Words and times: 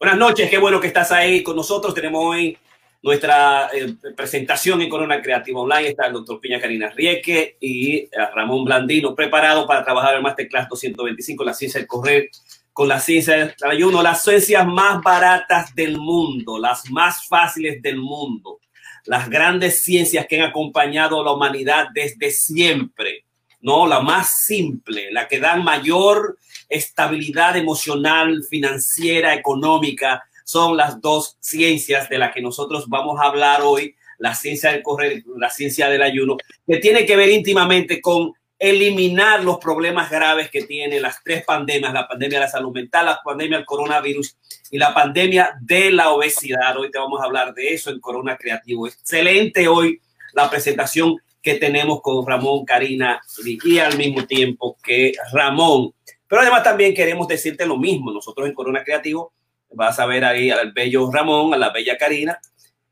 Buenas 0.00 0.16
noches, 0.18 0.48
qué 0.48 0.56
bueno 0.56 0.80
que 0.80 0.86
estás 0.86 1.12
ahí 1.12 1.42
con 1.42 1.54
nosotros. 1.54 1.92
Tenemos 1.92 2.24
hoy 2.24 2.56
nuestra 3.02 3.68
eh, 3.70 3.96
presentación 4.16 4.80
en 4.80 4.88
Corona 4.88 5.20
Creativa 5.20 5.60
Online. 5.60 5.88
Está 5.88 6.06
el 6.06 6.14
doctor 6.14 6.40
Piña 6.40 6.58
Karina 6.58 6.88
Rieke 6.88 7.58
y 7.60 7.96
eh, 7.96 8.08
Ramón 8.34 8.64
Blandino, 8.64 9.14
preparado 9.14 9.66
para 9.66 9.84
trabajar 9.84 10.16
en 10.16 10.22
Masterclass 10.22 10.70
225, 10.70 11.44
la 11.44 11.52
ciencia 11.52 11.80
del 11.80 11.86
correr 11.86 12.30
con 12.72 12.88
la 12.88 12.98
ciencia 12.98 13.36
del 13.36 13.54
ayuno, 13.60 14.02
las 14.02 14.24
ciencias 14.24 14.66
más 14.66 15.02
baratas 15.02 15.74
del 15.74 15.98
mundo, 15.98 16.58
las 16.58 16.90
más 16.90 17.28
fáciles 17.28 17.82
del 17.82 17.98
mundo, 17.98 18.58
las 19.04 19.28
grandes 19.28 19.82
ciencias 19.82 20.26
que 20.26 20.40
han 20.40 20.48
acompañado 20.48 21.20
a 21.20 21.24
la 21.24 21.32
humanidad 21.32 21.88
desde 21.92 22.30
siempre. 22.30 23.26
No, 23.60 23.86
la 23.86 24.00
más 24.00 24.44
simple, 24.44 25.10
la 25.12 25.28
que 25.28 25.38
da 25.38 25.56
mayor 25.56 26.38
estabilidad 26.68 27.56
emocional, 27.56 28.42
financiera, 28.48 29.34
económica, 29.34 30.22
son 30.44 30.76
las 30.76 31.00
dos 31.00 31.36
ciencias 31.40 32.08
de 32.08 32.18
las 32.18 32.32
que 32.32 32.40
nosotros 32.40 32.86
vamos 32.88 33.20
a 33.20 33.24
hablar 33.24 33.60
hoy, 33.62 33.94
la 34.18 34.34
ciencia 34.34 34.72
del 34.72 34.82
correr, 34.82 35.22
la 35.36 35.50
ciencia 35.50 35.88
del 35.88 36.02
ayuno, 36.02 36.36
que 36.66 36.78
tiene 36.78 37.06
que 37.06 37.16
ver 37.16 37.28
íntimamente 37.28 38.00
con 38.00 38.32
eliminar 38.58 39.42
los 39.42 39.58
problemas 39.58 40.10
graves 40.10 40.50
que 40.50 40.62
tienen 40.62 41.00
las 41.00 41.22
tres 41.24 41.44
pandemias, 41.44 41.94
la 41.94 42.06
pandemia 42.06 42.38
de 42.38 42.44
la 42.44 42.50
salud 42.50 42.72
mental, 42.72 43.06
la 43.06 43.20
pandemia 43.24 43.56
del 43.56 43.66
coronavirus 43.66 44.36
y 44.70 44.78
la 44.78 44.92
pandemia 44.92 45.56
de 45.60 45.90
la 45.90 46.10
obesidad. 46.10 46.76
Hoy 46.76 46.90
te 46.90 46.98
vamos 46.98 47.20
a 47.20 47.24
hablar 47.24 47.54
de 47.54 47.72
eso 47.72 47.90
en 47.90 48.00
Corona 48.00 48.36
Creativo. 48.36 48.86
Excelente 48.86 49.66
hoy 49.66 50.00
la 50.34 50.50
presentación 50.50 51.16
que 51.42 51.54
tenemos 51.54 52.00
con 52.02 52.26
Ramón, 52.26 52.64
Karina 52.64 53.20
y 53.64 53.78
al 53.78 53.96
mismo 53.96 54.26
tiempo 54.26 54.76
que 54.82 55.12
Ramón 55.32 55.94
pero 56.30 56.42
además 56.42 56.62
también 56.62 56.94
queremos 56.94 57.26
decirte 57.26 57.66
lo 57.66 57.76
mismo. 57.76 58.12
Nosotros 58.12 58.46
en 58.46 58.54
Corona 58.54 58.84
Creativo 58.84 59.32
vas 59.72 59.98
a 59.98 60.06
ver 60.06 60.24
ahí 60.24 60.48
al 60.48 60.70
bello 60.70 61.10
Ramón, 61.10 61.52
a 61.52 61.58
la 61.58 61.70
bella 61.70 61.98
Karina. 61.98 62.40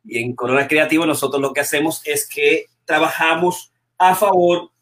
Y 0.04 0.18
en 0.18 0.34
Corona 0.34 0.66
Creativo 0.66 1.06
nosotros 1.06 1.40
lo 1.40 1.52
que 1.52 1.60
hacemos 1.60 2.02
es 2.04 2.28
que 2.28 2.66
trabajamos 2.84 3.72
a 3.96 4.16
favor 4.16 4.72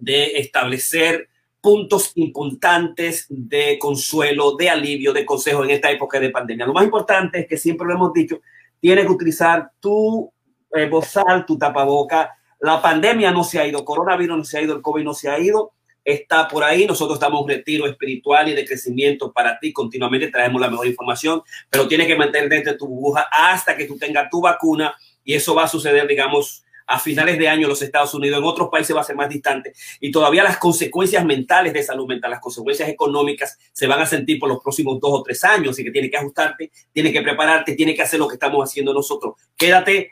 de 0.00 0.38
establecer 0.38 1.28
puntos 1.60 2.12
importantes 2.14 3.26
de 3.28 3.78
consuelo, 3.78 4.56
de 4.56 4.70
alivio, 4.70 5.12
de 5.12 5.26
consejo 5.26 5.62
en 5.62 5.68
esta 5.68 5.90
época 5.90 6.18
de 6.18 6.30
pandemia. 6.30 6.64
Lo 6.64 6.72
más 6.72 6.84
importante 6.84 7.40
es 7.40 7.46
que 7.46 7.58
siempre 7.58 7.86
lo 7.86 7.92
hemos 7.92 8.14
dicho, 8.14 8.40
tienes 8.80 9.04
que 9.04 9.12
utilizar 9.12 9.72
tu 9.78 10.32
eh, 10.72 10.88
bozal, 10.88 11.44
tu 11.44 11.58
tapaboca. 11.58 12.34
La 12.60 12.82
pandemia 12.82 13.30
no 13.30 13.44
se 13.44 13.58
ha 13.58 13.66
ido, 13.66 13.84
coronavirus 13.84 14.38
no 14.38 14.44
se 14.44 14.58
ha 14.58 14.62
ido, 14.62 14.74
el 14.74 14.82
COVID 14.82 15.04
no 15.04 15.14
se 15.14 15.28
ha 15.28 15.38
ido 15.38 15.72
está 16.04 16.48
por 16.48 16.64
ahí. 16.64 16.86
Nosotros 16.86 17.16
estamos 17.16 17.40
en 17.40 17.44
un 17.44 17.50
retiro 17.50 17.86
espiritual 17.86 18.48
y 18.48 18.54
de 18.54 18.64
crecimiento 18.64 19.32
para 19.32 19.58
ti. 19.58 19.72
Continuamente 19.72 20.28
traemos 20.28 20.60
la 20.60 20.70
mejor 20.70 20.86
información, 20.86 21.42
pero 21.68 21.88
tienes 21.88 22.06
que 22.06 22.16
mantener 22.16 22.48
dentro 22.48 22.72
de 22.72 22.78
tu 22.78 22.86
burbuja 22.86 23.26
hasta 23.30 23.76
que 23.76 23.84
tú 23.84 23.96
tengas 23.98 24.28
tu 24.30 24.40
vacuna 24.40 24.94
y 25.24 25.34
eso 25.34 25.54
va 25.54 25.64
a 25.64 25.68
suceder, 25.68 26.06
digamos, 26.06 26.64
a 26.86 26.98
finales 26.98 27.38
de 27.38 27.48
año 27.48 27.62
en 27.62 27.68
los 27.68 27.82
Estados 27.82 28.12
Unidos, 28.14 28.40
en 28.40 28.44
otros 28.44 28.68
países 28.68 28.96
va 28.96 29.02
a 29.02 29.04
ser 29.04 29.14
más 29.14 29.28
distante 29.28 29.72
y 30.00 30.10
todavía 30.10 30.42
las 30.42 30.56
consecuencias 30.56 31.24
mentales 31.24 31.72
de 31.72 31.84
salud 31.84 32.08
mental, 32.08 32.32
las 32.32 32.40
consecuencias 32.40 32.88
económicas 32.88 33.56
se 33.72 33.86
van 33.86 34.00
a 34.00 34.06
sentir 34.06 34.40
por 34.40 34.48
los 34.48 34.60
próximos 34.60 34.98
dos 34.98 35.12
o 35.12 35.22
tres 35.22 35.44
años, 35.44 35.78
y 35.78 35.84
que 35.84 35.92
tienes 35.92 36.10
que 36.10 36.16
ajustarte, 36.16 36.72
tienes 36.92 37.12
que 37.12 37.22
prepararte, 37.22 37.76
tienes 37.76 37.94
que 37.94 38.02
hacer 38.02 38.18
lo 38.18 38.26
que 38.26 38.34
estamos 38.34 38.68
haciendo 38.68 38.92
nosotros. 38.92 39.34
Quédate 39.56 40.10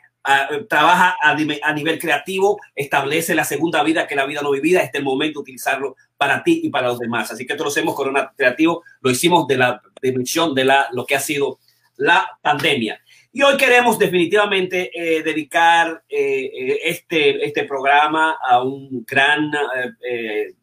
trabaja 0.67 1.17
a, 1.21 1.33
nivel 1.35 1.99
creativo, 1.99 2.59
establece 2.75 3.35
la 3.35 3.43
segunda 3.43 3.83
vida 3.83 4.07
que 4.07 4.15
la 4.15 4.25
vida 4.25 4.41
no 4.41 4.51
vivida, 4.51 4.81
este 4.81 4.97
es 4.97 4.99
el 4.99 5.05
momento 5.05 5.39
de 5.39 5.43
utilizarlo 5.43 5.95
para 6.17 6.43
ti 6.43 6.61
y 6.63 6.69
para 6.69 6.89
los 6.89 6.99
demás. 6.99 7.31
Así 7.31 7.45
que 7.45 7.53
esto 7.53 7.63
lo 7.63 7.69
hacemos 7.69 7.95
Corona 7.95 8.31
Creativo, 8.35 8.83
lo 9.01 9.09
hicimos 9.09 9.47
de 9.47 9.57
la 9.57 9.81
dimensión 10.01 10.53
de 10.53 10.65
la, 10.65 10.87
lo 10.91 11.05
que 11.05 11.15
ha 11.15 11.19
sido 11.19 11.59
la 11.97 12.37
pandemia. 12.41 12.99
Y 13.31 13.43
hoy 13.43 13.57
queremos 13.57 13.99
definitivamente 13.99 14.89
eh, 14.93 15.21
dedicar 15.21 16.03
eh, 16.09 16.45
eh, 16.45 16.79
este, 16.83 17.45
este 17.45 17.63
programa 17.65 18.37
a 18.43 18.63
un 18.63 19.05
gran 19.05 19.51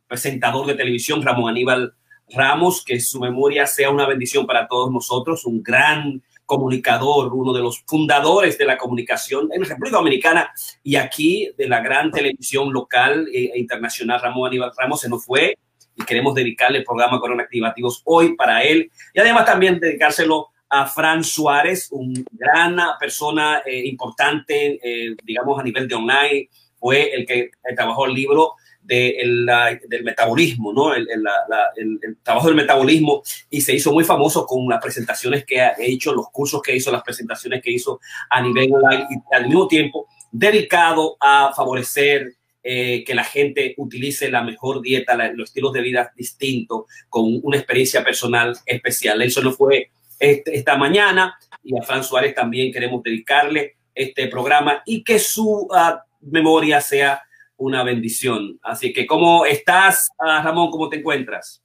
presentador 0.08 0.66
de 0.66 0.74
televisión, 0.74 1.22
Ramón 1.22 1.50
Aníbal 1.50 1.94
Ramos, 2.28 2.84
que 2.84 2.98
su 2.98 3.20
memoria 3.20 3.66
sea 3.66 3.90
una 3.90 4.06
bendición 4.06 4.46
para 4.46 4.66
todos 4.66 4.90
nosotros, 4.92 5.44
un 5.44 5.62
gran 5.62 6.22
comunicador, 6.46 7.34
uno 7.34 7.52
de 7.52 7.60
los 7.60 7.82
fundadores 7.86 8.56
de 8.56 8.64
la 8.64 8.78
comunicación 8.78 9.48
en 9.52 9.62
la 9.62 9.68
República 9.68 9.98
Dominicana 9.98 10.50
y 10.82 10.96
aquí 10.96 11.50
de 11.58 11.68
la 11.68 11.80
gran 11.80 12.10
televisión 12.10 12.72
local 12.72 13.28
e 13.32 13.58
internacional, 13.58 14.20
Ramón 14.22 14.48
Aníbal 14.48 14.72
Ramos, 14.76 15.00
se 15.00 15.08
nos 15.08 15.24
fue 15.24 15.58
y 15.96 16.04
queremos 16.04 16.34
dedicarle 16.34 16.78
el 16.78 16.84
programa 16.84 17.20
Corona 17.20 17.42
Activativos 17.42 18.02
hoy 18.04 18.36
para 18.36 18.62
él 18.62 18.90
y 19.12 19.20
además 19.20 19.44
también 19.44 19.80
dedicárselo 19.80 20.48
a 20.68 20.86
Fran 20.86 21.22
Suárez, 21.22 21.88
una 21.90 22.22
gran 22.30 22.76
persona 22.98 23.62
eh, 23.64 23.86
importante, 23.86 24.80
eh, 24.82 25.16
digamos, 25.24 25.58
a 25.60 25.62
nivel 25.62 25.86
de 25.86 25.94
online, 25.94 26.48
fue 26.78 27.14
el 27.14 27.26
que 27.26 27.50
trabajó 27.74 28.06
el 28.06 28.14
libro 28.14 28.54
del 28.86 30.04
metabolismo, 30.04 30.72
¿no? 30.72 30.94
El, 30.94 31.08
trabajo 32.22 32.46
del 32.48 32.56
metabolismo 32.56 33.22
y 33.50 33.60
se 33.60 33.74
hizo 33.74 33.92
muy 33.92 34.04
famoso 34.04 34.46
con 34.46 34.68
las 34.68 34.80
presentaciones 34.80 35.44
que 35.44 35.60
ha 35.60 35.74
hecho, 35.78 36.14
los 36.14 36.30
cursos 36.30 36.62
que 36.62 36.74
hizo, 36.74 36.90
las 36.92 37.02
presentaciones 37.02 37.62
que 37.62 37.72
hizo 37.72 38.00
a 38.30 38.40
nivel 38.42 38.72
online 38.72 39.06
y 39.10 39.34
al 39.34 39.46
mismo 39.46 39.68
tiempo 39.68 40.06
dedicado 40.30 41.16
a 41.20 41.52
favorecer 41.54 42.34
eh, 42.62 43.04
que 43.04 43.14
la 43.14 43.24
gente 43.24 43.74
utilice 43.76 44.28
la 44.28 44.42
mejor 44.42 44.82
dieta, 44.82 45.16
los 45.34 45.50
estilos 45.50 45.72
de 45.72 45.82
vida 45.82 46.12
distintos, 46.16 46.84
con 47.08 47.40
una 47.42 47.58
experiencia 47.58 48.02
personal 48.02 48.56
especial. 48.66 49.22
Eso 49.22 49.40
lo 49.40 49.52
fue 49.52 49.90
este, 50.18 50.56
esta 50.56 50.76
mañana 50.76 51.38
y 51.62 51.78
a 51.78 51.82
Fran 51.82 52.02
Suárez 52.02 52.34
también 52.34 52.72
queremos 52.72 53.02
dedicarle 53.02 53.76
este 53.94 54.28
programa 54.28 54.82
y 54.84 55.02
que 55.02 55.18
su 55.18 55.68
ah, 55.72 56.02
memoria 56.20 56.80
sea 56.80 57.22
una 57.56 57.82
bendición. 57.82 58.58
Así 58.62 58.92
que, 58.92 59.06
¿cómo 59.06 59.46
estás, 59.46 60.10
ah, 60.18 60.42
Ramón? 60.42 60.70
¿Cómo 60.70 60.88
te 60.88 60.96
encuentras? 60.96 61.62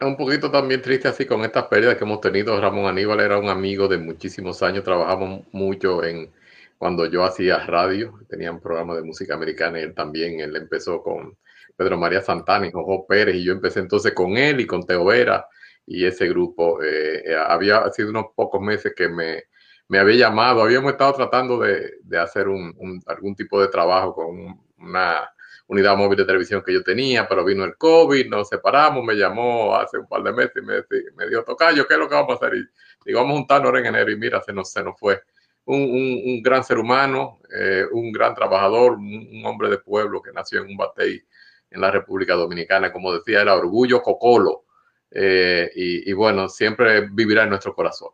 Un 0.00 0.16
poquito 0.16 0.50
también 0.50 0.82
triste 0.82 1.08
así 1.08 1.24
con 1.24 1.42
estas 1.42 1.64
pérdidas 1.64 1.96
que 1.96 2.04
hemos 2.04 2.20
tenido. 2.20 2.60
Ramón 2.60 2.86
Aníbal 2.86 3.20
era 3.20 3.38
un 3.38 3.48
amigo 3.48 3.88
de 3.88 3.98
muchísimos 3.98 4.62
años, 4.62 4.84
trabajamos 4.84 5.42
mucho 5.52 6.04
en 6.04 6.30
cuando 6.76 7.06
yo 7.06 7.24
hacía 7.24 7.64
radio, 7.64 8.18
tenía 8.28 8.52
un 8.52 8.60
programa 8.60 8.94
de 8.94 9.02
música 9.02 9.34
americana 9.34 9.80
y 9.80 9.84
él 9.84 9.94
también, 9.94 10.40
él 10.40 10.54
empezó 10.56 11.02
con 11.02 11.36
Pedro 11.76 11.96
María 11.96 12.20
Santana 12.20 12.66
y 12.66 12.72
Jojo 12.72 13.06
Pérez 13.06 13.36
y 13.36 13.44
yo 13.44 13.52
empecé 13.52 13.80
entonces 13.80 14.12
con 14.12 14.36
él 14.36 14.60
y 14.60 14.66
con 14.66 14.84
Teo 14.84 15.04
Vera 15.06 15.46
y 15.86 16.04
ese 16.04 16.28
grupo. 16.28 16.82
Eh, 16.82 17.22
eh, 17.24 17.36
había 17.36 17.90
sido 17.92 18.10
unos 18.10 18.26
pocos 18.34 18.60
meses 18.60 18.92
que 18.94 19.08
me, 19.08 19.44
me 19.88 19.98
había 19.98 20.16
llamado, 20.28 20.62
habíamos 20.62 20.92
estado 20.92 21.12
tratando 21.14 21.58
de, 21.58 21.94
de 22.02 22.18
hacer 22.18 22.48
un, 22.48 23.02
algún 23.06 23.34
tipo 23.34 23.60
de 23.60 23.68
trabajo 23.68 24.14
con 24.14 24.58
una 24.78 25.30
unidad 25.66 25.96
móvil 25.96 26.18
de 26.18 26.24
televisión 26.24 26.62
que 26.64 26.72
yo 26.72 26.82
tenía, 26.82 27.26
pero 27.28 27.44
vino 27.44 27.64
el 27.64 27.76
COVID, 27.76 28.28
nos 28.28 28.48
separamos, 28.48 29.04
me 29.04 29.14
llamó 29.14 29.74
hace 29.76 29.98
un 29.98 30.06
par 30.06 30.22
de 30.22 30.32
meses 30.32 30.52
y 30.56 30.62
me, 30.62 30.74
me 31.16 31.28
dijo, 31.28 31.42
Tocayo, 31.44 31.86
¿qué 31.86 31.94
es 31.94 32.00
lo 32.00 32.08
que 32.08 32.14
vamos 32.14 32.32
a 32.32 32.46
hacer? 32.46 32.58
Y 32.58 32.64
digo, 33.06 33.20
vamos 33.20 33.34
a 33.34 33.38
juntarnos 33.38 33.66
ahora 33.66 33.80
en 33.80 33.86
enero 33.86 34.10
y 34.10 34.16
mira, 34.16 34.42
se 34.42 34.52
nos, 34.52 34.70
se 34.70 34.82
nos 34.82 34.98
fue. 34.98 35.22
Un, 35.66 35.80
un, 35.80 36.42
gran 36.42 36.62
ser 36.62 36.76
humano, 36.76 37.40
eh, 37.58 37.84
un 37.90 38.12
gran 38.12 38.34
trabajador, 38.34 38.92
un, 38.92 39.42
hombre 39.46 39.70
de 39.70 39.78
pueblo 39.78 40.20
que 40.20 40.30
nació 40.30 40.60
en 40.60 40.68
un 40.68 40.76
batey 40.76 41.22
en 41.70 41.80
la 41.80 41.90
República 41.90 42.34
Dominicana, 42.34 42.92
como 42.92 43.14
decía, 43.14 43.40
era 43.40 43.54
orgullo 43.54 44.02
cocolo. 44.02 44.64
Eh, 45.10 45.70
y, 45.74 46.10
y 46.10 46.12
bueno, 46.12 46.48
siempre 46.50 47.08
vivirá 47.10 47.44
en 47.44 47.50
nuestro 47.50 47.74
corazón. 47.74 48.10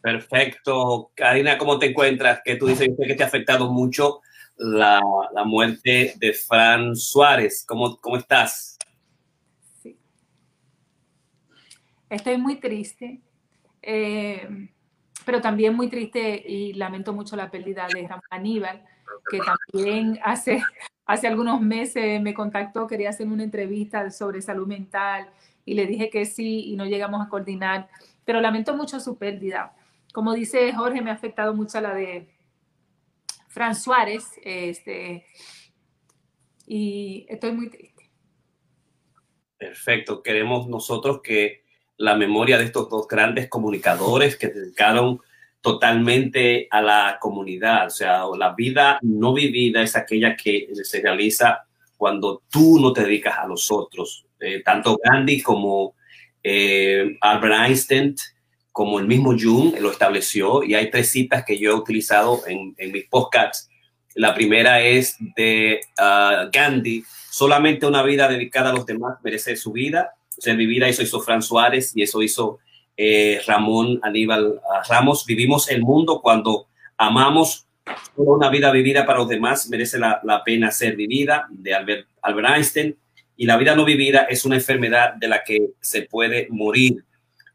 Perfecto. 0.00 1.10
Karina, 1.14 1.58
¿cómo 1.58 1.78
te 1.78 1.90
encuentras? 1.90 2.40
Que 2.44 2.56
tú 2.56 2.66
dices 2.66 2.88
que 2.96 3.14
te 3.14 3.22
ha 3.22 3.26
afectado 3.26 3.70
mucho 3.70 4.20
la, 4.56 5.00
la 5.32 5.44
muerte 5.44 6.14
de 6.18 6.32
Fran 6.32 6.96
Suárez. 6.96 7.64
¿Cómo, 7.66 7.96
cómo 7.98 8.16
estás? 8.16 8.78
Sí. 9.82 9.98
Estoy 12.08 12.38
muy 12.38 12.56
triste, 12.56 13.20
eh, 13.82 14.68
pero 15.24 15.40
también 15.40 15.74
muy 15.74 15.88
triste 15.88 16.42
y 16.46 16.72
lamento 16.74 17.12
mucho 17.12 17.36
la 17.36 17.50
pérdida 17.50 17.86
de 17.92 18.08
Ramón 18.08 18.24
Aníbal, 18.30 18.82
que 19.30 19.38
también 19.38 20.18
hace, 20.22 20.62
hace 21.04 21.26
algunos 21.26 21.60
meses 21.60 22.22
me 22.22 22.32
contactó, 22.32 22.86
quería 22.86 23.10
hacer 23.10 23.26
una 23.26 23.44
entrevista 23.44 24.10
sobre 24.10 24.40
salud 24.40 24.66
mental 24.66 25.28
y 25.66 25.74
le 25.74 25.86
dije 25.86 26.08
que 26.08 26.24
sí 26.24 26.70
y 26.70 26.76
no 26.76 26.86
llegamos 26.86 27.24
a 27.24 27.28
coordinar, 27.28 27.88
pero 28.24 28.40
lamento 28.40 28.74
mucho 28.74 28.98
su 28.98 29.18
pérdida 29.18 29.74
como 30.12 30.34
dice 30.34 30.72
Jorge, 30.72 31.02
me 31.02 31.10
ha 31.10 31.14
afectado 31.14 31.54
mucho 31.54 31.80
la 31.80 31.94
de 31.94 32.28
Fran 33.48 33.74
Suárez, 33.74 34.24
este, 34.42 35.24
y 36.66 37.26
estoy 37.28 37.52
muy 37.52 37.70
triste. 37.70 38.10
Perfecto, 39.56 40.22
queremos 40.22 40.68
nosotros 40.68 41.20
que 41.22 41.64
la 41.96 42.16
memoria 42.16 42.56
de 42.56 42.64
estos 42.64 42.88
dos 42.88 43.06
grandes 43.06 43.48
comunicadores 43.48 44.36
que 44.36 44.48
dedicaron 44.48 45.20
totalmente 45.60 46.66
a 46.70 46.80
la 46.80 47.18
comunidad, 47.20 47.86
o 47.86 47.90
sea, 47.90 48.24
la 48.36 48.54
vida 48.54 48.98
no 49.02 49.34
vivida 49.34 49.82
es 49.82 49.96
aquella 49.96 50.34
que 50.34 50.68
se 50.82 51.02
realiza 51.02 51.66
cuando 51.98 52.42
tú 52.50 52.78
no 52.80 52.94
te 52.94 53.04
dedicas 53.04 53.36
a 53.38 53.46
los 53.46 53.70
otros. 53.70 54.24
Eh, 54.40 54.62
tanto 54.64 54.98
Gandhi 55.04 55.42
como 55.42 55.96
eh, 56.42 57.18
Albert 57.20 57.66
Einstein, 57.66 58.16
como 58.72 58.98
el 58.98 59.06
mismo 59.06 59.34
Jung 59.38 59.78
lo 59.80 59.90
estableció, 59.90 60.62
y 60.62 60.74
hay 60.74 60.90
tres 60.90 61.10
citas 61.10 61.44
que 61.44 61.58
yo 61.58 61.70
he 61.70 61.74
utilizado 61.74 62.42
en, 62.46 62.74
mis 62.92 63.06
podcasts. 63.06 63.68
La 64.14 64.34
primera 64.34 64.80
es 64.82 65.16
de 65.36 65.80
ah, 65.98 66.48
Gandhi, 66.52 67.04
solamente 67.30 67.86
una 67.86 68.02
vida 68.02 68.28
dedicada 68.28 68.70
a 68.70 68.72
los 68.72 68.86
demás 68.86 69.18
merece 69.22 69.56
su 69.56 69.72
vida. 69.72 70.14
O 70.36 70.40
sea, 70.40 70.54
mi 70.54 70.66
vida 70.66 70.88
eso 70.88 71.02
hizo 71.02 71.20
Fran 71.20 71.42
Suárez 71.42 71.92
y 71.94 72.02
eso 72.02 72.22
hizo 72.22 72.58
eh, 72.96 73.40
Ramón 73.46 74.00
Aníbal 74.02 74.60
ah, 74.70 74.82
Ramos. 74.88 75.24
Vivimos 75.26 75.70
el 75.70 75.82
mundo 75.82 76.20
cuando 76.20 76.66
amamos 76.96 77.66
una 78.16 78.50
vida 78.50 78.70
vivida 78.70 79.06
para 79.06 79.18
los 79.18 79.28
demás 79.28 79.68
merece 79.68 79.98
la, 79.98 80.42
pena 80.44 80.70
ser 80.70 80.96
vivida, 80.96 81.46
de 81.50 81.74
Albert 81.74 82.06
Einstein. 82.22 82.96
Y 83.36 83.46
la 83.46 83.56
vida 83.56 83.74
no 83.74 83.84
vivida 83.84 84.26
es 84.28 84.44
una 84.44 84.56
enfermedad 84.56 85.14
de 85.14 85.28
la 85.28 85.42
que 85.42 85.70
se 85.80 86.02
puede 86.02 86.46
morir 86.50 87.04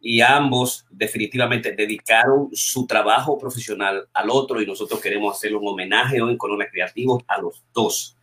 y 0.08 0.22
ambos 0.22 0.86
definitivamente 0.92 1.72
dedicaron 1.72 2.50
su 2.54 2.86
trabajo 2.86 3.40
profesional 3.40 4.08
al 4.14 4.30
otro 4.30 4.62
y 4.62 4.66
nosotros 4.68 5.02
queremos 5.02 5.36
hacerle 5.36 5.58
un 5.58 5.68
homenaje 5.68 6.22
hoy 6.22 6.34
en 6.34 6.38
Corona 6.38 6.68
Creativo 6.72 7.24
a 7.28 7.42
los 7.42 7.64
dos, 7.74 8.16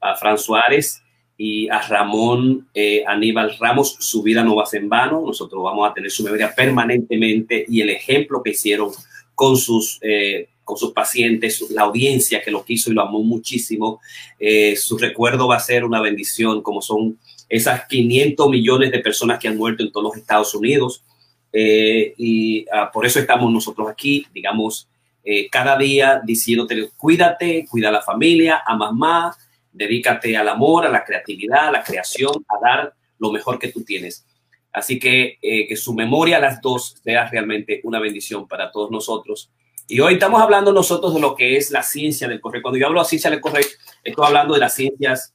a 0.00 0.16
Fran 0.16 0.36
Suárez 0.36 1.00
y 1.36 1.68
a 1.68 1.80
Ramón 1.82 2.68
eh, 2.74 3.04
Aníbal 3.06 3.56
Ramos. 3.56 3.98
Su 4.00 4.20
vida 4.24 4.42
no 4.42 4.56
va 4.56 4.64
a 4.64 4.66
ser 4.66 4.82
en 4.82 4.88
vano, 4.88 5.22
nosotros 5.24 5.62
vamos 5.62 5.88
a 5.88 5.94
tener 5.94 6.10
su 6.10 6.24
memoria 6.24 6.52
permanentemente 6.52 7.64
y 7.68 7.82
el 7.82 7.90
ejemplo 7.90 8.42
que 8.42 8.50
hicieron 8.50 8.90
con 9.36 9.56
sus, 9.56 10.00
eh, 10.02 10.48
con 10.64 10.76
sus 10.76 10.90
pacientes, 10.90 11.70
la 11.70 11.82
audiencia 11.82 12.42
que 12.42 12.50
lo 12.50 12.64
quiso 12.64 12.90
y 12.90 12.94
lo 12.94 13.02
amó 13.02 13.22
muchísimo, 13.22 14.00
eh, 14.40 14.74
su 14.74 14.98
recuerdo 14.98 15.46
va 15.46 15.54
a 15.54 15.60
ser 15.60 15.84
una 15.84 16.00
bendición, 16.00 16.62
como 16.62 16.82
son 16.82 17.16
esas 17.48 17.86
500 17.86 18.50
millones 18.50 18.90
de 18.90 18.98
personas 18.98 19.38
que 19.38 19.46
han 19.46 19.56
muerto 19.56 19.84
en 19.84 19.92
todos 19.92 20.02
los 20.02 20.16
Estados 20.16 20.52
Unidos 20.56 21.04
eh, 21.52 22.14
y 22.16 22.66
ah, 22.72 22.90
por 22.92 23.06
eso 23.06 23.18
estamos 23.18 23.52
nosotros 23.52 23.88
aquí, 23.88 24.26
digamos, 24.32 24.88
eh, 25.24 25.48
cada 25.50 25.76
día 25.76 26.20
diciéndote, 26.24 26.90
cuídate, 26.96 27.66
cuida 27.68 27.88
a 27.88 27.92
la 27.92 28.02
familia, 28.02 28.62
a 28.66 28.76
mamá, 28.76 29.36
dedícate 29.72 30.36
al 30.36 30.48
amor, 30.48 30.86
a 30.86 30.88
la 30.88 31.04
creatividad, 31.04 31.68
a 31.68 31.72
la 31.72 31.82
creación, 31.82 32.32
a 32.48 32.66
dar 32.66 32.94
lo 33.18 33.30
mejor 33.30 33.58
que 33.58 33.68
tú 33.68 33.82
tienes. 33.84 34.24
Así 34.72 34.98
que 34.98 35.38
eh, 35.42 35.66
que 35.66 35.76
su 35.76 35.94
memoria, 35.94 36.38
las 36.38 36.60
dos, 36.60 36.96
sea 37.02 37.28
realmente 37.28 37.80
una 37.84 37.98
bendición 37.98 38.46
para 38.46 38.70
todos 38.70 38.90
nosotros. 38.90 39.50
Y 39.86 40.00
hoy 40.00 40.14
estamos 40.14 40.40
hablando 40.40 40.72
nosotros 40.72 41.14
de 41.14 41.20
lo 41.20 41.34
que 41.34 41.56
es 41.56 41.70
la 41.70 41.82
ciencia 41.82 42.28
del 42.28 42.40
correo. 42.40 42.62
Cuando 42.62 42.78
yo 42.78 42.86
hablo 42.86 43.00
de 43.00 43.08
ciencia 43.08 43.30
del 43.30 43.40
correo, 43.40 43.64
estoy 44.04 44.26
hablando 44.26 44.54
de 44.54 44.60
las 44.60 44.74
ciencias 44.74 45.34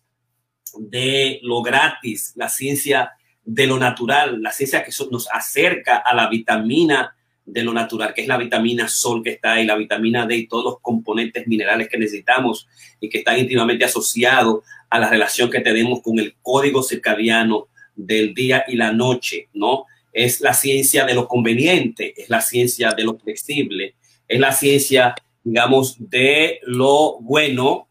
de 0.78 1.40
lo 1.42 1.62
gratis, 1.62 2.34
la 2.36 2.50
ciencia 2.50 3.12
de 3.46 3.68
lo 3.68 3.78
natural, 3.78 4.42
la 4.42 4.52
ciencia 4.52 4.84
que 4.84 4.92
nos 5.12 5.28
acerca 5.32 5.98
a 5.98 6.16
la 6.16 6.30
vitamina 6.30 7.16
de 7.46 7.64
lo 7.64 7.74
natural, 7.74 8.14
que 8.14 8.22
es 8.22 8.28
la 8.28 8.38
vitamina 8.38 8.88
sol 8.88 9.22
que 9.22 9.32
está 9.32 9.54
ahí, 9.54 9.66
la 9.66 9.76
vitamina 9.76 10.26
D 10.26 10.38
y 10.38 10.48
todos 10.48 10.64
los 10.64 10.80
componentes 10.80 11.46
minerales 11.48 11.90
que 11.90 11.98
necesitamos 11.98 12.68
y 13.00 13.10
que 13.10 13.20
están 13.20 13.38
íntimamente 13.38 13.84
asociados 13.84 14.64
a 14.90 15.00
la 15.00 15.10
relación 15.10 15.50
que 15.50 15.60
tenemos 15.60 16.02
con 16.02 16.20
el 16.20 16.36
código 16.42 16.84
circadiano 16.84 17.68
del 17.96 18.34
día 18.34 18.64
y 18.68 18.76
la 18.76 18.94
noche, 18.94 19.50
¿no? 19.54 19.86
Es 20.14 20.40
la 20.40 20.54
ciencia 20.54 21.06
de 21.06 21.16
lo 21.16 21.28
conveniente, 21.28 22.14
es 22.16 22.30
la 22.30 22.40
ciencia 22.40 22.92
de 22.92 23.04
lo 23.04 23.18
flexible, 23.18 23.96
es 24.28 24.40
la 24.40 24.54
ciencia, 24.54 25.16
digamos, 25.44 25.98
de 26.00 26.60
lo 26.64 27.20
bueno, 27.20 27.90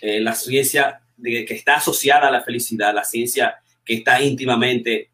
eh, 0.00 0.20
la 0.20 0.34
ciencia 0.34 1.00
de, 1.16 1.44
que 1.44 1.54
está 1.54 1.76
asociada 1.76 2.28
a 2.28 2.30
la 2.30 2.42
felicidad, 2.42 2.94
la 2.94 3.04
ciencia 3.04 3.56
que 3.84 3.94
está 3.94 4.22
íntimamente 4.22 5.10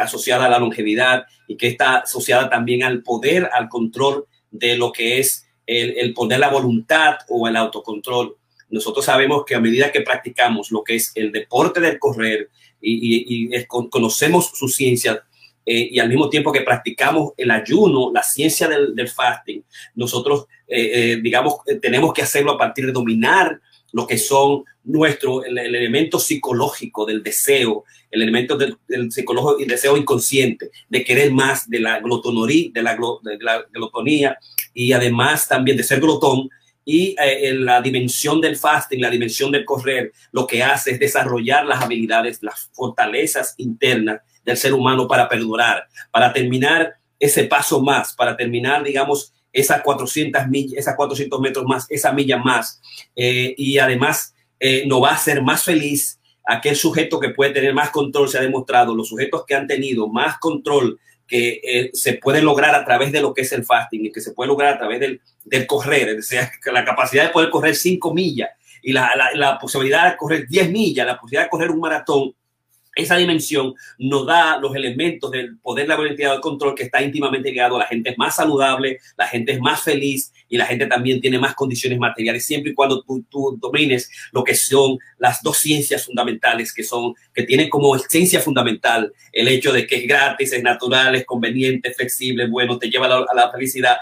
asociada 0.00 0.46
a 0.46 0.48
la 0.48 0.58
longevidad 0.58 1.26
y 1.46 1.56
que 1.56 1.68
está 1.68 1.98
asociada 1.98 2.48
también 2.48 2.82
al 2.82 3.02
poder, 3.02 3.50
al 3.52 3.68
control 3.68 4.26
de 4.50 4.76
lo 4.76 4.92
que 4.92 5.18
es 5.18 5.46
el, 5.66 6.14
poner 6.14 6.40
la 6.40 6.48
voluntad 6.48 7.16
o 7.28 7.46
el 7.46 7.56
autocontrol. 7.56 8.36
Nosotros 8.70 9.04
sabemos 9.04 9.44
que 9.46 9.54
a 9.54 9.60
medida 9.60 9.92
que 9.92 10.00
practicamos 10.00 10.70
lo 10.70 10.82
que 10.82 10.96
es 10.96 11.12
el 11.14 11.32
deporte 11.32 11.80
del 11.80 11.98
correr 11.98 12.50
y, 12.80 13.50
conocemos 13.66 14.50
su 14.54 14.68
ciencia, 14.68 15.22
eh, 15.64 15.88
y 15.90 15.98
al 15.98 16.08
mismo 16.08 16.30
tiempo 16.30 16.52
que 16.52 16.62
practicamos 16.62 17.32
el 17.36 17.50
ayuno, 17.50 18.10
la 18.12 18.22
ciencia 18.22 18.68
del, 18.68 19.08
fasting, 19.08 19.62
nosotros, 19.94 20.46
eh, 20.66 20.90
eh, 20.94 21.20
digamos, 21.22 21.56
tenemos 21.82 22.14
que 22.14 22.22
hacerlo 22.22 22.52
a 22.52 22.58
partir 22.58 22.86
de 22.86 22.92
dominar 22.92 23.60
lo 23.92 24.06
que 24.06 24.18
son 24.18 24.64
nuestro, 24.84 25.44
el, 25.44 25.58
elemento 25.58 26.18
psicológico 26.18 27.06
del 27.06 27.22
deseo, 27.22 27.84
el 28.10 28.22
elemento 28.22 28.56
del, 28.56 28.76
psicológico 29.10 29.60
y 29.60 29.66
deseo 29.66 29.96
inconsciente, 29.96 30.70
de 30.88 31.04
querer 31.04 31.32
más, 31.32 31.68
de 31.68 31.80
la 31.80 32.00
glotonería, 32.00 32.70
de 32.72 32.82
la, 32.82 32.98
la 33.40 33.66
glotonía 33.72 34.38
y 34.74 34.92
además 34.92 35.48
también 35.48 35.76
de 35.76 35.82
ser 35.82 36.00
glotón. 36.00 36.48
Y 36.84 37.14
eh, 37.22 37.52
la 37.52 37.82
dimensión 37.82 38.40
del 38.40 38.56
fasting, 38.56 39.00
la 39.00 39.10
dimensión 39.10 39.52
del 39.52 39.66
correr, 39.66 40.12
lo 40.32 40.46
que 40.46 40.62
hace 40.62 40.92
es 40.92 40.98
desarrollar 40.98 41.66
las 41.66 41.82
habilidades, 41.82 42.42
las 42.42 42.70
fortalezas 42.72 43.54
internas 43.58 44.22
del 44.42 44.56
ser 44.56 44.72
humano 44.72 45.06
para 45.06 45.28
perdurar, 45.28 45.86
para 46.10 46.32
terminar 46.32 46.94
ese 47.18 47.44
paso 47.44 47.82
más, 47.82 48.14
para 48.14 48.36
terminar, 48.36 48.82
digamos, 48.82 49.34
esas 49.52 49.82
400 49.82 50.46
millas, 50.48 50.78
esas 50.78 50.96
400 50.96 51.40
metros 51.40 51.64
más, 51.66 51.86
esa 51.90 52.12
milla 52.12 52.38
más. 52.38 52.80
Eh, 53.16 53.54
y 53.56 53.78
además 53.78 54.34
eh, 54.60 54.84
nos 54.86 55.02
va 55.02 55.10
a 55.10 55.14
hacer 55.14 55.42
más 55.42 55.64
feliz 55.64 56.20
aquel 56.46 56.76
sujeto 56.76 57.20
que 57.20 57.30
puede 57.30 57.52
tener 57.52 57.74
más 57.74 57.90
control, 57.90 58.28
se 58.28 58.38
ha 58.38 58.42
demostrado, 58.42 58.94
los 58.94 59.08
sujetos 59.08 59.44
que 59.46 59.54
han 59.54 59.66
tenido 59.66 60.08
más 60.08 60.38
control 60.38 60.98
que 61.26 61.60
eh, 61.62 61.90
se 61.92 62.14
puede 62.14 62.40
lograr 62.40 62.74
a 62.74 62.86
través 62.86 63.12
de 63.12 63.20
lo 63.20 63.34
que 63.34 63.42
es 63.42 63.52
el 63.52 63.64
fasting 63.64 64.06
y 64.06 64.12
que 64.12 64.22
se 64.22 64.32
puede 64.32 64.48
lograr 64.48 64.74
a 64.74 64.78
través 64.78 64.98
del, 64.98 65.20
del 65.44 65.66
correr, 65.66 66.08
es 66.08 66.16
decir, 66.16 66.40
la 66.72 66.84
capacidad 66.84 67.24
de 67.24 67.30
poder 67.30 67.50
correr 67.50 67.76
5 67.76 68.14
millas 68.14 68.48
y 68.80 68.92
la 68.92 69.58
posibilidad 69.60 70.10
de 70.10 70.16
correr 70.16 70.46
10 70.48 70.70
millas, 70.70 71.06
la 71.06 71.18
posibilidad 71.18 71.44
de 71.44 71.50
correr 71.50 71.70
un 71.70 71.80
maratón, 71.80 72.34
esa 72.98 73.16
dimensión 73.16 73.74
nos 73.98 74.26
da 74.26 74.58
los 74.58 74.74
elementos 74.74 75.30
del 75.30 75.56
poder, 75.58 75.86
la 75.86 75.96
voluntad 75.96 76.32
del 76.32 76.40
control 76.40 76.74
que 76.74 76.82
está 76.82 77.00
íntimamente 77.00 77.50
ligado 77.50 77.76
a 77.76 77.80
la 77.80 77.86
gente 77.86 78.10
es 78.10 78.18
más 78.18 78.36
saludable, 78.36 78.98
la 79.16 79.28
gente 79.28 79.52
es 79.52 79.60
más 79.60 79.82
feliz 79.82 80.32
y 80.48 80.56
la 80.56 80.66
gente 80.66 80.86
también 80.86 81.20
tiene 81.20 81.38
más 81.38 81.54
condiciones 81.54 81.98
materiales, 81.98 82.44
siempre 82.44 82.72
y 82.72 82.74
cuando 82.74 83.02
tú, 83.02 83.24
tú 83.30 83.56
domines 83.60 84.10
lo 84.32 84.42
que 84.42 84.56
son 84.56 84.98
las 85.18 85.42
dos 85.42 85.58
ciencias 85.58 86.04
fundamentales 86.06 86.74
que 86.74 86.82
son, 86.82 87.14
que 87.32 87.44
tienen 87.44 87.68
como 87.68 87.94
esencia 87.94 88.40
fundamental 88.40 89.12
el 89.32 89.46
hecho 89.46 89.72
de 89.72 89.86
que 89.86 89.96
es 89.96 90.08
gratis, 90.08 90.52
es 90.52 90.62
natural, 90.62 91.14
es 91.14 91.24
conveniente, 91.24 91.94
flexible, 91.94 92.48
bueno, 92.48 92.78
te 92.78 92.90
lleva 92.90 93.06
a 93.06 93.34
la 93.34 93.50
felicidad 93.52 93.96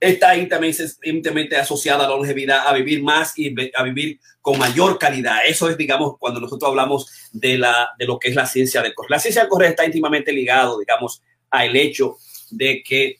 está 0.00 0.36
íntimamente 0.36 1.56
asociada 1.56 2.04
a 2.04 2.08
la 2.08 2.14
longevidad, 2.16 2.66
a 2.66 2.72
vivir 2.72 3.02
más 3.02 3.36
y 3.36 3.54
a 3.74 3.82
vivir 3.82 4.20
con 4.40 4.58
mayor 4.58 4.98
calidad. 4.98 5.38
Eso 5.46 5.68
es, 5.68 5.76
digamos, 5.76 6.16
cuando 6.18 6.40
nosotros 6.40 6.68
hablamos 6.68 7.10
de, 7.32 7.58
la, 7.58 7.90
de 7.98 8.06
lo 8.06 8.18
que 8.18 8.28
es 8.28 8.34
la 8.34 8.46
ciencia 8.46 8.80
del 8.82 8.94
correr. 8.94 9.10
La 9.10 9.18
ciencia 9.18 9.42
del 9.42 9.48
correr 9.48 9.70
está 9.70 9.84
íntimamente 9.84 10.32
ligado, 10.32 10.78
digamos, 10.78 11.22
al 11.50 11.74
hecho 11.74 12.16
de 12.50 12.82
que 12.82 13.16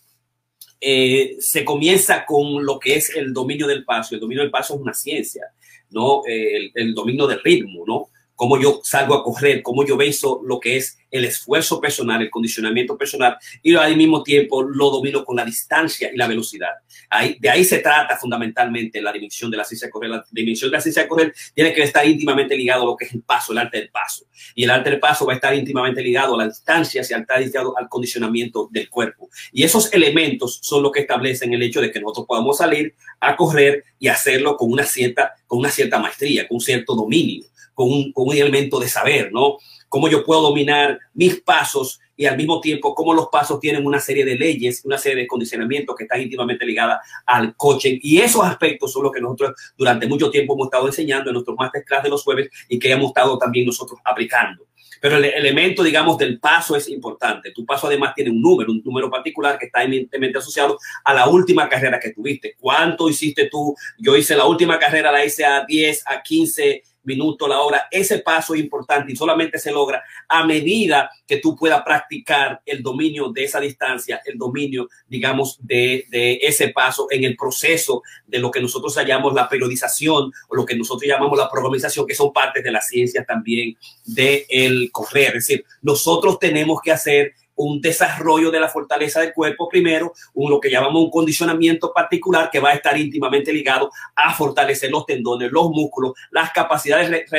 eh, 0.81 1.37
se 1.41 1.65
comienza 1.65 2.25
con 2.25 2.65
lo 2.65 2.79
que 2.79 2.97
es 2.97 3.15
el 3.17 3.33
dominio 3.33 3.67
del 3.67 3.85
paso. 3.85 4.15
El 4.15 4.21
dominio 4.21 4.43
del 4.43 4.53
paso 4.53 4.75
es 4.75 4.81
una 4.81 4.95
ciencia, 4.95 5.47
¿no? 5.91 6.23
el, 6.27 6.71
el 6.75 6.95
dominio 6.95 7.27
del 7.27 7.43
ritmo, 7.43 7.85
¿no? 7.87 8.11
Cómo 8.39 8.57
yo 8.57 8.81
salgo 8.85 9.17
a 9.17 9.25
correr, 9.25 9.65
cómo 9.65 9.85
yo 9.85 9.97
beso 9.97 10.41
lo 10.45 10.61
que 10.61 10.77
es 10.77 10.97
el 11.11 11.25
esfuerzo 11.25 11.81
personal, 11.81 12.23
el 12.23 12.31
condicionamiento 12.31 12.97
personal, 12.97 13.37
y 13.65 13.75
al 13.75 13.97
mismo 13.97 14.23
tiempo 14.23 14.63
lo 14.63 14.91
domino 14.91 15.25
con 15.25 15.35
la 15.35 15.45
distancia 15.45 16.09
y 16.13 16.17
la 16.17 16.29
velocidad. 16.29 16.71
Ahí, 17.11 17.37
de 17.41 17.51
ahí 17.51 17.65
se 17.65 17.79
trata 17.79 18.17
fundamentalmente 18.17 19.03
la 19.03 19.11
dimensión 19.11 19.51
de 19.51 19.57
la 19.57 19.65
ciencia 19.65 19.87
de 19.89 19.91
correr. 19.91 20.11
La 20.11 20.25
dimensión 20.31 20.71
de 20.71 20.77
la 20.77 20.81
ciencia 20.81 21.03
de 21.03 21.09
correr 21.09 21.35
tiene 21.53 21.73
que 21.73 21.83
estar 21.83 22.07
íntimamente 22.07 22.57
ligado 22.57 22.85
a 22.85 22.87
lo 22.87 22.97
que 22.97 23.07
es 23.07 23.13
el 23.13 23.23
paso, 23.23 23.51
el 23.51 23.59
arte 23.59 23.79
del 23.79 23.91
paso. 23.91 24.27
Y 24.55 24.63
el 24.63 24.71
arte 24.71 24.91
del 24.91 25.01
paso 25.01 25.27
va 25.27 25.33
a 25.33 25.37
estar 25.37 25.53
íntimamente 25.53 26.01
ligado 26.01 26.37
a 26.37 26.39
la 26.39 26.47
distancia, 26.47 27.01
y 27.01 27.13
está 27.13 27.41
ligado 27.41 27.77
al 27.77 27.89
condicionamiento 27.89 28.69
del 28.71 28.89
cuerpo. 28.89 29.31
Y 29.53 29.65
esos 29.65 29.93
elementos 29.93 30.61
son 30.63 30.85
los 30.85 30.93
que 30.93 31.01
establecen 31.01 31.53
el 31.55 31.63
hecho 31.65 31.81
de 31.81 31.91
que 31.91 31.99
nosotros 31.99 32.27
podamos 32.29 32.59
salir 32.59 32.95
a 33.19 33.35
correr 33.35 33.83
y 33.99 34.07
hacerlo 34.07 34.57
con 34.57 34.71
una 34.71 34.85
cierta, 34.85 35.35
con 35.49 35.59
una 35.59 35.71
cierta 35.71 35.99
maestría, 35.99 36.47
con 36.47 36.59
un 36.59 36.61
cierto 36.61 36.95
dominio 36.95 37.49
con 37.79 37.89
un, 38.27 38.37
elemento 38.37 38.81
de 38.81 38.89
saber, 38.89 39.31
¿no? 39.33 39.59
Cómo 39.89 40.09
yo 40.09 40.25
puedo 40.25 40.43
dominar 40.43 40.99
mis 41.15 41.41
pasos 41.41 42.01
y 42.17 42.27
al 42.27 42.37
mismo 42.37 42.61
tiempo 42.61 42.93
cómo 42.93 43.15
los 43.15 43.29
pasos 43.29 43.61
tienen 43.61 43.87
una 43.87 44.01
serie 44.01 44.25
de 44.25 44.35
leyes, 44.35 44.85
una 44.85 44.99
serie 44.99 45.23
de 45.23 45.29
condicionamientos 45.29 45.95
que 45.95 46.03
están 46.03 46.21
íntimamente 46.21 46.67
ligadas 46.67 46.99
al 47.25 47.55
coche. 47.55 47.97
Y 48.03 48.19
esos 48.19 48.45
aspectos 48.45 48.93
son 48.93 49.05
los 49.05 49.13
que 49.13 49.21
nosotros 49.21 49.53
durante 49.77 50.09
mucho 50.09 50.29
tiempo 50.29 50.55
hemos 50.55 50.67
estado 50.67 50.89
enseñando 50.89 51.31
en 51.31 51.35
nuestros 51.35 51.57
masterclass 51.57 52.03
de 52.03 52.09
los 52.09 52.25
jueves 52.25 52.49
y 52.69 52.81
que 52.81 52.91
hemos 52.91 53.11
estado 53.11 53.39
también 53.39 53.67
nosotros 53.67 54.01
aplicando. 54.05 54.67
Pero 55.01 55.19
el 55.19 55.27
elemento, 55.27 55.85
digamos, 55.85 56.19
del 56.19 56.41
paso 56.41 56.75
es 56.75 56.89
importante. 56.89 57.53
Tu 57.53 57.65
paso 57.65 57.87
además 57.87 58.13
tiene 58.13 58.31
un 58.31 58.43
número, 58.43 58.73
un 58.73 58.83
número 58.85 59.09
particular 59.09 59.57
que 59.57 59.67
está 59.67 59.85
eminentemente 59.85 60.39
asociado 60.39 60.81
a 61.05 61.15
la 61.15 61.29
última 61.29 61.69
carrera 61.69 62.01
que 62.01 62.11
tuviste. 62.11 62.57
¿Cuánto 62.59 63.09
hiciste 63.09 63.49
tú? 63.49 63.77
Yo 63.99 64.17
hice 64.17 64.35
la 64.35 64.47
última 64.47 64.81
carrera, 64.81 65.13
la 65.13 65.25
hice 65.25 65.45
a 65.45 65.65
10, 65.65 66.03
a 66.07 66.21
15 66.21 66.83
minuto, 67.05 67.49
la 67.49 67.61
hora. 67.61 67.89
Ese 67.91 68.19
paso 68.19 68.55
es 68.55 68.61
importante 68.61 69.13
y 69.13 69.17
solamente 69.17 69.59
se 69.59 69.73
logra 69.73 70.03
a 70.29 70.45
medida 70.45 71.11
que 71.27 71.39
tú 71.39 71.57
puedas 71.57 71.83
practicar 71.83 72.61
el 72.65 72.83
dominio 72.83 73.31
de 73.31 73.45
esa 73.45 73.61
distancia, 73.61 74.21
el 74.25 74.39
dominio, 74.39 74.89
digamos, 75.07 75.59
de, 75.61 76.05
de 76.11 76.39
ese 76.43 76.69
paso 76.69 77.07
en 77.11 77.25
el 77.25 77.37
proceso 77.37 78.03
de 78.27 78.39
lo 78.39 78.51
que 78.51 78.61
nosotros 78.61 78.95
llamamos 78.97 79.35
la 79.35 79.49
periodización 79.49 80.33
o 80.49 80.55
lo 80.55 80.65
que 80.65 80.77
nosotros 80.77 81.09
llamamos 81.09 81.39
la 81.39 81.51
programización, 81.51 82.07
que 82.07 82.15
son 82.15 82.33
partes 82.33 82.63
de 82.63 82.71
la 82.71 82.81
ciencia 82.81 83.25
también 83.25 83.77
del 84.05 84.45
el 84.49 84.91
correr. 84.93 85.37
Es 85.37 85.47
decir, 85.47 85.65
nosotros 85.83 86.39
tenemos 86.39 86.81
que 86.83 86.93
hacer 86.93 87.35
un 87.59 87.81
desarrollo 87.81 88.51
de 88.51 88.61
la 88.61 88.69
fortaleza 88.69 89.21
del 89.21 89.33
cuerpo 89.33 89.69
primero, 89.69 90.13
lo 90.35 90.61
que 90.61 90.71
llamamos 90.71 91.05
un 91.05 91.11
condicionamiento 91.11 91.93
particular 91.93 92.51
que 92.51 92.61
va 92.61 92.71
a 92.71 92.75
estar 92.75 92.97
íntimamente 92.97 93.53
ligado 93.53 93.91
a 94.15 94.33
fortalecer 94.35 94.91
los 94.91 95.05
tendones, 95.07 95.51
los 95.53 95.71
músculos, 95.71 96.13
las 96.31 96.51
capacidades 96.53 97.31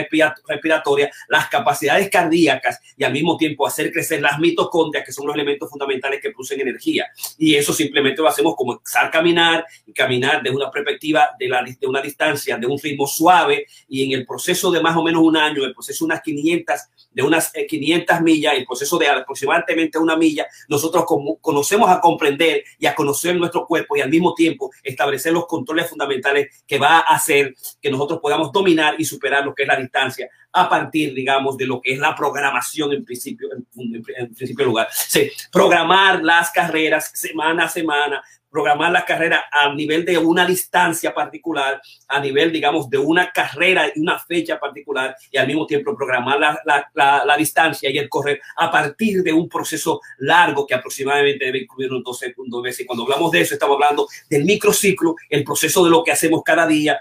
respiratorias, 0.47 1.09
las 1.27 1.49
capacidades 1.49 2.09
cardíacas 2.09 2.79
y 2.97 3.03
al 3.03 3.13
mismo 3.13 3.37
tiempo 3.37 3.65
hacer 3.65 3.91
crecer 3.91 4.21
las 4.21 4.39
mitocondrias, 4.39 5.05
que 5.05 5.11
son 5.11 5.25
los 5.25 5.35
elementos 5.35 5.69
fundamentales 5.69 6.21
que 6.21 6.31
producen 6.31 6.61
energía. 6.61 7.07
Y 7.37 7.55
eso 7.55 7.73
simplemente 7.73 8.21
lo 8.21 8.27
hacemos 8.27 8.55
como 8.55 8.73
empezar 8.73 9.09
caminar 9.09 9.65
y 9.85 9.93
caminar 9.93 10.43
de 10.43 10.49
una 10.49 10.69
perspectiva 10.69 11.29
de 11.39 11.87
una 11.87 12.01
distancia, 12.01 12.57
de 12.57 12.67
un 12.67 12.77
ritmo 12.77 13.07
suave 13.07 13.65
y 13.87 14.03
en 14.03 14.19
el 14.19 14.25
proceso 14.25 14.71
de 14.71 14.81
más 14.81 14.95
o 14.95 15.03
menos 15.03 15.21
un 15.23 15.37
año, 15.37 15.63
el 15.63 15.73
proceso 15.73 16.05
de 16.05 16.13
unas 16.13 16.21
500, 16.21 16.79
de 17.11 17.23
unas 17.23 17.51
500 17.51 18.17
eh, 18.17 18.21
millas, 18.21 18.53
el 18.55 18.65
proceso 18.65 18.97
de 18.97 19.07
aproximadamente 19.07 19.97
una 19.97 20.08
milla, 20.15 20.47
nosotros 20.67 21.05
conocemos 21.41 21.89
a 21.89 21.99
comprender 21.99 22.63
y 22.77 22.85
a 22.85 22.95
conocer 22.95 23.35
nuestro 23.35 23.65
cuerpo 23.65 23.97
y 23.97 24.01
al 24.01 24.09
mismo 24.09 24.33
tiempo 24.33 24.71
establecer 24.83 25.33
los 25.33 25.45
controles 25.47 25.89
fundamentales 25.89 26.63
que 26.67 26.77
va 26.77 26.99
a 26.99 27.15
hacer 27.15 27.55
que 27.81 27.91
nosotros 27.91 28.19
podamos 28.21 28.51
dominar 28.51 28.95
y 28.97 29.05
superar 29.05 29.45
lo 29.45 29.53
que 29.53 29.63
es 29.63 29.67
la 29.67 29.75
distancia 29.75 30.29
a 30.51 30.69
partir, 30.69 31.13
digamos, 31.13 31.57
de 31.57 31.65
lo 31.65 31.81
que 31.81 31.93
es 31.93 31.99
la 31.99 32.15
programación 32.15 32.93
en 32.93 33.05
principio, 33.05 33.49
en, 33.51 34.33
principio 34.33 34.65
lugar. 34.65 34.87
Sí, 34.91 35.29
programar 35.51 36.23
las 36.23 36.51
carreras 36.51 37.11
semana 37.13 37.65
a 37.65 37.69
semana, 37.69 38.23
programar 38.49 38.91
la 38.91 39.05
carrera 39.05 39.45
a 39.51 39.73
nivel 39.73 40.05
de 40.05 40.17
una 40.17 40.45
distancia 40.45 41.13
particular, 41.13 41.81
a 42.07 42.19
nivel, 42.19 42.51
digamos, 42.51 42.89
de 42.89 42.97
una 42.97 43.31
carrera 43.31 43.91
y 43.93 43.99
una 43.99 44.19
fecha 44.19 44.59
particular, 44.59 45.15
y 45.31 45.37
al 45.37 45.47
mismo 45.47 45.65
tiempo 45.65 45.95
programar 45.95 46.39
la, 46.39 46.59
la, 46.93 47.23
la, 47.25 47.37
distancia 47.37 47.89
y 47.89 47.97
el 47.97 48.09
correr 48.09 48.41
a 48.57 48.71
partir 48.71 49.23
de 49.23 49.31
un 49.31 49.47
proceso 49.47 50.01
largo 50.17 50.65
que 50.65 50.73
aproximadamente 50.73 51.45
debe 51.45 51.59
incluir 51.59 51.91
unos 51.91 52.03
12 52.03 52.35
meses. 52.63 52.81
Y 52.81 52.85
cuando 52.85 53.03
hablamos 53.03 53.31
de 53.31 53.41
eso, 53.41 53.53
estamos 53.53 53.75
hablando 53.75 54.07
del 54.29 54.43
microciclo, 54.45 55.15
el 55.29 55.43
proceso 55.43 55.83
de 55.83 55.91
lo 55.91 56.03
que 56.03 56.11
hacemos 56.11 56.41
cada 56.43 56.65
día, 56.65 56.99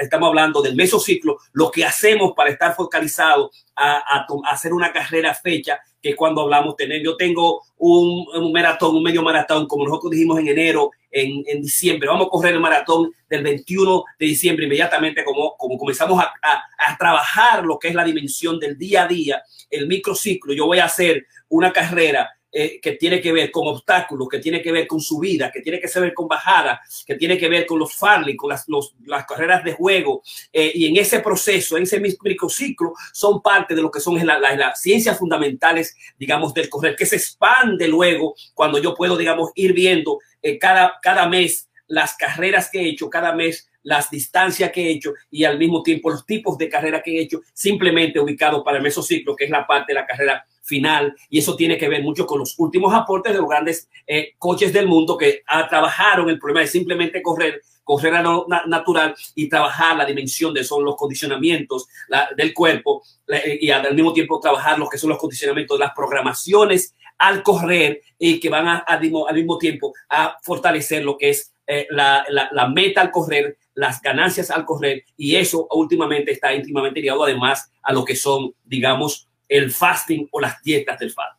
estamos 0.00 0.28
hablando 0.28 0.60
del 0.60 0.74
mesociclo, 0.74 1.38
lo 1.52 1.70
que 1.70 1.84
hacemos 1.84 2.32
para 2.36 2.50
estar 2.50 2.74
focalizado 2.88 3.50
a, 3.76 4.26
hacer 4.46 4.72
una 4.72 4.90
carrera 4.90 5.34
fecha 5.34 5.78
que 6.02 6.16
cuando 6.16 6.42
hablamos 6.42 6.76
tener, 6.76 7.02
yo 7.02 7.16
tengo 7.16 7.62
un, 7.76 8.52
maratón, 8.52 8.96
un 8.96 9.02
medio 9.02 9.22
maratón, 9.22 9.66
como 9.66 9.84
nosotros 9.84 10.12
dijimos 10.12 10.38
en 10.38 10.48
enero, 10.48 10.90
en, 11.10 11.60
diciembre, 11.60 12.08
vamos 12.08 12.26
a 12.26 12.30
correr 12.30 12.54
el 12.54 12.60
maratón 12.60 13.12
del 13.28 13.42
21 13.42 14.04
de 14.18 14.26
diciembre, 14.26 14.66
inmediatamente 14.66 15.24
como, 15.24 15.56
como 15.56 15.76
comenzamos 15.76 16.18
a, 16.20 16.32
a, 16.42 16.62
a 16.78 16.96
trabajar 16.96 17.64
lo 17.64 17.78
que 17.78 17.88
es 17.88 17.94
la 17.94 18.04
dimensión 18.04 18.58
del 18.58 18.78
día 18.78 19.04
a 19.04 19.08
día, 19.08 19.42
el 19.70 19.86
microciclo, 19.86 20.54
yo 20.54 20.66
voy 20.66 20.78
a 20.78 20.86
hacer 20.86 21.26
una 21.48 21.72
carrera 21.72 22.30
eh, 22.50 22.80
que 22.80 22.92
tiene 22.92 23.20
que 23.20 23.30
ver 23.30 23.50
con 23.50 23.66
obstáculos, 23.66 24.28
que 24.28 24.38
tiene 24.38 24.62
que 24.62 24.72
ver 24.72 24.86
con 24.86 25.00
subida, 25.00 25.50
que 25.52 25.60
tiene 25.60 25.78
que 25.78 26.00
ver 26.00 26.14
con 26.14 26.26
bajada, 26.26 26.80
que 27.06 27.14
tiene 27.16 27.36
que 27.36 27.48
ver 27.48 27.66
con 27.66 27.78
los 27.78 27.94
farley, 27.94 28.36
con 28.36 28.48
las, 28.48 28.64
las 29.04 29.26
carreras 29.26 29.62
de 29.62 29.72
juego. 29.72 30.22
Eh, 30.52 30.72
y 30.74 30.86
en 30.86 30.96
ese 30.96 31.20
proceso, 31.20 31.76
en 31.76 31.82
ese 31.82 32.00
microciclo, 32.00 32.94
son 33.12 33.42
parte 33.42 33.74
de 33.74 33.82
lo 33.82 33.90
que 33.90 34.00
son 34.00 34.16
las 34.16 34.40
la, 34.40 34.56
la 34.56 34.74
ciencias 34.74 35.18
fundamentales, 35.18 35.94
digamos, 36.18 36.54
del 36.54 36.70
correr, 36.70 36.96
que 36.96 37.06
se 37.06 37.16
expande 37.16 37.86
luego 37.86 38.34
cuando 38.54 38.78
yo 38.78 38.94
puedo, 38.94 39.16
digamos, 39.16 39.50
ir 39.54 39.74
viendo 39.74 40.18
eh, 40.42 40.58
cada, 40.58 40.94
cada 41.02 41.28
mes 41.28 41.68
las 41.86 42.14
carreras 42.16 42.70
que 42.70 42.80
he 42.80 42.88
hecho, 42.88 43.10
cada 43.10 43.34
mes 43.34 43.68
las 43.82 44.10
distancias 44.10 44.70
que 44.70 44.86
he 44.86 44.90
hecho 44.90 45.14
y 45.30 45.44
al 45.44 45.58
mismo 45.58 45.82
tiempo 45.82 46.10
los 46.10 46.26
tipos 46.26 46.58
de 46.58 46.68
carrera 46.68 47.02
que 47.02 47.18
he 47.18 47.22
hecho, 47.22 47.40
simplemente 47.52 48.20
ubicado 48.20 48.62
para 48.62 48.78
el 48.78 48.82
mesociclo, 48.82 49.34
que 49.34 49.44
es 49.44 49.50
la 49.50 49.66
parte 49.66 49.92
de 49.92 50.00
la 50.00 50.06
carrera 50.06 50.46
final. 50.68 51.16
Y 51.30 51.38
eso 51.38 51.56
tiene 51.56 51.78
que 51.78 51.88
ver 51.88 52.02
mucho 52.02 52.26
con 52.26 52.38
los 52.38 52.54
últimos 52.58 52.94
aportes 52.94 53.32
de 53.32 53.40
los 53.40 53.48
grandes 53.48 53.88
eh, 54.06 54.34
coches 54.38 54.72
del 54.72 54.86
mundo 54.86 55.16
que 55.16 55.42
ah, 55.46 55.66
trabajaron 55.68 56.28
el 56.28 56.38
problema 56.38 56.60
de 56.60 56.68
simplemente 56.68 57.22
correr 57.22 57.62
correr 57.88 58.16
a 58.16 58.22
lo 58.22 58.46
natural 58.66 59.16
y 59.34 59.48
trabajar 59.48 59.96
la 59.96 60.04
dimensión 60.04 60.52
de 60.52 60.62
son 60.62 60.84
los 60.84 60.94
condicionamientos 60.94 61.88
del 62.36 62.52
cuerpo 62.52 63.02
eh, 63.26 63.56
y 63.62 63.70
al 63.70 63.94
mismo 63.94 64.12
tiempo 64.12 64.38
trabajar 64.38 64.78
lo 64.78 64.90
que 64.90 64.98
son 64.98 65.08
los 65.08 65.18
condicionamientos 65.18 65.78
de 65.78 65.86
las 65.86 65.94
programaciones 65.94 66.94
al 67.16 67.42
correr 67.42 68.02
y 68.18 68.38
que 68.40 68.50
van 68.50 68.68
a, 68.68 68.76
al 68.78 69.00
mismo 69.00 69.56
tiempo 69.56 69.94
a 70.10 70.36
fortalecer 70.42 71.02
lo 71.02 71.16
que 71.16 71.30
es 71.30 71.54
eh, 71.66 71.86
la, 71.90 72.26
la, 72.28 72.68
meta 72.68 73.00
al 73.00 73.10
correr, 73.10 73.56
las 73.74 74.00
ganancias 74.00 74.50
al 74.50 74.64
correr 74.64 75.04
y 75.16 75.36
eso 75.36 75.66
últimamente 75.70 76.32
está 76.32 76.54
íntimamente 76.54 77.00
ligado 77.00 77.24
además 77.24 77.70
a 77.82 77.92
lo 77.92 78.04
que 78.04 78.16
son, 78.16 78.54
digamos, 78.64 79.27
el 79.48 79.70
fasting 79.70 80.28
o 80.30 80.40
las 80.40 80.62
dietas 80.62 80.98
del 80.98 81.10
fat. 81.10 81.38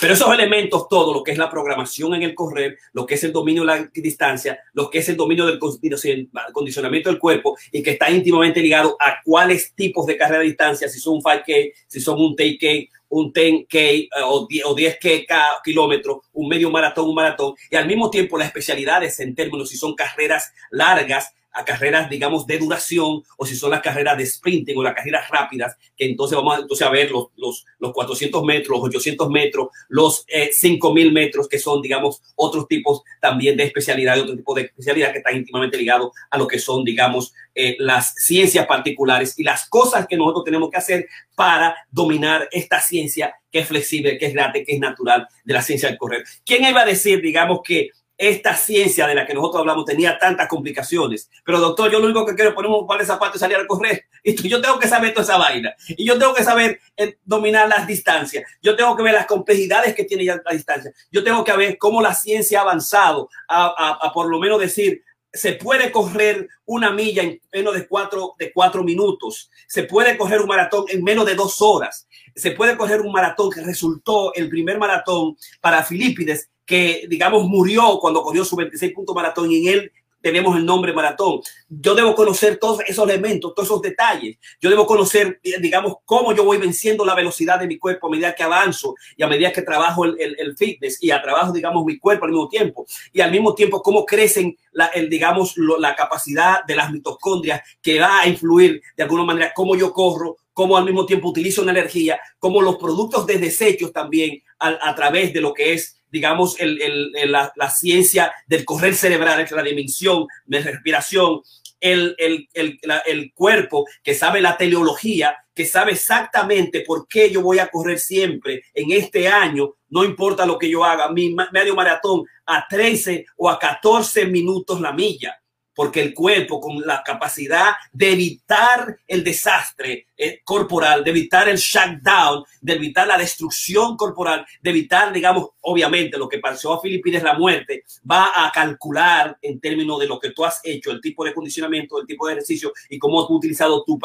Pero 0.00 0.12
esos 0.12 0.32
elementos, 0.32 0.88
todo 0.88 1.14
lo 1.14 1.22
que 1.22 1.32
es 1.32 1.38
la 1.38 1.50
programación 1.50 2.14
en 2.14 2.22
el 2.22 2.34
correr, 2.34 2.76
lo 2.92 3.06
que 3.06 3.14
es 3.14 3.24
el 3.24 3.32
dominio 3.32 3.62
de 3.62 3.66
la 3.66 3.90
distancia, 3.94 4.58
lo 4.74 4.90
que 4.90 4.98
es 4.98 5.08
el 5.08 5.16
dominio 5.16 5.46
del 5.46 5.58
condicionamiento 5.58 7.08
del 7.08 7.18
cuerpo 7.18 7.56
y 7.72 7.82
que 7.82 7.92
está 7.92 8.10
íntimamente 8.10 8.60
ligado 8.60 8.96
a 9.00 9.22
cuáles 9.24 9.74
tipos 9.74 10.04
de 10.06 10.16
carrera 10.16 10.40
de 10.40 10.46
distancia, 10.46 10.88
si 10.88 10.98
son 10.98 11.14
un 11.14 11.22
5K, 11.22 11.72
si 11.86 12.00
son 12.00 12.20
un 12.20 12.36
10K, 12.36 12.90
un 13.08 13.32
10K 13.32 13.74
eh, 13.74 14.08
o 14.24 14.46
10K 14.48 15.62
kilómetros, 15.64 16.18
un 16.32 16.48
medio 16.48 16.70
maratón, 16.70 17.08
un 17.08 17.14
maratón, 17.14 17.54
y 17.70 17.76
al 17.76 17.86
mismo 17.86 18.10
tiempo 18.10 18.36
las 18.36 18.48
especialidades 18.48 19.18
en 19.20 19.34
términos 19.34 19.70
si 19.70 19.76
son 19.76 19.94
carreras 19.94 20.52
largas, 20.70 21.32
a 21.56 21.64
carreras, 21.64 22.10
digamos, 22.10 22.46
de 22.46 22.58
duración 22.58 23.22
o 23.38 23.46
si 23.46 23.56
son 23.56 23.70
las 23.70 23.80
carreras 23.80 24.18
de 24.18 24.26
sprinting 24.26 24.76
o 24.76 24.82
las 24.82 24.94
carreras 24.94 25.28
rápidas, 25.30 25.74
que 25.96 26.04
entonces 26.04 26.36
vamos 26.36 26.58
a, 26.58 26.60
entonces 26.60 26.86
a 26.86 26.90
ver 26.90 27.10
los, 27.10 27.28
los, 27.36 27.64
los 27.78 27.92
400 27.92 28.44
metros, 28.44 28.78
los 28.78 28.88
800 28.88 29.30
metros, 29.30 29.68
los 29.88 30.24
eh, 30.28 30.50
5000 30.52 31.12
metros, 31.12 31.48
que 31.48 31.58
son, 31.58 31.80
digamos, 31.80 32.20
otros 32.34 32.68
tipos 32.68 33.02
también 33.22 33.56
de 33.56 33.64
especialidad, 33.64 34.20
otro 34.20 34.36
tipo 34.36 34.54
de 34.54 34.62
especialidad 34.62 35.12
que 35.12 35.18
están 35.18 35.36
íntimamente 35.36 35.78
ligados 35.78 36.10
a 36.30 36.36
lo 36.36 36.46
que 36.46 36.58
son, 36.58 36.84
digamos, 36.84 37.32
eh, 37.54 37.76
las 37.78 38.12
ciencias 38.16 38.66
particulares 38.66 39.38
y 39.38 39.42
las 39.42 39.66
cosas 39.66 40.06
que 40.06 40.16
nosotros 40.16 40.44
tenemos 40.44 40.68
que 40.68 40.76
hacer 40.76 41.08
para 41.34 41.74
dominar 41.90 42.48
esta 42.52 42.82
ciencia 42.82 43.34
que 43.50 43.60
es 43.60 43.68
flexible, 43.68 44.18
que 44.18 44.26
es 44.26 44.34
grande, 44.34 44.62
que 44.62 44.74
es 44.74 44.78
natural 44.78 45.26
de 45.42 45.54
la 45.54 45.62
ciencia 45.62 45.88
del 45.88 45.96
correr. 45.96 46.24
¿Quién 46.44 46.64
iba 46.64 46.82
a 46.82 46.84
decir, 46.84 47.22
digamos, 47.22 47.60
que 47.64 47.88
esta 48.18 48.54
ciencia 48.54 49.06
de 49.06 49.14
la 49.14 49.26
que 49.26 49.34
nosotros 49.34 49.60
hablamos 49.60 49.84
tenía 49.84 50.18
tantas 50.18 50.48
complicaciones. 50.48 51.30
Pero 51.44 51.60
doctor, 51.60 51.90
yo 51.90 51.98
lo 51.98 52.06
único 52.06 52.24
que 52.24 52.34
quiero 52.34 52.50
es 52.50 52.54
poner 52.54 52.70
un 52.70 52.86
par 52.86 52.98
de 53.00 53.06
zapatos 53.06 53.36
y 53.36 53.38
salir 53.38 53.56
a 53.56 53.66
correr. 53.66 54.04
Y 54.28 54.48
yo 54.48 54.60
tengo 54.60 54.76
que 54.80 54.88
saber 54.88 55.14
toda 55.14 55.22
esa 55.22 55.36
vaina. 55.36 55.72
Y 55.86 56.04
yo 56.04 56.18
tengo 56.18 56.34
que 56.34 56.42
saber 56.42 56.80
eh, 56.96 57.16
dominar 57.24 57.68
las 57.68 57.86
distancias. 57.86 58.42
Yo 58.60 58.74
tengo 58.74 58.96
que 58.96 59.04
ver 59.04 59.14
las 59.14 59.26
complejidades 59.26 59.94
que 59.94 60.02
tiene 60.02 60.24
ya 60.24 60.40
la 60.44 60.52
distancia. 60.52 60.92
Yo 61.12 61.22
tengo 61.22 61.44
que 61.44 61.56
ver 61.56 61.78
cómo 61.78 62.02
la 62.02 62.12
ciencia 62.12 62.58
ha 62.58 62.62
avanzado 62.62 63.28
a, 63.46 63.66
a, 63.66 64.08
a 64.08 64.12
por 64.12 64.28
lo 64.28 64.40
menos 64.40 64.58
decir, 64.58 65.04
se 65.36 65.52
puede 65.52 65.92
correr 65.92 66.48
una 66.64 66.90
milla 66.90 67.22
en 67.22 67.40
menos 67.52 67.74
de 67.74 67.86
cuatro, 67.86 68.34
de 68.38 68.52
cuatro 68.52 68.82
minutos. 68.82 69.50
Se 69.68 69.84
puede 69.84 70.16
correr 70.16 70.40
un 70.40 70.48
maratón 70.48 70.84
en 70.88 71.04
menos 71.04 71.26
de 71.26 71.34
dos 71.34 71.60
horas. 71.60 72.08
Se 72.34 72.52
puede 72.52 72.76
correr 72.76 73.00
un 73.00 73.12
maratón 73.12 73.50
que 73.50 73.60
resultó 73.60 74.34
el 74.34 74.48
primer 74.48 74.78
maratón 74.78 75.36
para 75.60 75.84
Filipides 75.84 76.50
que, 76.66 77.06
digamos, 77.08 77.44
murió 77.44 77.98
cuando 78.00 78.22
corrió 78.22 78.44
su 78.44 78.56
26 78.56 78.92
punto 78.92 79.14
maratón 79.14 79.50
y 79.52 79.58
en 79.58 79.74
él 79.74 79.92
tenemos 80.26 80.56
el 80.56 80.66
nombre 80.66 80.92
maratón. 80.92 81.40
Yo 81.68 81.94
debo 81.94 82.16
conocer 82.16 82.56
todos 82.56 82.80
esos 82.84 83.08
elementos, 83.08 83.54
todos 83.54 83.68
esos 83.68 83.80
detalles. 83.80 84.38
Yo 84.60 84.68
debo 84.68 84.84
conocer, 84.84 85.38
digamos, 85.60 85.98
cómo 86.04 86.34
yo 86.34 86.42
voy 86.42 86.58
venciendo 86.58 87.04
la 87.04 87.14
velocidad 87.14 87.60
de 87.60 87.68
mi 87.68 87.78
cuerpo 87.78 88.08
a 88.08 88.10
medida 88.10 88.34
que 88.34 88.42
avanzo 88.42 88.96
y 89.16 89.22
a 89.22 89.28
medida 89.28 89.52
que 89.52 89.62
trabajo 89.62 90.04
el, 90.04 90.20
el, 90.20 90.34
el 90.40 90.56
fitness 90.56 91.00
y 91.00 91.12
a 91.12 91.22
trabajo, 91.22 91.52
digamos, 91.52 91.84
mi 91.84 91.96
cuerpo 91.96 92.24
al 92.24 92.32
mismo 92.32 92.48
tiempo. 92.48 92.86
Y 93.12 93.20
al 93.20 93.30
mismo 93.30 93.54
tiempo, 93.54 93.80
cómo 93.80 94.04
crecen, 94.04 94.58
la, 94.72 94.86
el, 94.86 95.08
digamos, 95.08 95.56
lo, 95.56 95.78
la 95.78 95.94
capacidad 95.94 96.64
de 96.66 96.74
las 96.74 96.90
mitocondrias 96.90 97.62
que 97.80 98.00
va 98.00 98.22
a 98.22 98.26
influir 98.26 98.82
de 98.96 99.04
alguna 99.04 99.22
manera 99.22 99.52
cómo 99.54 99.76
yo 99.76 99.92
corro, 99.92 100.38
cómo 100.52 100.76
al 100.76 100.84
mismo 100.84 101.06
tiempo 101.06 101.28
utilizo 101.28 101.62
una 101.62 101.70
energía, 101.70 102.18
cómo 102.40 102.60
los 102.60 102.78
productos 102.78 103.28
de 103.28 103.38
desechos 103.38 103.92
también 103.92 104.42
a, 104.58 104.90
a 104.90 104.92
través 104.96 105.32
de 105.32 105.40
lo 105.40 105.54
que 105.54 105.74
es 105.74 105.95
digamos, 106.16 106.58
el, 106.58 106.80
el, 106.80 107.30
la, 107.30 107.52
la, 107.56 107.68
ciencia 107.68 108.32
del 108.46 108.64
correr 108.64 108.94
cerebral, 108.94 109.46
la 109.50 109.62
dimensión 109.62 110.26
de 110.46 110.60
respiración, 110.60 111.42
el, 111.78 112.16
el, 112.16 112.48
el, 112.54 113.32
cuerpo 113.34 113.84
que 114.02 114.14
sabe 114.14 114.40
la 114.40 114.56
teleología, 114.56 115.36
que 115.54 115.66
sabe 115.66 115.92
exactamente 115.92 116.80
por 116.80 117.06
qué 117.06 117.30
yo 117.30 117.42
voy 117.42 117.58
a 117.58 117.68
correr 117.68 117.98
siempre 117.98 118.62
en 118.72 118.92
este 118.92 119.28
año, 119.28 119.74
no 119.90 120.04
importa 120.04 120.46
lo 120.46 120.58
que 120.58 120.70
yo 120.70 120.84
haga, 120.84 121.12
mi 121.12 121.36
medio 121.52 121.74
maratón 121.74 122.24
a 122.46 122.66
13 122.66 123.26
o 123.36 123.50
a 123.50 123.58
14 123.58 124.24
minutos 124.24 124.80
la 124.80 124.92
milla 124.92 125.38
porque 125.74 126.00
el 126.00 126.14
cuerpo 126.14 126.58
con 126.58 126.80
la 126.80 127.02
capacidad 127.04 127.74
de 127.92 128.12
evitar 128.12 128.96
el 129.06 129.22
desastre 129.22 130.06
eh, 130.16 130.40
corporal, 130.44 131.04
de 131.04 131.10
evitar 131.10 131.48
el 131.48 131.56
shutdown, 131.56 132.44
de 132.60 132.72
evitar 132.72 133.06
la 133.06 133.18
destrucción 133.18 133.96
corporal, 133.96 134.46
de 134.62 134.70
evitar, 134.70 135.12
digamos, 135.12 135.50
obviamente 135.60 136.16
lo 136.16 136.28
que 136.28 136.38
pasó 136.38 136.72
a 136.72 136.80
Filipinas, 136.80 137.22
la 137.22 137.38
muerte, 137.38 137.84
va 138.08 138.30
a 138.34 138.50
calcular 138.52 139.36
en 139.42 139.60
términos 139.60 139.98
de 140.00 140.06
lo 140.06 140.18
que 140.18 140.30
tú 140.30 140.44
has 140.44 140.60
hecho, 140.64 140.90
el 140.90 141.00
tipo 141.00 141.24
de 141.24 141.34
condicionamiento, 141.34 142.00
el 142.00 142.06
tipo 142.06 142.26
de 142.26 142.34
ejercicio 142.34 142.72
y 142.88 142.98
cómo 142.98 143.22
has 143.22 143.30
utilizado 143.30 143.84
tu, 143.84 143.98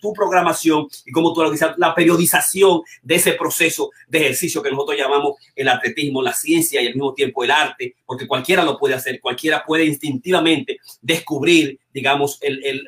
tu 0.00 0.12
programación 0.12 0.86
y 1.04 1.12
cómo 1.12 1.32
tú 1.32 1.42
has 1.42 1.48
utilizado 1.48 1.74
la 1.76 1.94
periodización 1.94 2.82
de 3.02 3.14
ese 3.16 3.32
proceso 3.32 3.90
de 4.06 4.18
ejercicio 4.18 4.62
que 4.62 4.70
nosotros 4.70 4.96
llamamos 4.96 5.34
el 5.54 5.68
atletismo, 5.68 6.22
la 6.22 6.32
ciencia 6.32 6.80
y 6.80 6.86
al 6.86 6.94
mismo 6.94 7.14
tiempo 7.14 7.44
el 7.44 7.50
arte, 7.50 7.96
porque 8.06 8.26
cualquiera 8.26 8.64
lo 8.64 8.78
puede 8.78 8.94
hacer, 8.94 9.20
cualquiera 9.20 9.64
puede 9.66 9.84
instintivamente 9.84 10.78
descubrir, 11.02 11.78
digamos, 11.98 12.38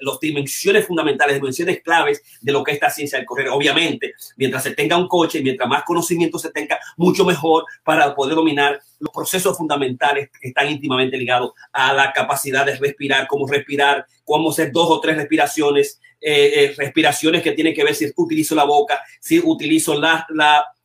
las 0.00 0.20
dimensiones 0.20 0.86
fundamentales, 0.86 1.34
dimensiones 1.34 1.82
claves 1.82 2.22
de 2.40 2.52
lo 2.52 2.62
que 2.62 2.70
es 2.70 2.74
esta 2.76 2.90
ciencia 2.90 3.18
del 3.18 3.26
correr. 3.26 3.48
Obviamente, 3.48 4.14
mientras 4.36 4.62
se 4.62 4.70
tenga 4.70 4.96
un 4.96 5.08
coche, 5.08 5.42
mientras 5.42 5.68
más 5.68 5.82
conocimiento 5.82 6.38
se 6.38 6.52
tenga, 6.52 6.78
mucho 6.96 7.24
mejor 7.24 7.64
para 7.82 8.14
poder 8.14 8.36
dominar 8.36 8.80
los 9.00 9.12
procesos 9.12 9.56
fundamentales 9.56 10.30
que 10.40 10.48
están 10.48 10.70
íntimamente 10.70 11.16
ligados 11.16 11.52
a 11.72 11.92
la 11.92 12.12
capacidad 12.12 12.64
de 12.64 12.76
respirar, 12.76 13.26
cómo 13.26 13.46
respirar, 13.48 14.06
cómo 14.24 14.50
hacer 14.50 14.70
dos 14.70 14.88
o 14.90 15.00
tres 15.00 15.16
respiraciones, 15.16 16.00
eh, 16.20 16.52
eh, 16.54 16.74
respiraciones 16.76 17.42
que 17.42 17.52
tienen 17.52 17.74
que 17.74 17.82
ver 17.82 17.94
si 17.94 18.12
utilizo 18.16 18.54
la 18.54 18.64
boca, 18.64 19.00
si 19.18 19.40
utilizo 19.42 19.98
la, 19.98 20.24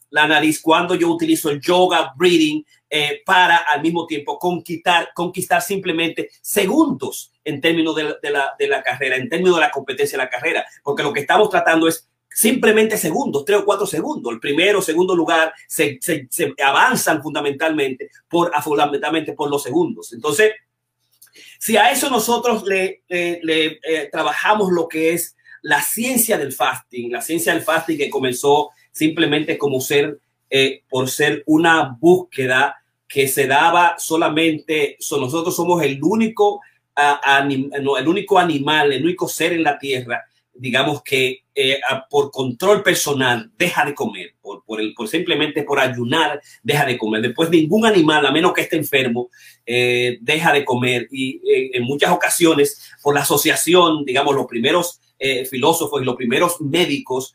la 0.09 0.27
nariz, 0.27 0.61
cuando 0.61 0.95
yo 0.95 1.09
utilizo 1.09 1.49
el 1.49 1.59
yoga 1.61 2.13
breathing, 2.15 2.65
eh, 2.89 3.21
para 3.25 3.57
al 3.57 3.81
mismo 3.81 4.05
tiempo 4.05 4.37
conquistar, 4.39 5.09
conquistar 5.13 5.61
simplemente 5.61 6.29
segundos 6.41 7.33
en 7.43 7.59
términos 7.59 7.95
de, 7.95 8.15
de, 8.21 8.29
la, 8.29 8.55
de 8.57 8.67
la 8.67 8.81
carrera, 8.83 9.17
en 9.17 9.27
términos 9.27 9.55
de 9.55 9.61
la 9.61 9.71
competencia 9.71 10.17
de 10.17 10.23
la 10.23 10.29
carrera, 10.29 10.65
porque 10.83 11.03
lo 11.03 11.11
que 11.11 11.21
estamos 11.21 11.49
tratando 11.49 11.87
es 11.87 12.07
simplemente 12.29 12.97
segundos, 12.97 13.43
tres 13.43 13.59
o 13.59 13.65
cuatro 13.65 13.87
segundos. 13.87 14.31
El 14.31 14.39
primero, 14.39 14.81
segundo 14.81 15.15
lugar, 15.15 15.53
se, 15.67 15.97
se, 16.01 16.27
avanzan 16.63 17.23
fundamentalmente 17.23 18.09
por, 18.29 18.51
fundamentalmente 18.61 19.33
por 19.33 19.49
los 19.49 19.63
segundos. 19.63 20.13
Entonces, 20.13 20.51
si 21.59 21.77
a 21.77 21.91
eso 21.91 22.09
nosotros 22.09 22.63
le 22.65 23.03
eh, 23.09 24.09
trabajamos 24.11 24.71
lo 24.71 24.87
que 24.87 25.13
es 25.13 25.35
la 25.63 25.81
ciencia 25.81 26.37
del 26.37 26.53
fasting, 26.53 27.11
la 27.11 27.21
ciencia 27.21 27.53
del 27.53 27.63
fasting 27.63 27.97
que 27.97 28.09
comenzó 28.09 28.69
simplemente 28.95 29.57
como 29.57 29.81
ser 29.81 30.19
eh, 30.49 30.83
por 30.89 31.09
ser 31.09 31.43
una 31.47 31.97
búsqueda 31.99 32.77
que 33.07 33.27
se 33.27 33.45
daba 33.45 33.95
solamente, 33.97 34.95
so, 34.99 35.19
nosotros 35.19 35.53
somos 35.53 35.83
el 35.83 36.01
único, 36.01 36.55
uh, 36.55 37.19
anim, 37.23 37.69
no, 37.81 37.97
el 37.97 38.07
único 38.07 38.39
animal, 38.39 38.93
el 38.93 39.03
único 39.03 39.27
ser 39.27 39.51
en 39.51 39.63
la 39.63 39.77
tierra, 39.77 40.23
digamos 40.53 41.03
que 41.03 41.43
eh, 41.53 41.79
por 42.09 42.31
control 42.31 42.83
personal 42.83 43.51
deja 43.57 43.83
de 43.83 43.93
comer, 43.93 44.35
por, 44.41 44.63
por, 44.63 44.79
el, 44.79 44.93
por 44.93 45.09
simplemente 45.09 45.63
por 45.63 45.79
ayunar 45.79 46.39
deja 46.63 46.85
de 46.85 46.97
comer. 46.97 47.21
Después 47.21 47.49
ningún 47.49 47.85
animal, 47.85 48.25
a 48.25 48.31
menos 48.31 48.53
que 48.53 48.61
esté 48.61 48.77
enfermo, 48.77 49.29
eh, 49.65 50.17
deja 50.21 50.53
de 50.53 50.63
comer. 50.63 51.09
Y 51.11 51.41
en 51.73 51.83
muchas 51.83 52.11
ocasiones, 52.11 52.89
por 53.03 53.13
la 53.13 53.21
asociación, 53.21 54.05
digamos, 54.05 54.33
los 54.35 54.45
primeros 54.45 55.01
eh, 55.17 55.45
filósofos 55.45 56.01
y 56.01 56.05
los 56.05 56.15
primeros 56.15 56.59
médicos, 56.59 57.33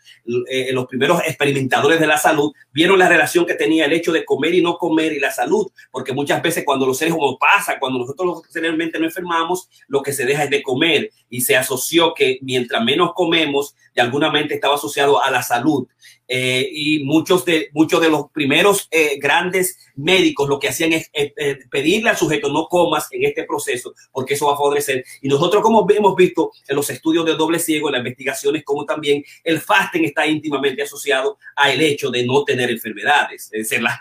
eh, 0.48 0.70
los 0.72 0.86
primeros 0.86 1.20
experimentadores 1.26 1.98
de 1.98 2.06
la 2.06 2.18
salud, 2.18 2.52
vieron 2.72 2.98
la 2.98 3.08
relación 3.08 3.46
que 3.46 3.54
tenía 3.54 3.86
el 3.86 3.92
hecho 3.92 4.12
de 4.12 4.24
comer 4.24 4.54
y 4.54 4.62
no 4.62 4.76
comer 4.76 5.12
y 5.12 5.20
la 5.20 5.30
salud, 5.30 5.70
porque 5.90 6.12
muchas 6.12 6.42
veces 6.42 6.64
cuando 6.64 6.86
los 6.86 6.98
seres 6.98 7.14
humanos 7.14 7.36
pasa, 7.40 7.78
cuando 7.78 8.00
nosotros 8.00 8.42
realmente 8.52 8.98
no 8.98 9.06
enfermamos, 9.06 9.68
lo 9.88 10.02
que 10.02 10.12
se 10.12 10.26
deja 10.26 10.44
es 10.44 10.50
de 10.50 10.62
comer 10.62 11.10
y 11.30 11.40
se 11.40 11.56
asoció 11.56 12.12
que 12.14 12.38
mientras 12.42 12.84
menos 12.84 13.12
comemos, 13.14 13.74
de 13.94 14.02
alguna 14.02 14.30
mente 14.30 14.54
estaba 14.54 14.74
asociado 14.74 15.22
a 15.22 15.30
la 15.30 15.42
salud. 15.42 15.86
Eh, 16.32 16.70
y 16.72 17.02
muchos 17.02 17.44
de, 17.44 17.70
muchos 17.72 18.00
de 18.00 18.08
los 18.08 18.30
primeros 18.30 18.86
eh, 18.92 19.18
grandes 19.18 19.76
médicos 19.96 20.48
lo 20.48 20.60
que 20.60 20.68
hacían 20.68 20.92
es 20.92 21.10
eh, 21.12 21.34
pedirle 21.68 22.10
al 22.10 22.16
sujeto 22.16 22.52
no 22.52 22.68
comas 22.68 23.08
en 23.10 23.24
este 23.24 23.42
proceso 23.42 23.94
porque 24.12 24.34
eso 24.34 24.46
va 24.46 24.52
a 24.52 24.56
favorecer. 24.56 25.04
Y 25.22 25.28
nosotros 25.28 25.60
como 25.60 25.84
hemos 25.90 26.14
visto 26.14 26.52
en 26.68 26.76
los 26.76 26.88
estudios 26.88 27.26
de 27.26 27.34
doble 27.34 27.58
ciego, 27.58 27.88
en 27.88 27.94
las 27.94 28.00
investigaciones, 28.00 28.62
como 28.64 28.84
también 28.84 29.24
el 29.42 29.60
fasting 29.60 30.04
está 30.04 30.24
íntimamente 30.24 30.82
asociado 30.82 31.36
al 31.56 31.80
hecho 31.80 32.12
de 32.12 32.24
no 32.24 32.44
tener 32.44 32.70
enfermedades. 32.70 33.50
Es 33.50 33.68
decir, 33.68 33.82
la, 33.82 33.98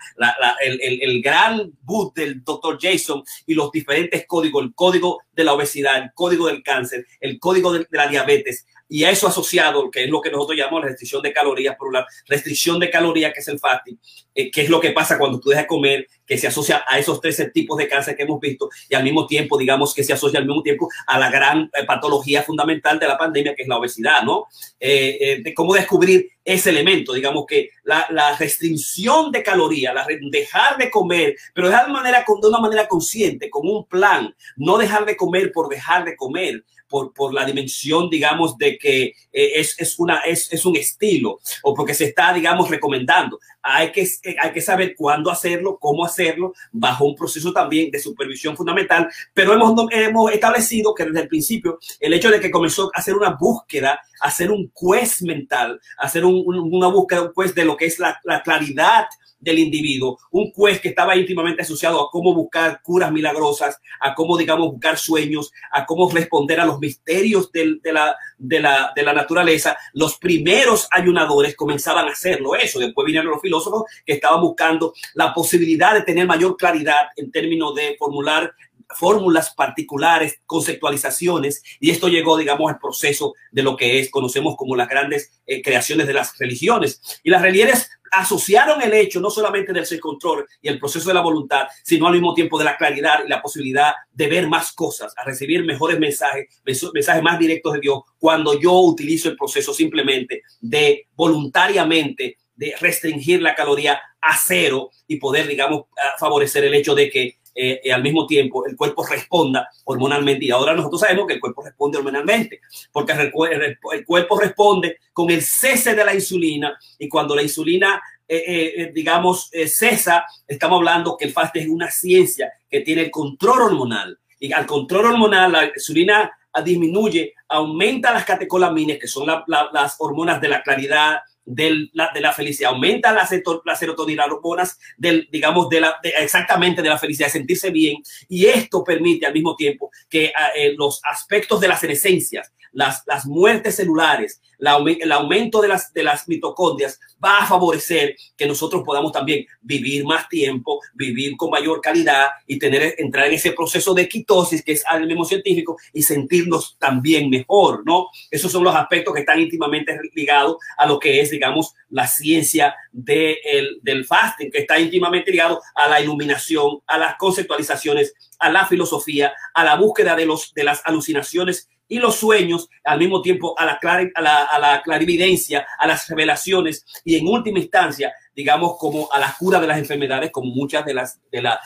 el, 0.64 1.00
el, 1.02 1.22
gran 1.24 1.74
boot 1.82 2.14
del 2.14 2.44
doctor 2.44 2.78
Jason 2.80 3.24
y 3.48 3.56
los 3.56 3.72
diferentes 3.72 4.28
códigos, 4.28 4.64
el 4.64 4.76
código 4.76 5.24
de 5.34 5.44
la 5.44 5.54
obesidad, 5.54 5.98
el 5.98 6.12
código 6.14 6.46
del 6.46 6.62
cáncer, 6.62 7.08
el 7.20 7.40
código 7.40 7.74
de 7.74 7.88
la 7.90 8.08
diabetes, 8.08 8.68
y 8.90 9.04
a 9.04 9.12
eso 9.12 9.28
asociado, 9.28 9.92
que 9.92 10.06
es 10.06 10.10
lo 10.10 10.20
que 10.20 10.32
nosotros 10.32 10.58
llamamos 10.58 10.84
restricción 10.84 11.22
de 11.22 11.32
calorías, 11.32 11.76
por 11.78 11.90
una 11.90 12.06
restricción 12.28 12.80
de 12.80 12.90
calorías, 12.90 13.32
que 13.32 13.40
es 13.40 13.48
el 13.48 13.60
fasting, 13.60 14.00
eh, 14.34 14.50
que 14.50 14.62
es 14.62 14.70
lo 14.70 14.82
que 14.82 14.92
pasa 14.92 15.20
cuando 15.20 15.40
tú 15.40 15.50
dejas 15.50 15.66
de 15.66 15.68
comer, 15.68 16.08
que 16.26 16.38
se 16.38 16.48
asocia 16.48 16.84
a 16.88 16.98
esos 16.98 17.22
tres 17.22 17.52
tipos 17.54 17.78
de 17.78 17.88
cáncer 17.88 18.16
que 18.16 18.24
hemos 18.24 18.40
visto, 18.40 18.70
y 18.90 18.96
al 18.96 19.04
mismo 19.04 19.28
tiempo, 19.28 19.58
digamos, 19.58 19.94
que 19.94 20.04
se 20.04 20.14
asocia 20.14 20.40
al 20.40 20.46
mismo 20.46 20.64
tiempo 20.64 20.90
a 21.06 21.20
la 21.20 21.30
gran 21.30 21.70
eh, 21.74 21.86
patología 21.86 22.42
fundamental 22.42 23.00
de 23.00 23.08
la 23.08 23.18
pandemia, 23.18 23.54
que 23.56 23.62
es 23.64 23.68
la 23.68 23.78
obesidad, 23.78 24.24
¿no? 24.24 24.48
Eh, 24.80 25.18
eh, 25.20 25.42
de 25.44 25.54
cómo 25.54 25.76
descubrir 25.76 26.32
ese 26.44 26.72
elemento, 26.72 27.14
digamos 27.14 27.46
que 27.48 27.70
la, 27.84 28.08
la 28.10 28.36
restricción 28.36 29.32
de 29.32 29.44
calorías, 29.44 29.94
la, 29.94 30.08
dejar 30.32 30.78
de 30.78 30.90
comer, 30.90 31.36
pero 31.54 31.68
dejar 31.68 31.86
de, 31.86 31.94
manera, 31.94 32.26
de 32.28 32.48
una 32.48 32.60
manera 32.60 32.88
consciente, 32.88 33.50
con 33.50 33.68
un 33.68 33.86
plan, 33.86 34.36
no 34.56 34.78
dejar 34.78 35.06
de 35.06 35.16
comer 35.16 35.52
por 35.52 35.70
dejar 35.70 36.06
de 36.06 36.16
comer, 36.16 36.64
por, 36.90 37.14
por 37.14 37.34
la 37.34 37.46
dimensión, 37.46 38.10
digamos, 38.10 38.58
de 38.58 38.78
que 38.78 39.04
eh, 39.32 39.52
es, 39.56 39.80
es, 39.80 39.98
una, 40.00 40.20
es, 40.20 40.52
es 40.52 40.66
un 40.66 40.76
estilo 40.76 41.40
o 41.64 41.74
porque 41.74 41.94
se 41.94 42.06
está, 42.06 42.34
digamos, 42.34 42.70
recomendando. 42.70 43.40
Hay 43.62 43.92
que, 43.92 44.08
hay 44.42 44.52
que 44.52 44.62
saber 44.62 44.96
cuándo 44.96 45.30
hacerlo, 45.30 45.78
cómo 45.80 46.04
hacerlo, 46.04 46.54
bajo 46.72 47.06
un 47.06 47.16
proceso 47.16 47.54
también 47.54 47.92
de 47.92 48.00
supervisión 48.00 48.58
fundamental, 48.58 49.08
pero 49.34 49.54
hemos, 49.54 49.74
hemos 49.92 50.32
establecido 50.32 50.94
que 50.94 51.06
desde 51.06 51.22
el 51.22 51.28
principio 51.28 51.80
el 52.00 52.14
hecho 52.14 52.32
de 52.32 52.40
que 52.40 52.52
comenzó 52.52 52.92
a 52.94 53.00
hacer 53.00 53.16
una 53.16 53.38
búsqueda, 53.40 54.00
hacer 54.22 54.52
un 54.52 54.72
quest 54.72 55.22
mental, 55.22 55.80
hacer 55.98 56.26
un, 56.26 56.42
un, 56.46 56.74
una 56.74 56.88
búsqueda, 56.88 57.24
un 57.24 57.34
quest 57.34 57.56
de 57.56 57.66
lo 57.66 57.78
que 57.78 57.86
es 57.86 58.00
la, 58.00 58.20
la 58.24 58.42
claridad 58.42 59.06
del 59.40 59.60
individuo, 59.60 60.20
un 60.32 60.52
quest 60.52 60.82
que 60.82 60.90
estaba 60.90 61.16
íntimamente 61.16 61.62
asociado 61.62 62.02
a 62.02 62.10
cómo 62.12 62.34
buscar 62.34 62.82
curas 62.82 63.12
milagrosas, 63.12 63.80
a 64.00 64.14
cómo, 64.14 64.38
digamos, 64.38 64.72
buscar 64.72 64.98
sueños, 64.98 65.52
a 65.72 65.86
cómo 65.86 66.10
responder 66.10 66.60
a 66.60 66.66
los 66.66 66.80
misterios 66.80 67.52
de, 67.52 67.80
la, 67.84 68.16
de, 68.38 68.60
la, 68.60 68.92
de 68.96 69.04
la 69.04 69.14
naturaleza. 69.14 69.78
Los 69.94 70.18
primeros 70.18 70.88
ayunadores 70.92 71.56
comenzaban 71.56 72.08
a 72.08 72.12
hacerlo 72.12 72.56
eso. 72.56 72.80
Después 72.80 73.06
vinieron 73.06 73.32
los 73.32 73.42
filósofos 73.42 73.84
que 74.06 74.14
estaban 74.14 74.42
buscando 74.42 74.94
la 75.14 75.34
posibilidad 75.34 75.94
de 75.94 76.04
tener 76.04 76.28
mayor 76.28 76.58
claridad 76.58 77.08
en 77.16 77.32
términos 77.32 77.76
de 77.76 77.96
formular 77.98 78.54
fórmulas 78.96 79.54
particulares, 79.54 80.42
conceptualizaciones, 80.46 81.64
y 81.80 81.92
esto 81.92 82.08
llegó, 82.08 82.38
digamos, 82.38 82.72
al 82.72 82.80
proceso 82.80 83.34
de 83.52 83.64
lo 83.64 83.78
que 83.78 84.00
es, 84.00 84.10
conocemos 84.10 84.56
como 84.56 84.76
las 84.76 84.90
grandes 84.90 85.42
eh, 85.46 85.62
creaciones 85.62 86.08
de 86.08 86.14
las 86.14 86.38
religiones. 86.38 87.02
Y 87.24 87.30
las 87.30 87.42
religiones 87.42 87.90
asociaron 88.12 88.82
el 88.82 88.94
hecho 88.94 89.20
no 89.20 89.30
solamente 89.30 89.72
del 89.74 89.86
self-control 89.86 90.46
y 90.62 90.68
el 90.68 90.80
proceso 90.80 91.10
de 91.10 91.14
la 91.14 91.22
voluntad, 91.22 91.68
sino 91.84 92.08
al 92.08 92.14
mismo 92.14 92.34
tiempo 92.34 92.58
de 92.58 92.66
la 92.66 92.78
claridad 92.78 93.20
y 93.26 93.30
la 93.30 93.42
posibilidad 93.42 93.94
de 94.12 94.28
ver 94.28 94.48
más 94.48 94.72
cosas, 94.72 95.14
a 95.18 95.24
recibir 95.24 95.64
mejores 95.64 96.00
mensajes, 96.00 96.48
mensajes 96.94 97.24
más 97.24 97.40
directos 97.40 97.74
de 97.74 97.80
Dios, 97.80 98.00
cuando 98.18 98.60
yo 98.60 98.74
utilizo 98.80 99.30
el 99.30 99.38
proceso 99.38 99.74
simplemente 99.74 100.42
de 100.60 101.08
voluntariamente 101.16 102.38
de 102.56 102.76
restringir 102.80 103.42
la 103.42 103.56
caloría 103.56 104.02
a 104.22 104.38
cero 104.38 104.90
y 105.08 105.16
poder, 105.16 105.48
digamos, 105.48 105.86
favorecer 106.20 106.66
el 106.66 106.74
hecho 106.74 106.94
de 106.94 107.10
que 107.10 107.39
eh, 107.56 107.82
eh, 107.84 107.92
al 107.92 108.04
mismo 108.04 108.26
tiempo 108.26 108.66
el 108.66 108.76
cuerpo 108.76 109.06
responda 109.06 109.70
hormonalmente. 109.86 110.46
Y 110.46 110.52
ahora 110.52 110.74
nosotros 110.74 111.02
sabemos 111.02 111.28
que 111.28 111.34
el 111.34 111.40
cuerpo 111.40 111.64
responde 111.64 111.98
hormonalmente, 111.98 112.62
porque 112.92 113.14
el, 113.14 114.06
cuerpo 114.06 114.40
responde 114.40 114.98
con 115.14 115.30
el 115.30 115.42
cese 115.42 115.96
de 115.96 116.06
la 116.06 116.14
insulina 116.14 116.78
y 116.98 117.08
cuando 117.10 117.36
la 117.36 117.44
insulina 117.44 118.02
eh, 118.32 118.92
digamos, 118.94 119.50
cesa, 119.66 120.24
estamos 120.48 120.78
hablando 120.78 121.18
que 121.18 121.26
el 121.26 121.32
fasting 121.32 121.64
es 121.64 121.70
una 121.70 121.90
ciencia 121.90 122.54
que 122.70 122.82
tiene 122.82 123.02
el 123.02 123.12
control 123.12 123.64
hormonal. 123.64 124.20
Y 124.40 124.54
al 124.54 124.68
control 124.68 125.08
hormonal, 125.08 125.52
la 125.52 125.66
insulina 125.66 126.32
disminuye, 126.64 127.34
aumenta 127.48 128.14
las 128.14 128.26
catecolaminas, 128.26 129.00
que 129.00 129.08
son 129.08 129.26
la, 129.26 129.44
la, 129.48 129.70
las 129.74 129.96
hormonas 129.98 130.40
de 130.40 130.48
la 130.48 130.62
claridad, 130.62 131.20
del, 131.50 131.90
la, 131.94 132.12
de 132.14 132.22
la 132.22 132.32
felicidad, 132.32 132.72
aumenta 132.72 133.12
la, 133.12 133.28
la 133.66 133.76
serotonina, 133.76 134.26
las 134.26 134.34
hormonas 134.34 134.80
del, 134.98 135.28
digamos, 135.32 135.68
de 135.68 135.82
la, 135.82 135.96
exactamente 136.04 136.82
de 136.82 136.90
la 136.90 136.98
felicidad, 136.98 137.30
sentirse 137.30 137.72
bien. 137.72 138.02
Y 138.28 138.46
esto 138.46 138.84
permite 138.84 139.26
al 139.26 139.34
mismo 139.34 139.56
tiempo 139.56 139.92
que 140.08 140.32
eh, 140.56 140.74
los 140.78 141.02
aspectos 141.04 141.60
de 141.60 141.68
las 141.68 141.80
senescencias, 141.80 142.54
las, 142.72 143.04
las 143.06 143.26
muertes 143.26 143.76
celulares, 143.76 144.42
el 144.60 145.12
aumento 145.12 145.62
de 145.62 145.68
las, 145.70 145.94
de 145.94 146.04
las 146.04 146.28
mitocondrias 146.28 147.00
va 147.24 147.40
a 147.40 147.46
favorecer 147.46 148.16
que 148.36 148.46
nosotros 148.46 148.84
podamos 148.86 149.12
también 149.12 149.46
vivir 149.62 150.04
más 150.06 150.28
tiempo, 150.28 150.82
vivir 150.94 151.38
con 151.38 151.50
mayor 151.50 151.80
calidad 151.82 152.28
y 152.46 152.60
tener, 152.60 152.96
entrar 152.98 153.28
en 153.28 153.34
ese 153.34 153.54
proceso 153.54 153.94
de 153.94 154.10
quitosis 154.10 154.64
que 154.64 154.74
es 154.74 154.84
al 154.86 155.08
mismo 155.08 155.24
científico 155.24 155.78
y 155.94 156.04
sentirnos 156.04 156.78
también 156.78 157.30
mejor, 157.30 157.84
¿no? 157.86 158.08
Esos 158.30 158.52
son 158.52 158.64
los 158.64 158.76
aspectos 158.76 159.14
que 159.14 159.22
están 159.22 159.40
íntimamente 159.40 159.98
ligados 160.14 160.58
a 160.78 160.86
lo 160.86 161.00
que 161.00 161.22
es, 161.22 161.32
digamos, 161.32 161.74
la 161.90 162.08
ciencia 162.08 162.76
de 162.92 163.38
el, 163.44 163.80
del 163.82 164.06
fasting, 164.06 164.52
que 164.52 164.60
está 164.60 164.80
íntimamente 164.80 165.32
ligado 165.32 165.62
a 165.76 165.88
la 165.88 166.02
iluminación, 166.02 166.80
a 166.86 166.98
las 166.98 167.16
conceptualizaciones, 167.16 168.14
a 168.40 168.50
la 168.50 168.66
filosofía, 168.66 169.34
a 169.54 169.64
la 169.64 169.76
búsqueda 169.76 170.16
de, 170.16 170.26
los, 170.26 170.54
de 170.54 170.64
las 170.64 170.82
alucinaciones 170.86 171.70
y 171.90 172.00
los 172.00 172.16
sueños, 172.16 172.70
al 172.86 173.00
mismo 173.00 173.22
tiempo 173.22 173.54
a 173.58 173.66
la, 173.66 173.80
a 174.16 174.22
la, 174.22 174.44
a 174.44 174.60
la 174.60 174.82
clarividencia, 174.82 175.66
a 175.78 175.88
las 175.88 176.08
revelaciones 176.08 176.86
y 177.04 177.18
en 177.18 177.28
última 177.28 177.60
instancia, 177.60 178.14
digamos, 178.34 178.78
como 178.78 179.12
a 179.12 179.20
la 179.20 179.36
cura 179.38 179.60
de 179.60 179.68
las 179.68 179.80
enfermedades, 179.80 180.32
como 180.32 180.54
muchas 180.54 180.86
de 180.86 180.94
las, 180.94 181.20
de 181.32 181.42
la, 181.42 181.60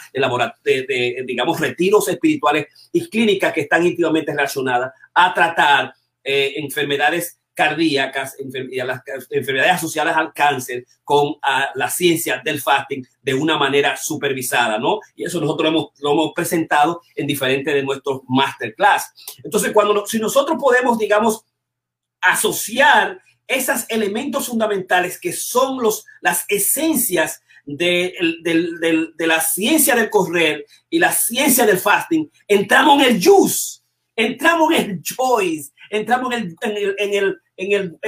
de, 0.64 0.84
de, 0.84 1.24
digamos, 1.28 1.60
retiros 1.60 2.08
espirituales 2.08 2.68
y 2.92 3.08
clínicas 3.10 3.54
que 3.54 3.62
están 3.62 3.86
íntimamente 3.86 4.32
relacionadas 4.32 4.94
a 5.14 5.34
tratar 5.34 5.94
eh, 6.24 6.54
enfermedades 6.56 7.38
cardíacas 7.54 8.36
a 8.36 8.86
las 8.86 9.02
enfermedades 9.30 9.74
asociadas 9.74 10.18
al 10.18 10.34
cáncer 10.34 10.86
con 11.04 11.36
la 11.76 11.90
ciencia 11.90 12.42
del 12.44 12.62
fasting 12.62 13.06
de 13.22 13.34
una 13.34 13.58
manera 13.58 13.96
supervisada, 13.98 14.78
¿no? 14.78 15.00
Y 15.16 15.26
eso 15.26 15.40
nosotros 15.40 15.72
lo 15.72 15.78
hemos, 15.78 15.92
lo 16.00 16.12
hemos 16.14 16.34
presentado 16.34 17.02
en 17.16 17.28
diferentes 17.28 17.74
de 17.74 17.84
nuestros 17.84 18.22
masterclass. 18.28 19.14
Entonces, 19.44 19.72
cuando 19.72 20.06
si 20.06 20.20
nosotros 20.20 20.58
podemos, 20.60 20.98
digamos, 20.98 21.46
asociar 22.22 23.20
esos 23.48 23.86
elementos 23.90 24.48
fundamentales 24.48 25.20
que 25.20 25.34
son 25.34 25.82
los, 25.82 26.06
las 26.22 26.46
esencias 26.48 27.42
de, 27.66 28.14
de, 28.42 29.08
de, 29.16 29.28
la 29.28 29.40
ciencia 29.40 29.96
del 29.96 30.10
correr 30.10 30.66
y 30.90 31.00
la 31.00 31.12
ciencia 31.12 31.66
del 31.66 31.78
fasting, 31.78 32.30
entramos 32.48 33.02
en 33.02 33.16
el 33.16 33.24
juice, 33.24 33.82
entramos 34.16 34.74
en 34.74 34.92
el 34.92 35.02
choice, 35.02 35.72
entramos 35.90 36.34
en 36.34 36.44
el, 36.44 36.56
en 36.62 36.78
el, 36.78 36.96
en 36.98 37.14
el, 37.14 37.42
en 37.58 37.72
el, 37.72 38.00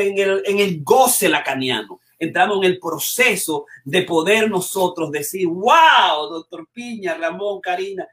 en 0.45 0.59
el 0.59 0.83
goce 0.83 1.29
lacaniano. 1.29 1.99
Entramos 2.17 2.57
en 2.57 2.63
el 2.65 2.79
proceso 2.79 3.65
de 3.83 4.03
poder 4.03 4.49
nosotros 4.49 5.11
decir, 5.11 5.47
wow, 5.47 6.29
doctor 6.29 6.67
Piña, 6.71 7.15
Ramón, 7.15 7.59
Karina, 7.61 8.07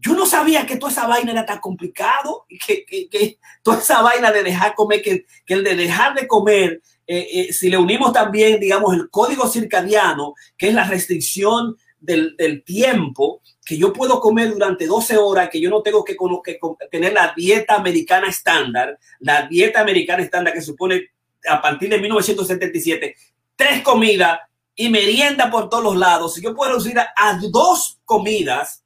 yo 0.00 0.14
no 0.14 0.26
sabía 0.26 0.64
que 0.64 0.76
toda 0.76 0.92
esa 0.92 1.06
vaina 1.06 1.32
era 1.32 1.44
tan 1.44 1.58
complicado, 1.58 2.46
que, 2.48 2.84
que, 2.84 3.08
que 3.08 3.38
toda 3.62 3.78
esa 3.78 4.00
vaina 4.00 4.30
de 4.30 4.44
dejar 4.44 4.74
comer, 4.74 5.02
que, 5.02 5.26
que 5.44 5.54
el 5.54 5.64
de 5.64 5.74
dejar 5.74 6.14
de 6.14 6.28
comer, 6.28 6.80
eh, 7.06 7.26
eh, 7.32 7.52
si 7.52 7.68
le 7.68 7.78
unimos 7.78 8.12
también, 8.12 8.60
digamos, 8.60 8.94
el 8.94 9.10
código 9.10 9.48
circadiano, 9.48 10.34
que 10.56 10.68
es 10.68 10.74
la 10.74 10.84
restricción 10.84 11.76
del, 12.00 12.62
tiempo, 12.64 13.42
que 13.64 13.76
yo 13.76 13.92
puedo 13.92 14.20
comer 14.20 14.52
durante 14.52 14.86
12 14.86 15.16
horas, 15.16 15.48
que 15.50 15.60
yo 15.60 15.70
no 15.70 15.82
tengo 15.82 16.04
que, 16.04 16.16
que, 16.16 16.58
tener 16.90 17.12
la 17.12 17.32
dieta 17.36 17.74
americana 17.74 18.28
estándar, 18.28 18.98
la 19.20 19.46
dieta 19.46 19.80
americana 19.80 20.22
estándar 20.22 20.54
que 20.54 20.62
supone 20.62 21.10
a 21.48 21.60
partir 21.60 21.90
de 21.90 21.98
1977, 21.98 23.14
tres 23.56 23.82
comidas 23.82 24.40
y 24.74 24.88
merienda 24.88 25.50
por 25.50 25.68
todos 25.68 25.84
los 25.84 25.96
lados. 25.96 26.34
Si 26.34 26.42
yo 26.42 26.54
puedo 26.54 26.72
reducir 26.72 26.98
a, 26.98 27.12
a 27.16 27.38
dos 27.50 27.98
comidas, 28.04 28.84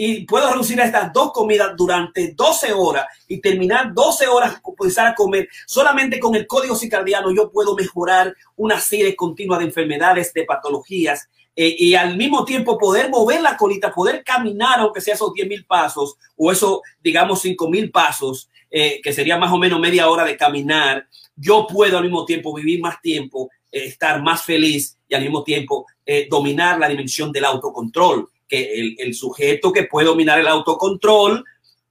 y 0.00 0.24
puedo 0.26 0.48
reducir 0.52 0.80
a 0.80 0.84
estas 0.84 1.12
dos 1.12 1.32
comidas 1.32 1.72
durante 1.76 2.32
12 2.32 2.72
horas 2.72 3.04
y 3.26 3.40
terminar 3.40 3.92
12 3.92 4.28
horas 4.28 4.60
comenzar 4.62 5.08
a 5.08 5.14
comer 5.14 5.48
solamente 5.66 6.20
con 6.20 6.36
el 6.36 6.46
código 6.46 6.76
circadiano 6.76 7.34
yo 7.34 7.50
puedo 7.50 7.74
mejorar 7.74 8.32
una 8.54 8.80
serie 8.80 9.16
continua 9.16 9.58
de 9.58 9.64
enfermedades, 9.64 10.32
de 10.32 10.44
patologías 10.44 11.28
eh, 11.60 11.74
y 11.76 11.96
al 11.96 12.16
mismo 12.16 12.44
tiempo 12.44 12.78
poder 12.78 13.10
mover 13.10 13.40
la 13.40 13.56
colita, 13.56 13.92
poder 13.92 14.22
caminar, 14.22 14.78
aunque 14.78 15.00
sea 15.00 15.14
esos 15.14 15.34
10 15.34 15.48
mil 15.48 15.64
pasos 15.64 16.14
o 16.36 16.52
esos, 16.52 16.82
digamos, 17.02 17.42
5 17.42 17.68
mil 17.68 17.90
pasos, 17.90 18.48
eh, 18.70 19.00
que 19.02 19.12
sería 19.12 19.36
más 19.36 19.52
o 19.52 19.58
menos 19.58 19.80
media 19.80 20.08
hora 20.08 20.24
de 20.24 20.36
caminar, 20.36 21.08
yo 21.34 21.66
puedo 21.66 21.98
al 21.98 22.04
mismo 22.04 22.24
tiempo 22.24 22.54
vivir 22.54 22.80
más 22.80 23.02
tiempo, 23.02 23.50
eh, 23.72 23.86
estar 23.86 24.22
más 24.22 24.44
feliz 24.44 24.98
y 25.08 25.16
al 25.16 25.22
mismo 25.22 25.42
tiempo 25.42 25.86
dominar 26.30 26.78
la 26.78 26.88
dimensión 26.88 27.32
del 27.32 27.44
autocontrol, 27.44 28.30
que 28.46 28.80
el, 28.80 28.96
el 28.98 29.12
sujeto 29.12 29.72
que 29.72 29.82
puede 29.82 30.06
dominar 30.06 30.38
el 30.38 30.46
autocontrol 30.46 31.44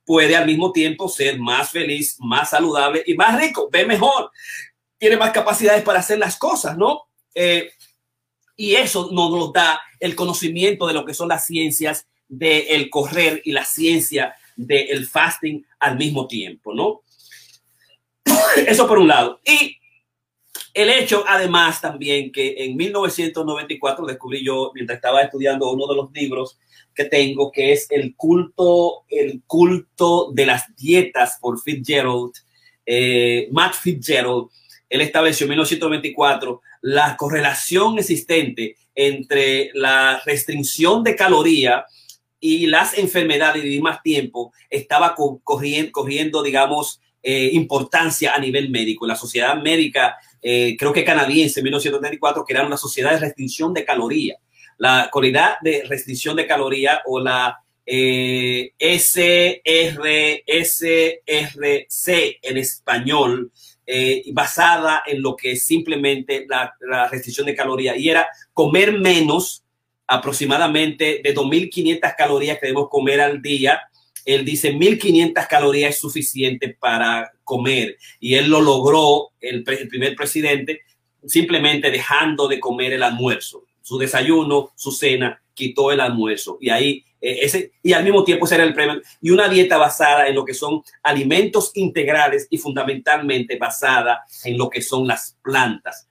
puede 0.06 0.36
al 0.36 0.48
mismo 0.48 0.72
tiempo 0.72 1.10
ser 1.10 1.40
más 1.40 1.70
feliz, 1.70 2.16
más 2.20 2.52
saludable 2.52 3.04
y 3.06 3.16
más 3.16 3.38
rico, 3.38 3.70
ve 3.72 3.86
mejor, 3.86 4.32
tiene 4.98 5.18
más 5.18 5.32
capacidades 5.32 5.84
para 5.84 6.00
hacer 6.00 6.18
las 6.18 6.38
cosas, 6.38 6.78
¿no? 6.78 7.08
Eh, 7.36 7.70
y 8.58 8.76
eso 8.76 9.10
nos 9.12 9.54
da 9.54 9.80
el 10.00 10.16
conocimiento 10.16 10.88
de 10.88 10.94
lo 10.94 11.06
que 11.06 11.14
son 11.14 11.30
las 11.30 11.46
ciencias 11.46 12.08
del 12.28 12.90
correr 12.90 13.42
y 13.46 13.52
la 13.52 13.64
ciencia 13.64 14.36
del 14.56 15.06
fasting 15.06 15.64
al 15.80 15.98
mismo 15.98 16.28
tiempo, 16.28 16.74
¿no? 16.74 17.04
Eso 18.68 18.88
por 18.88 18.98
un 18.98 19.08
lado. 19.08 19.40
Y 19.46 19.78
el 20.74 20.90
hecho, 20.90 21.24
además, 21.28 21.80
también 21.80 22.32
que 22.32 22.56
en 22.58 22.76
1994 22.76 24.06
descubrí 24.06 24.44
yo, 24.44 24.72
mientras 24.74 24.98
estaba 24.98 25.22
estudiando 25.22 25.72
uno 25.72 25.88
de 25.88 25.96
los 25.96 26.12
libros 26.12 26.58
que 26.94 27.06
tengo, 27.06 27.52
que 27.52 27.72
es 27.74 27.88
el 27.92 28.16
culto, 28.16 29.04
el 29.08 29.44
culto 29.46 30.32
de 30.34 30.46
las 30.48 30.76
dietas 30.76 31.38
por 31.40 31.62
Fitzgerald, 31.62 32.34
eh, 32.86 33.48
Matt 33.52 33.76
Fitzgerald, 33.76 34.50
él 34.90 35.02
estableció 35.02 35.46
en 35.46 35.50
1924 35.50 36.62
la 36.82 37.18
correlación 37.18 38.00
existente 38.00 38.78
entre 38.96 39.72
la 39.74 40.22
restricción 40.26 41.04
de 41.04 41.16
caloría 41.16 41.86
y 42.40 42.68
las 42.68 42.98
enfermedades 42.98 43.64
de 43.64 43.80
más 43.82 44.02
tiempo 44.02 44.54
estaba 44.70 45.16
corriendo, 45.44 45.92
corriendo 45.92 46.44
digamos, 46.44 47.02
eh, 47.22 47.50
importancia 47.54 48.34
a 48.34 48.40
nivel 48.40 48.70
médico. 48.70 49.06
La 49.08 49.16
sociedad 49.16 49.60
médica, 49.62 50.16
eh, 50.42 50.78
creo 50.78 50.94
que 50.94 51.04
canadiense, 51.04 51.60
en 51.60 51.66
1934, 51.66 52.46
que 52.46 52.54
era 52.54 52.66
una 52.66 52.78
sociedad 52.78 53.12
de 53.12 53.20
restricción 53.20 53.74
de 53.74 53.84
caloría. 53.84 54.38
La 54.78 55.10
calidad 55.12 55.58
de 55.62 55.84
restricción 55.88 56.36
de 56.36 56.48
caloría 56.48 57.02
o 57.06 57.20
la 57.20 57.60
eh, 57.86 58.74
SRSRC 58.80 59.68
en 62.42 62.58
español 62.58 63.52
eh, 63.90 64.24
basada 64.34 65.02
en 65.06 65.22
lo 65.22 65.38
que 65.38 65.54
es 65.54 65.66
simplemente 65.66 66.46
la, 66.50 66.76
restricción 67.10 67.46
de 67.46 67.56
calorías. 67.56 67.98
Y 67.98 68.10
era 68.10 68.28
comer 68.54 69.00
menos, 69.00 69.64
aproximadamente 70.06 71.22
de 71.24 71.34
2.500 71.34 72.16
calorías 72.18 72.60
que 72.60 72.68
debemos 72.68 72.90
comer 72.90 73.22
al 73.22 73.42
día. 73.42 73.80
Él 74.26 74.44
dice 74.44 74.74
1.500 74.74 75.48
calorías 75.48 75.92
es 75.92 76.02
suficiente 76.02 76.76
para 76.78 77.32
comer. 77.46 77.98
Y 78.20 78.36
él 78.36 78.50
lo 78.50 78.60
logró, 78.60 79.30
el, 79.40 79.64
el 79.66 79.88
primer 79.88 80.16
presidente, 80.16 80.82
simplemente 81.26 81.90
dejando 81.90 82.50
de 82.50 82.60
comer 82.60 82.92
el 82.92 83.04
almuerzo, 83.04 83.64
su 83.82 83.98
desayuno, 83.98 84.72
su 84.76 84.92
cena, 84.92 85.42
quitó 85.54 85.94
el 85.94 86.02
almuerzo. 86.02 86.58
Y 86.60 86.70
ahí 86.72 87.06
eh, 87.22 87.40
ese, 87.42 87.72
y 87.82 87.94
al 87.94 88.04
mismo 88.04 88.24
tiempo 88.24 88.46
será 88.46 88.64
el 88.64 88.74
premio 88.74 89.02
y 89.22 89.32
una 89.32 89.50
dieta 89.50 89.78
basada 89.78 90.28
en 90.28 90.36
lo 90.36 90.46
que 90.46 90.54
son 90.54 90.84
alimentos 91.04 91.72
integrales 91.76 92.48
y 92.50 92.58
fundamentalmente 92.58 93.58
basada 93.58 94.24
en 94.44 94.58
lo 94.58 94.70
que 94.70 94.82
son 94.82 95.08
las 95.08 95.38
plantas. 95.42 96.08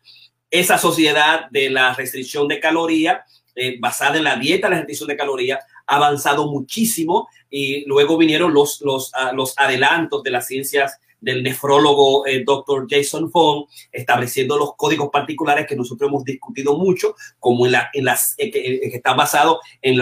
Esa 0.51 0.79
sociedad 0.79 1.51
de 1.51 1.71
la 1.71 1.95
restricción 1.95 2.49
de 2.49 2.61
caloría, 2.61 3.25
eh, 3.55 3.77
basada 3.79 4.17
en 4.17 4.25
la 4.25 4.37
dieta, 4.37 4.69
la 4.69 4.77
restricción 4.77 5.09
de 5.09 5.17
caloría, 5.17 5.61
ha 5.87 5.97
avanzado 5.97 6.51
muchísimo 6.51 7.29
y 7.49 7.85
luego 7.87 8.17
vinieron 8.17 8.53
los, 8.53 8.81
los, 8.81 9.13
uh, 9.15 9.35
los 9.35 9.57
adelantos 9.57 10.23
de 10.23 10.31
las 10.31 10.47
ciencias 10.47 10.99
del 11.27 11.43
nefrólogo 11.43 12.25
eh, 12.25 12.45
doctor 12.47 12.87
Jason 12.89 13.33
Fong, 13.33 13.67
estableciendo 13.91 14.57
los 14.57 14.77
códigos 14.77 15.11
particulares 15.11 15.67
que 15.67 15.75
nosotros 15.75 16.09
hemos 16.09 16.25
discutido 16.25 16.79
mucho, 16.79 17.17
como 17.41 17.67
en, 17.67 17.73
la, 17.73 17.91
en 17.93 18.05
las, 18.05 18.35
eh, 18.39 18.49
que, 18.49 18.61
eh, 18.61 18.81
que, 18.89 18.97
está 18.97 19.13
basado 19.15 19.61
en, 19.83 19.99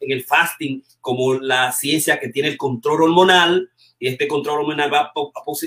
el 0.00 0.24
fasting, 0.24 0.80
como 1.00 1.34
la 1.34 1.72
ciencia 1.72 2.20
que 2.20 2.28
tiene 2.28 2.50
el 2.50 2.56
control 2.56 3.02
hormonal, 3.02 3.68
y 3.98 4.06
este 4.06 4.28
control 4.28 4.60
hormonal 4.60 4.94
va 4.94 5.12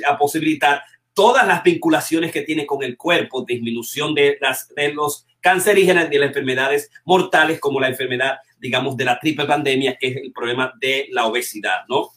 a 0.07 0.17
posibilitar 0.17 0.81
todas 1.13 1.45
las 1.45 1.63
vinculaciones 1.63 2.31
que 2.31 2.43
tiene 2.43 2.65
con 2.65 2.81
el 2.81 2.95
cuerpo, 2.95 3.43
disminución 3.43 4.15
de, 4.15 4.37
las, 4.39 4.69
de 4.73 4.93
los 4.93 5.25
cancerígenas, 5.41 6.09
de 6.09 6.19
las 6.19 6.29
enfermedades 6.29 6.89
mortales, 7.03 7.59
como 7.59 7.81
la 7.81 7.89
enfermedad, 7.89 8.37
digamos, 8.57 8.95
de 8.95 9.03
la 9.03 9.19
triple 9.19 9.45
pandemia, 9.45 9.97
que 9.97 10.07
es 10.07 10.15
el 10.15 10.31
problema 10.31 10.71
de 10.79 11.07
la 11.11 11.25
obesidad, 11.25 11.81
¿no? 11.89 12.11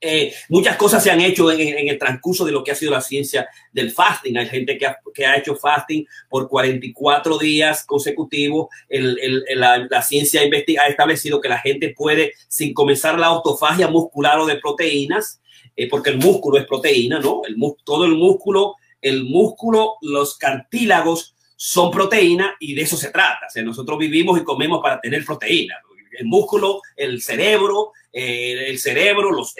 Eh, 0.00 0.32
muchas 0.48 0.76
cosas 0.76 1.02
se 1.02 1.10
han 1.10 1.20
hecho 1.20 1.50
en, 1.50 1.88
el 1.88 1.98
transcurso 1.98 2.44
de 2.44 2.52
lo 2.52 2.62
que 2.62 2.70
ha 2.70 2.74
sido 2.74 2.92
la 2.92 3.00
ciencia 3.00 3.48
del 3.72 3.90
fasting. 3.90 4.38
Hay 4.38 4.48
gente 4.48 4.78
que 4.78 5.26
ha, 5.26 5.36
hecho 5.36 5.56
fasting 5.56 6.06
por 6.28 6.48
44 6.48 7.38
días 7.38 7.84
consecutivos. 7.84 8.68
El, 8.88 9.18
el, 9.20 9.60
la, 9.60 10.02
ciencia 10.02 10.40
ha 10.42 10.86
establecido 10.86 11.40
que 11.40 11.48
la 11.48 11.58
gente 11.58 11.94
puede, 11.96 12.34
sin 12.48 12.72
comenzar 12.72 13.18
la 13.18 13.26
autofagia 13.26 13.88
muscular 13.88 14.38
o 14.38 14.46
de 14.46 14.56
proteínas, 14.56 15.40
porque 15.90 16.10
el 16.10 16.18
músculo 16.18 16.58
es 16.58 16.66
proteína, 16.66 17.20
¿no? 17.20 17.42
Todo 17.84 18.04
el 18.04 18.14
músculo, 18.14 18.74
el 19.00 19.24
músculo, 19.24 19.94
los 20.00 20.36
cartílagos 20.36 21.34
son 21.60 21.90
proteína 21.90 22.54
y 22.60 22.74
de 22.74 22.82
eso 22.82 22.96
se 22.96 23.10
trata. 23.10 23.46
O 23.54 23.62
nosotros 23.62 23.98
vivimos 23.98 24.38
y 24.40 24.44
comemos 24.44 24.80
para 24.80 25.00
tener 25.00 25.24
proteína. 25.24 25.74
El 26.18 26.26
músculo, 26.26 26.82
el 26.96 27.20
cerebro, 27.20 27.92
eh, 28.12 28.68
el 28.68 28.78
cerebro, 28.78 29.30
los, 29.30 29.54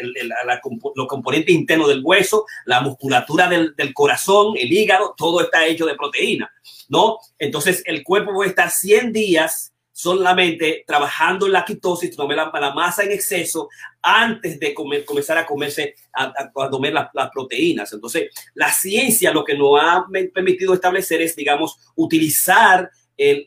los, 0.95 1.07
componentes 1.07 1.55
internos 1.55 1.89
del 1.89 2.03
hueso, 2.03 2.47
la 2.65 2.81
musculatura 2.81 3.49
del, 3.49 3.75
del, 3.77 3.93
corazón, 3.93 4.55
el 4.59 4.73
hígado, 4.73 5.15
todo 5.17 5.43
está 5.43 5.67
hecho 5.67 5.87
de 5.87 5.95
proteína, 5.95 6.51
¿no? 6.89 7.19
Entonces 7.39 7.83
el 7.87 8.03
cuerpo 8.03 8.33
puede 8.33 8.51
estar 8.51 8.71
100 8.71 9.13
días 9.13 9.73
solamente 9.99 10.85
trabajando 10.87 11.47
en 11.47 11.53
la 11.53 11.65
quitosis, 11.65 12.15
tomar 12.15 12.37
la, 12.37 12.73
masa 12.73 13.03
en 13.03 13.11
exceso 13.11 13.69
antes 14.01 14.61
de 14.61 14.73
comer, 14.73 15.05
comenzar 15.05 15.37
a 15.39 15.45
comerse, 15.45 15.97
a, 16.13 16.53
comer 16.53 16.93
las, 16.93 17.31
proteínas. 17.33 17.93
Entonces, 17.93 18.31
la 18.55 18.71
ciencia 18.71 19.33
lo 19.33 19.43
que 19.43 19.59
nos 19.59 19.73
ha 19.83 20.07
permitido 20.33 20.73
establecer 20.73 21.21
es, 21.21 21.35
digamos, 21.35 21.77
utilizar 21.97 22.89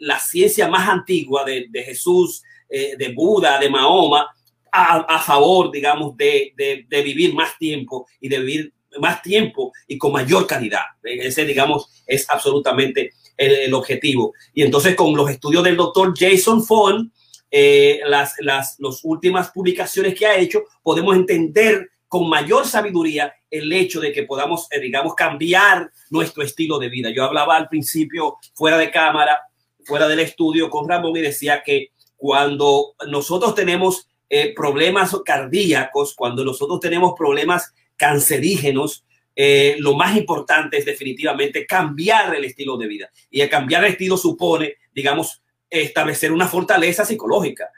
la 0.01 0.19
ciencia 0.19 0.67
más 0.67 0.89
antigua 0.89 1.45
de, 1.45 1.69
Jesús, 1.85 2.43
eh, 2.67 2.97
de 2.97 3.13
Buda, 3.13 3.57
de 3.57 3.69
Mahoma, 3.69 4.27
a, 4.71 5.19
favor, 5.19 5.71
digamos, 5.71 6.15
de, 6.15 6.53
de, 6.55 7.01
vivir 7.01 7.33
más 7.33 7.57
tiempo 7.57 8.07
y 8.19 8.29
de 8.29 8.39
vivir 8.39 8.73
más 8.99 9.21
tiempo 9.21 9.71
y 9.87 9.97
con 9.97 10.11
mayor 10.11 10.47
calidad. 10.47 10.83
Ese, 11.03 11.45
digamos, 11.45 11.89
es 12.05 12.29
absolutamente 12.29 13.11
el, 13.37 13.73
objetivo. 13.73 14.33
Y 14.53 14.63
entonces 14.63 14.95
con 14.95 15.15
los 15.15 15.29
estudios 15.29 15.63
del 15.63 15.77
doctor 15.77 16.13
Jason 16.17 16.63
Fon, 16.63 17.11
eh, 17.49 17.99
las, 18.05 18.35
las, 18.39 18.77
últimas 19.03 19.51
publicaciones 19.51 20.15
que 20.15 20.25
ha 20.25 20.37
hecho, 20.37 20.63
podemos 20.83 21.15
entender 21.15 21.89
con 22.07 22.29
mayor 22.29 22.65
sabiduría 22.65 23.33
el 23.49 23.71
hecho 23.71 23.99
de 23.99 24.11
que 24.11 24.23
podamos, 24.23 24.67
eh, 24.71 24.79
digamos, 24.79 25.15
cambiar 25.15 25.91
nuestro 26.09 26.43
estilo 26.43 26.77
de 26.77 26.89
vida. 26.89 27.09
Yo 27.09 27.23
hablaba 27.23 27.57
al 27.57 27.67
principio 27.67 28.37
fuera 28.53 28.77
de 28.77 28.91
cámara, 28.91 29.39
fuera 29.85 30.07
del 30.07 30.19
estudio 30.19 30.69
con 30.69 30.87
Ramón 30.87 31.15
y 31.17 31.21
decía 31.21 31.63
que 31.63 31.89
cuando 32.15 32.93
nosotros 33.07 33.55
tenemos 33.55 34.07
eh, 34.33 34.53
problemas 34.55 35.13
cardíacos, 35.25 36.15
cuando 36.15 36.45
nosotros 36.45 36.79
tenemos 36.79 37.15
problemas 37.17 37.73
cancerígenos, 37.97 39.03
eh, 39.35 39.75
lo 39.79 39.93
más 39.93 40.15
importante 40.15 40.77
es 40.77 40.85
definitivamente 40.85 41.65
cambiar 41.65 42.33
el 42.33 42.45
estilo 42.45 42.77
de 42.77 42.87
vida. 42.87 43.09
Y 43.29 43.45
cambiar 43.49 43.83
el 43.83 43.91
estilo 43.91 44.15
supone, 44.15 44.75
digamos, 44.95 45.43
establecer 45.69 46.31
una 46.31 46.47
fortaleza 46.47 47.03
psicológica, 47.03 47.71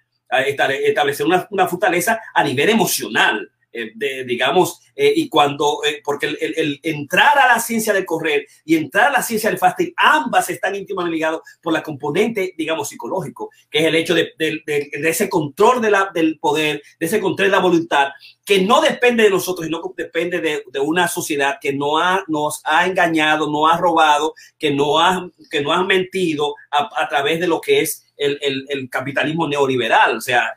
establecer 0.45 1.25
una, 1.25 1.47
una 1.49 1.67
fortaleza 1.67 2.21
a 2.35 2.43
nivel 2.43 2.69
emocional. 2.69 3.51
Eh, 3.75 3.91
de, 3.95 4.23
digamos, 4.23 4.81
eh, 4.95 5.12
y 5.15 5.27
cuando, 5.27 5.79
eh, 5.83 5.99
porque 6.03 6.27
el, 6.27 6.79
entrar 6.83 7.39
a 7.39 7.47
la 7.47 7.59
ciencia 7.59 7.91
del 7.91 8.05
correr 8.05 8.45
y 8.63 8.75
entrar 8.75 9.07
a 9.07 9.13
la 9.13 9.23
ciencia 9.23 9.49
del 9.49 9.57
fasting, 9.57 9.93
ambas 9.97 10.47
están 10.51 10.75
íntimamente 10.75 11.15
ligadas 11.15 11.39
por 11.59 11.73
la 11.73 11.81
componente, 11.81 12.53
digamos, 12.55 12.89
psicológico, 12.89 13.49
que 13.71 13.79
es 13.79 13.86
el 13.86 13.95
hecho 13.95 14.13
de, 14.13 14.31
ese 14.38 15.27
control 15.27 15.81
de 15.81 15.89
la, 15.89 16.12
del 16.13 16.38
poder, 16.38 16.83
de 16.99 17.05
ese 17.07 17.19
control 17.19 17.47
de 17.47 17.51
la 17.51 17.62
voluntad, 17.62 18.09
que 18.45 18.62
no 18.62 18.79
depende 18.79 19.23
de 19.23 19.31
nosotros, 19.31 19.65
sino 19.65 19.81
que 19.81 20.03
depende 20.03 20.39
de, 20.39 20.79
una 20.79 21.07
sociedad 21.07 21.57
que 21.59 21.73
no 21.73 21.97
ha, 21.97 22.23
nos 22.27 22.62
ha 22.65 22.86
engañado, 22.86 23.49
no 23.49 23.67
ha 23.67 23.77
robado, 23.77 24.36
que 24.59 24.69
no 24.69 24.99
ha, 24.99 25.27
que 25.49 25.62
no 25.62 25.73
ha 25.73 25.83
mentido 25.83 26.53
a, 26.69 26.89
a 27.01 27.09
través 27.09 27.39
de 27.39 27.47
lo 27.47 27.59
que 27.59 27.81
es 27.81 28.05
el, 28.17 28.38
el, 28.41 28.65
el 28.69 28.89
capitalismo 28.89 29.47
neoliberal. 29.47 30.17
O 30.17 30.21
sea, 30.21 30.53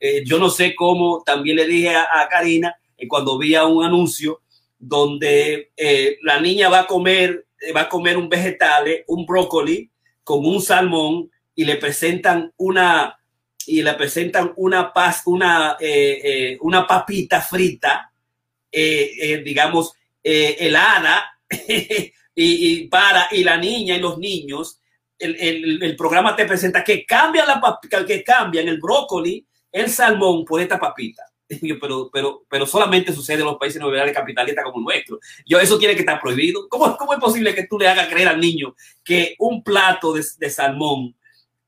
eh, 0.00 0.24
yo 0.24 0.38
no 0.38 0.48
sé 0.48 0.74
cómo, 0.74 1.22
también 1.24 1.56
le 1.56 1.66
dije 1.66 1.94
a, 1.94 2.26
Karina 2.30 2.74
eh, 2.96 3.06
cuando 3.06 3.36
vi 3.36 3.54
un 3.56 3.84
anuncio 3.84 4.40
donde 4.78 5.72
eh, 5.76 6.16
la 6.22 6.40
niña 6.40 6.70
va 6.70 6.80
a 6.80 6.86
comer, 6.86 7.46
va 7.76 7.82
a 7.82 7.88
comer 7.88 8.16
un 8.16 8.30
vegetal, 8.30 8.86
un 9.08 9.26
brócoli 9.26 9.90
con 10.24 10.46
un 10.46 10.62
salmón 10.62 11.30
y 11.54 11.66
le 11.66 11.76
presentan 11.76 12.50
una 12.56 13.18
y 13.66 13.82
le 13.82 13.92
presentan 13.92 14.54
una 14.56 14.90
paz, 14.90 15.22
una, 15.26 15.76
una 16.60 16.86
papita 16.86 17.42
frita, 17.42 18.10
digamos, 18.72 19.92
helada, 20.24 21.38
y, 22.34 22.88
para, 22.88 23.28
y 23.30 23.44
la 23.44 23.58
niña 23.58 23.96
y 23.96 24.00
los 24.00 24.18
niños, 24.18 24.80
el, 25.18 25.36
el, 25.38 25.82
el 25.82 25.94
programa 25.94 26.34
te 26.34 26.46
presenta 26.46 26.82
que 26.82 27.04
cambian 27.04 27.46
la 27.46 27.78
que 28.06 28.24
cambian 28.24 28.66
el 28.66 28.80
brócoli 28.80 29.46
el 29.72 29.90
salmón 29.90 30.44
por 30.44 30.60
esta 30.60 30.78
papita. 30.78 31.24
Pero, 31.80 32.08
pero, 32.12 32.44
pero 32.48 32.64
solamente 32.64 33.12
sucede 33.12 33.40
en 33.40 33.46
los 33.46 33.58
países 33.58 33.80
neoliberales 33.80 34.14
capitalistas 34.14 34.62
como 34.62 34.78
el 34.78 34.84
nuestro. 34.84 35.18
Yo, 35.44 35.58
eso 35.58 35.80
tiene 35.80 35.94
que 35.94 36.02
estar 36.02 36.20
prohibido. 36.20 36.68
¿Cómo, 36.68 36.96
¿Cómo, 36.96 37.12
es 37.12 37.18
posible 37.18 37.52
que 37.56 37.66
tú 37.66 37.76
le 37.76 37.88
hagas 37.88 38.06
creer 38.06 38.28
al 38.28 38.40
niño 38.40 38.76
que 39.02 39.34
un 39.36 39.64
plato 39.64 40.12
de, 40.12 40.24
de 40.38 40.48
salmón 40.48 41.16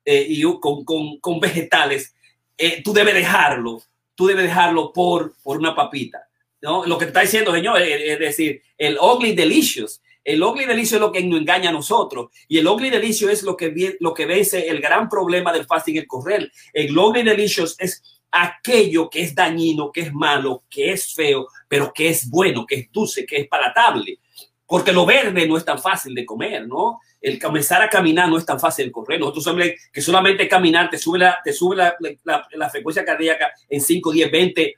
eh, 0.05 0.25
y 0.29 0.43
con, 0.61 0.85
con, 0.85 1.19
con 1.19 1.41
vegetales, 1.41 2.15
eh, 2.57 2.81
tú 2.85 2.93
debes 2.93 3.15
dejarlo, 3.15 3.83
tú 4.15 4.29
debes 4.29 4.45
dejarlo 4.45 4.93
por, 4.93 5.35
por 5.43 5.59
una 5.59 5.75
papita? 5.75 6.29
¿no? 6.63 6.87
Lo 6.87 6.97
que 6.97 7.07
te 7.07 7.11
está 7.11 7.21
diciendo, 7.21 7.53
señor, 7.53 7.83
es, 7.83 8.19
decir, 8.19 8.63
el 8.79 8.97
ugly 8.99 9.35
delicious. 9.35 10.01
El 10.25 10.43
ugly 10.43 10.65
delicious 10.67 10.95
es 10.95 11.01
lo 11.01 11.13
que 11.13 11.23
nos 11.23 11.41
engaña 11.41 11.71
a 11.71 11.73
nosotros. 11.73 12.31
Y 12.49 12.59
el 12.59 12.67
ugly 12.67 12.91
delicious 12.91 13.33
es 13.33 13.43
lo 13.43 13.57
que, 13.57 13.97
lo 14.01 14.15
que 14.15 14.27
vence 14.27 14.69
el 14.69 14.81
gran 14.81 15.09
problema 15.09 15.53
del 15.53 15.67
fasting, 15.67 15.97
el 15.97 16.07
correr. 16.07 16.51
El 16.73 16.97
ugly 16.97 17.23
delicious 17.23 17.77
es 17.79 18.21
aquello 18.33 19.11
que 19.11 19.23
es 19.23 19.35
dañino, 19.35 19.93
que 19.93 20.03
es 20.03 20.13
malo, 20.13 20.65
que 20.69 20.93
es 20.93 21.15
feo, 21.15 21.49
pero 21.69 21.93
que 21.93 22.09
es 22.09 22.29
bueno, 22.29 22.65
que 22.67 22.77
es 22.77 22.93
dulce, 22.93 23.27
que 23.27 23.37
es 23.37 23.49
palatable. 23.49 24.19
Porque 24.67 24.93
lo 24.93 25.05
verde 25.05 25.47
no 25.47 25.59
es 25.59 25.65
tan 25.65 25.79
fácil 25.79 26.15
de 26.15 26.25
comer, 26.25 26.67
¿no? 26.67 27.01
El 27.21 27.39
comenzar 27.39 27.83
a 27.83 27.91
caminar 27.91 28.29
no 28.29 28.39
es 28.39 28.47
tan 28.47 28.59
fácil 28.59 28.87
de 28.87 28.93
correr. 28.93 29.21
Nosotros 29.21 29.45
sabemos 29.45 29.75
que 29.93 30.01
solamente 30.01 30.49
caminar 30.49 30.89
te 30.89 30.99
sube 30.99 31.19
la, 31.19 31.39
te 31.45 31.53
sube 31.53 31.77
la, 31.77 31.95
la, 32.25 32.71
frecuencia 32.71 33.05
cardíaca 33.05 33.53
en 33.69 33.81
5, 33.81 34.13
10, 34.13 34.31
20, 34.33 34.75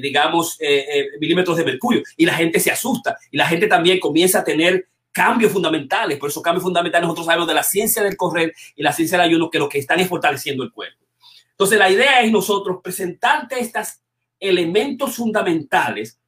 digamos, 0.00 0.56
eh, 0.60 0.86
eh, 0.88 1.06
milímetros 1.20 1.56
de 1.56 1.64
mercurio. 1.64 2.02
Y 2.16 2.26
la 2.26 2.34
gente 2.34 2.60
se 2.60 2.70
asusta. 2.70 3.16
Y 3.30 3.36
la 3.36 3.46
gente 3.46 3.66
también 3.66 4.00
comienza 4.00 4.40
a 4.40 4.44
tener 4.44 4.88
cambios 5.12 5.52
fundamentales. 5.52 6.18
Por 6.18 6.30
esos 6.30 6.42
cambios 6.42 6.62
fundamentales 6.62 7.04
nosotros 7.04 7.26
sabemos 7.26 7.46
de 7.46 7.54
la 7.54 7.62
ciencia 7.62 8.02
del 8.02 8.16
correr 8.16 8.52
y 8.74 8.82
la 8.82 8.92
ciencia 8.92 9.18
del 9.18 9.28
ayuno 9.28 9.50
que 9.50 9.58
lo 9.58 9.68
que 9.68 9.78
están 9.78 10.00
es 10.00 10.08
fortaleciendo 10.08 10.64
el 10.64 10.72
cuerpo. 10.72 11.04
Entonces, 11.50 11.78
la 11.78 11.88
idea 11.88 12.20
es 12.22 12.32
nosotros 12.32 12.80
presentarte 12.82 13.60
estos 13.60 14.00
elementos 14.40 15.14
fundamentales 15.14 16.18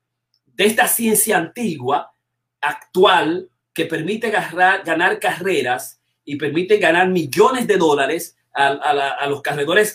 de 0.47 0.67
esta 0.67 0.87
ciencia 0.87 1.37
antigua, 1.37 2.13
actual, 2.61 3.51
que 3.75 3.87
permite 3.87 4.31
ganar 4.31 5.19
carreras 5.19 6.01
y 6.25 6.37
permite 6.37 6.79
ganar 6.79 7.09
millones 7.09 7.67
de 7.67 7.77
dólares 7.77 8.37
a, 8.55 9.27
los 9.29 9.43
corredores 9.43 9.95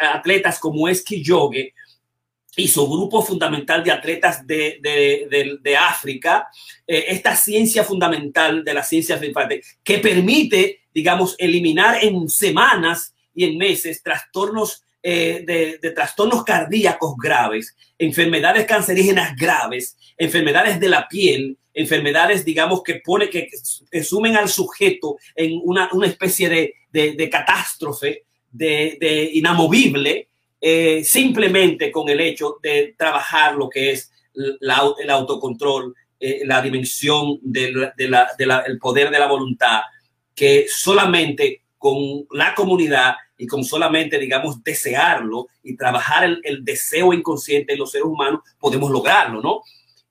atletas 0.00 0.58
como 0.58 0.88
Eski 0.88 1.22
Yogue 1.22 1.74
y 2.56 2.68
su 2.68 2.86
grupo 2.88 3.22
fundamental 3.22 3.82
de 3.82 3.92
atletas 3.92 4.46
de, 4.46 4.78
de, 5.62 5.76
África, 5.76 6.48
eh, 6.86 7.06
esta 7.08 7.34
ciencia 7.34 7.82
fundamental 7.82 8.62
de 8.64 8.74
la 8.74 8.82
ciencia 8.82 9.18
que 9.82 9.98
permite, 9.98 10.82
digamos, 10.92 11.34
eliminar 11.38 12.04
en 12.04 12.28
semanas 12.28 13.14
y 13.34 13.44
en 13.44 13.56
meses 13.56 14.02
trastornos 14.02 14.84
eh, 15.04 15.42
de, 15.82 15.90
trastornos 15.90 16.44
cardíacos 16.44 17.16
graves, 17.16 17.74
enfermedades 17.98 18.66
cancerígenas 18.66 19.34
graves, 19.34 19.96
enfermedades 20.16 20.78
de 20.78 20.88
la 20.88 21.08
piel, 21.08 21.58
enfermedades, 21.74 22.44
digamos, 22.44 22.84
que 22.84 23.00
pone 23.04 23.28
que, 23.28 23.48
sumen 24.04 24.36
al 24.36 24.48
sujeto 24.48 25.16
en 25.34 25.60
una, 25.64 25.88
especie 26.04 26.74
de, 26.92 27.28
catástrofe, 27.28 28.22
de, 28.52 29.30
inamovible, 29.32 30.28
eh, 30.64 31.02
simplemente 31.02 31.90
con 31.90 32.08
el 32.08 32.20
hecho 32.20 32.58
de 32.62 32.94
trabajar 32.96 33.56
lo 33.56 33.68
que 33.68 33.90
es 33.90 34.12
el 34.32 35.10
autocontrol, 35.10 35.92
eh, 36.20 36.42
la 36.44 36.62
dimensión 36.62 37.40
del 37.42 37.90
poder 38.80 39.10
de 39.10 39.18
la 39.18 39.26
voluntad, 39.26 39.80
que 40.32 40.66
solamente 40.68 41.64
con 41.76 42.28
la 42.30 42.54
comunidad 42.54 43.14
y 43.36 43.48
con 43.48 43.64
solamente, 43.64 44.20
digamos, 44.20 44.62
desearlo 44.62 45.48
y 45.64 45.76
trabajar 45.76 46.38
el, 46.44 46.64
deseo 46.64 47.12
inconsciente 47.12 47.72
en 47.72 47.80
los 47.80 47.90
seres 47.90 48.06
humanos, 48.06 48.42
podemos 48.60 48.88
lograrlo, 48.88 49.42
¿no? 49.42 49.62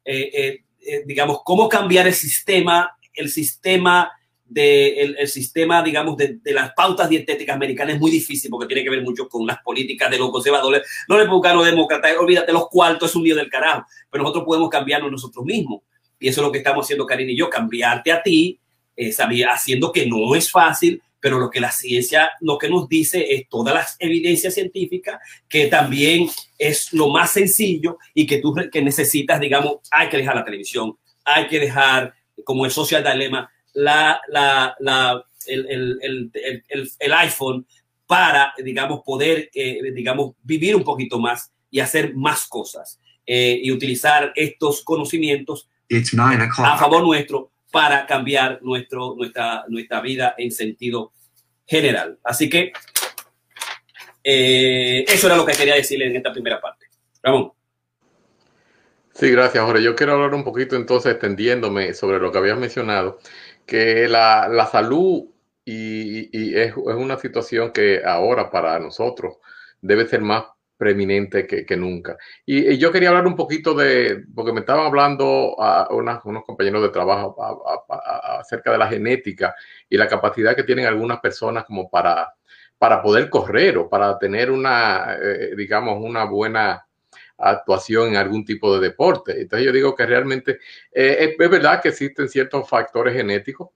Eh, 0.03 0.59
digamos, 1.05 1.39
cómo 1.45 1.69
cambiar 1.69 2.07
el 2.07 2.13
sistema, 2.13 2.97
el 3.13 3.29
sistema 3.29 4.11
de, 4.51 5.15
el, 5.17 5.27
sistema, 5.29 5.81
digamos, 5.81 6.17
de, 6.17 6.39
las 6.45 6.73
pautas 6.73 7.09
dietéticas 7.09 7.55
americanas 7.55 7.95
es 7.95 8.01
muy 8.01 8.11
difícil 8.11 8.51
porque 8.51 8.67
tiene 8.67 8.83
que 8.83 8.89
ver 8.89 9.01
mucho 9.01 9.29
con 9.29 9.47
las 9.47 9.59
políticas 9.59 10.11
de 10.11 10.17
los 10.17 10.29
conservadores, 10.29 10.81
no 11.07 11.17
republicanos, 11.17 11.65
demócratas, 11.65 12.17
olvídate, 12.17 12.51
los 12.51 12.67
cuartos 12.67 13.09
es 13.09 13.15
un 13.15 13.23
lío 13.23 13.35
del 13.35 13.49
carajo, 13.49 13.85
pero 14.09 14.23
nosotros 14.23 14.43
podemos 14.45 14.69
cambiarnos 14.69 15.09
nosotros 15.09 15.45
mismos. 15.45 15.81
Y 16.19 16.27
eso 16.27 16.41
es 16.41 16.45
lo 16.45 16.51
que 16.51 16.57
estamos 16.57 16.85
haciendo, 16.85 17.05
Karina 17.05 17.31
y 17.31 17.37
yo, 17.37 17.49
cambiarte 17.49 18.11
a 18.11 18.21
ti, 18.21 18.59
eh, 18.97 19.13
haciendo 19.49 19.91
que 19.91 20.05
no 20.05 20.35
es 20.35 20.51
fácil, 20.51 21.01
pero 21.21 21.39
lo 21.39 21.49
que 21.49 21.61
la 21.61 21.71
ciencia, 21.71 22.31
lo 22.41 22.57
que 22.57 22.69
nos 22.69 22.89
dice 22.89 23.33
es 23.33 23.47
todas 23.47 23.73
las 23.73 23.95
evidencias 23.99 24.53
científicas, 24.53 25.19
que 25.47 25.67
también 25.67 26.29
es 26.57 26.91
lo 26.91 27.07
más 27.07 27.31
sencillo 27.31 27.99
y 28.13 28.27
que 28.27 28.39
tú 28.39 28.53
que 28.69 28.81
necesitas, 28.81 29.39
digamos, 29.39 29.77
hay 29.91 30.09
que 30.09 30.17
dejar 30.17 30.35
la 30.35 30.43
televisión, 30.43 30.97
hay 31.23 31.47
que 31.47 31.59
dejar, 31.59 32.13
como 32.43 32.65
el 32.65 32.71
social 32.71 33.01
dilema, 33.01 33.49
la, 33.73 34.21
la, 34.27 34.75
la, 34.79 35.25
el, 35.47 35.67
el, 35.69 36.31
el, 36.33 36.91
el, 36.99 37.13
iPhone 37.13 37.65
para, 38.05 38.53
digamos, 38.57 39.01
poder, 39.05 39.49
eh, 39.53 39.79
digamos, 39.93 40.35
vivir 40.43 40.75
un 40.75 40.83
poquito 40.83 41.19
más 41.19 41.51
y 41.69 41.79
hacer 41.79 42.13
más 42.15 42.47
cosas 42.47 42.99
eh, 43.25 43.59
y 43.63 43.71
utilizar 43.71 44.33
estos 44.35 44.83
conocimientos 44.83 45.69
a 46.57 46.77
favor 46.77 47.03
nuestro 47.03 47.51
para 47.71 48.05
cambiar 48.05 48.59
nuestro, 48.61 49.15
nuestra, 49.15 49.63
nuestra 49.69 50.01
vida 50.01 50.35
en 50.37 50.51
sentido 50.51 51.13
general. 51.65 52.19
Así 52.23 52.49
que 52.49 52.73
eh, 54.23 55.05
eso 55.07 55.27
era 55.27 55.37
lo 55.37 55.45
que 55.45 55.53
quería 55.53 55.75
decirle 55.75 56.07
en 56.07 56.17
esta 56.17 56.31
primera 56.31 56.59
parte. 56.59 56.87
Ramón. 57.23 57.53
Sí, 59.13 59.29
gracias, 59.29 59.63
Jorge. 59.63 59.83
Yo 59.83 59.95
quiero 59.95 60.13
hablar 60.13 60.33
un 60.33 60.43
poquito 60.43 60.75
entonces, 60.75 61.11
extendiéndome 61.11 61.93
sobre 61.93 62.19
lo 62.19 62.31
que 62.31 62.37
habías 62.37 62.57
mencionado, 62.57 63.19
que 63.71 64.09
la, 64.09 64.49
la 64.49 64.65
salud 64.65 65.23
y, 65.63 66.37
y 66.37 66.59
es, 66.59 66.71
es, 66.71 66.75
una 66.75 67.17
situación 67.17 67.71
que 67.71 68.01
ahora 68.03 68.51
para 68.51 68.77
nosotros 68.79 69.37
debe 69.79 70.05
ser 70.05 70.19
más 70.19 70.43
preeminente 70.75 71.47
que, 71.47 71.65
que 71.65 71.77
nunca. 71.77 72.17
Y, 72.45 72.77
yo 72.77 72.91
quería 72.91 73.07
hablar 73.07 73.27
un 73.27 73.37
poquito 73.37 73.73
de, 73.73 74.25
porque 74.35 74.51
me 74.51 74.59
estaban 74.59 74.87
hablando 74.87 75.55
a 75.57 75.87
unos 75.93 76.43
compañeros 76.43 76.81
de 76.81 76.89
trabajo 76.89 77.37
acerca 78.41 78.73
de 78.73 78.77
la 78.77 78.89
genética 78.89 79.55
y 79.89 79.95
la 79.95 80.09
capacidad 80.09 80.53
que 80.53 80.63
tienen 80.63 80.85
algunas 80.85 81.21
personas 81.21 81.63
como 81.63 81.89
para, 81.89 82.33
para 82.77 83.01
poder 83.01 83.29
correr 83.29 83.77
o 83.77 83.87
para 83.87 84.19
tener 84.19 84.51
una, 84.51 85.15
eh, 85.15 85.55
digamos, 85.55 85.97
una 86.03 86.25
buena 86.25 86.85
actuación 87.41 88.09
en 88.09 88.15
algún 88.17 88.45
tipo 88.45 88.73
de 88.73 88.87
deporte. 88.87 89.41
Entonces 89.41 89.65
yo 89.65 89.71
digo 89.71 89.95
que 89.95 90.05
realmente 90.05 90.59
eh, 90.91 91.35
es, 91.37 91.49
verdad 91.49 91.81
que 91.81 91.89
existen 91.89 92.29
ciertos 92.29 92.67
factores 92.69 93.13
genéticos 93.13 93.69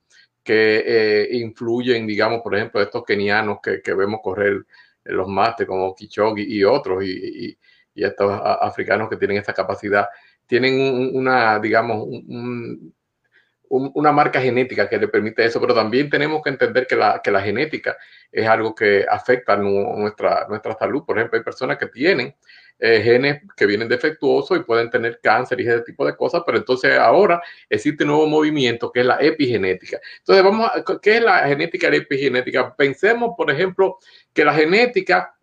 que 0.43 0.83
eh, 0.85 1.27
influyen, 1.37 2.05
digamos, 2.05 2.41
por 2.41 2.55
ejemplo, 2.55 2.81
estos 2.81 3.03
kenianos 3.03 3.59
que, 3.61 3.81
que 3.81 3.93
vemos 3.93 4.19
correr 4.23 4.65
los 5.05 5.27
másteres 5.27 5.67
como 5.67 5.95
Kichogi 5.95 6.43
y 6.43 6.63
otros, 6.63 7.03
y, 7.03 7.47
y, 7.47 7.57
estos 7.95 8.29
africanos 8.43 9.09
que 9.09 9.15
tienen 9.15 9.37
esta 9.37 9.53
capacidad, 9.53 10.07
tienen 10.45 11.15
una, 11.15 11.59
digamos, 11.59 12.03
un, 12.05 12.93
un, 13.69 13.91
una 13.95 14.11
marca 14.11 14.41
genética 14.41 14.89
que 14.89 14.97
le 14.97 15.07
permite 15.07 15.45
eso, 15.45 15.59
pero 15.59 15.73
también 15.73 16.09
tenemos 16.09 16.41
que 16.43 16.49
entender 16.49 16.87
que 16.87 16.95
la, 16.95 17.21
que 17.23 17.31
la 17.31 17.41
genética 17.41 17.97
es 18.31 18.47
algo 18.47 18.75
que 18.75 19.05
afecta 19.09 19.55
nuestra, 19.55 20.45
nuestra 20.47 20.75
salud. 20.77 21.03
Por 21.05 21.17
ejemplo, 21.17 21.37
hay 21.37 21.43
personas 21.43 21.77
que 21.77 21.87
tienen 21.87 22.35
eh, 22.79 23.01
genes 23.01 23.41
que 23.55 23.65
vienen 23.65 23.87
defectuosos 23.87 24.57
y 24.57 24.63
pueden 24.63 24.89
tener 24.89 25.19
cáncer 25.21 25.61
y 25.61 25.67
ese 25.67 25.81
tipo 25.81 26.05
de 26.05 26.15
cosas, 26.15 26.43
pero 26.45 26.57
entonces 26.57 26.97
ahora 26.97 27.41
existe 27.69 28.03
un 28.03 28.09
nuevo 28.09 28.27
movimiento 28.27 28.91
que 28.91 28.99
es 28.99 29.05
la 29.05 29.17
epigenética. 29.21 29.99
Entonces, 30.19 30.43
vamos 30.43 30.69
a, 30.73 30.83
¿qué 31.01 31.17
es 31.17 31.23
la 31.23 31.47
genética 31.47 31.87
y 31.87 31.91
la 31.91 31.97
epigenética? 31.97 32.75
Pensemos, 32.75 33.31
por 33.37 33.49
ejemplo, 33.49 33.97
que 34.33 34.43
la 34.43 34.53
genética 34.53 35.35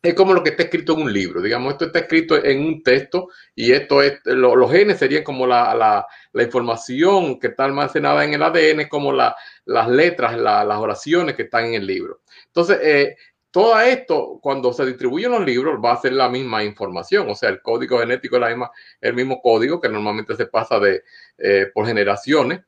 es 0.00 0.14
como 0.14 0.32
lo 0.32 0.44
que 0.44 0.50
está 0.50 0.62
escrito 0.64 0.94
en 0.94 1.02
un 1.02 1.12
libro. 1.12 1.42
Digamos, 1.42 1.72
esto 1.72 1.86
está 1.86 2.00
escrito 2.00 2.42
en 2.42 2.60
un 2.60 2.82
texto 2.82 3.28
y 3.54 3.72
esto 3.72 4.02
es, 4.02 4.20
lo, 4.24 4.54
los 4.54 4.70
genes 4.70 4.98
serían 4.98 5.24
como 5.24 5.46
la, 5.46 5.74
la, 5.74 6.06
la, 6.32 6.42
información 6.42 7.38
que 7.40 7.48
está 7.48 7.64
almacenada 7.64 8.24
en 8.24 8.34
el 8.34 8.42
ADN, 8.42 8.88
como 8.88 9.12
la, 9.12 9.34
las 9.64 9.88
letras, 9.88 10.38
la, 10.38 10.64
las 10.64 10.78
oraciones 10.78 11.34
que 11.34 11.42
están 11.42 11.66
en 11.66 11.74
el 11.74 11.86
libro. 11.86 12.20
Entonces, 12.46 12.78
eh, 12.82 13.16
todo 13.58 13.80
esto, 13.80 14.38
cuando 14.40 14.72
se 14.72 14.86
distribuyen 14.86 15.32
los 15.32 15.44
libros, 15.44 15.80
va 15.84 15.94
a 15.94 16.00
ser 16.00 16.12
la 16.12 16.28
misma 16.28 16.62
información. 16.62 17.28
O 17.28 17.34
sea, 17.34 17.48
el 17.48 17.60
código 17.60 17.98
genético 17.98 18.36
es 18.36 18.56
el 19.00 19.14
mismo 19.14 19.42
código 19.42 19.80
que 19.80 19.88
normalmente 19.88 20.36
se 20.36 20.46
pasa 20.46 20.78
de, 20.78 21.02
eh, 21.38 21.66
por 21.74 21.84
generaciones. 21.84 22.60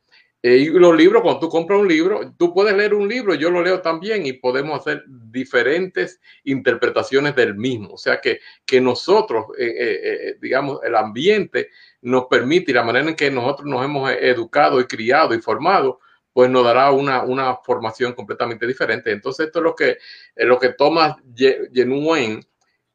Eh, 0.43 0.57
y 0.57 0.67
los 0.71 0.97
libros, 0.97 1.23
cuando 1.23 1.39
tú 1.39 1.49
compras 1.49 1.79
un 1.79 1.87
libro, 1.87 2.35
tú 2.37 2.53
puedes 2.53 2.77
leer 2.77 2.95
un 2.95 3.07
libro, 3.07 3.35
yo 3.35 3.51
lo 3.51 3.63
leo 3.63 3.81
también 3.81 4.27
y 4.27 4.33
podemos 4.33 4.81
hacer 4.81 5.05
diferentes 5.07 6.21
interpretaciones 6.43 7.37
del 7.37 7.55
mismo. 7.55 7.91
O 7.93 7.97
sea 7.97 8.21
que, 8.21 8.41
que 8.67 8.81
nosotros, 8.81 9.45
eh 9.61 10.39
digamos, 10.41 10.81
el 10.83 10.97
ambiente 10.97 11.69
nos 12.03 12.25
permite 12.25 12.73
y 12.73 12.75
la 12.75 12.83
manera 12.83 13.09
en 13.09 13.15
que 13.15 13.31
nosotros 13.31 13.69
nos 13.69 13.85
hemos 13.85 14.11
educado 14.11 14.81
y 14.81 14.87
criado 14.87 15.37
y 15.37 15.41
formado, 15.41 16.01
pues 16.41 16.49
nos 16.49 16.65
dará 16.65 16.91
una, 16.91 17.23
una 17.23 17.57
formación 17.57 18.15
completamente 18.15 18.67
diferente. 18.67 19.13
Entonces, 19.13 19.49
esto 19.49 19.59
es 19.59 19.63
lo 19.63 19.75
que, 19.75 19.99
lo 20.37 20.59
que 20.59 20.71
Thomas 20.71 21.17
Genuin, 21.37 22.43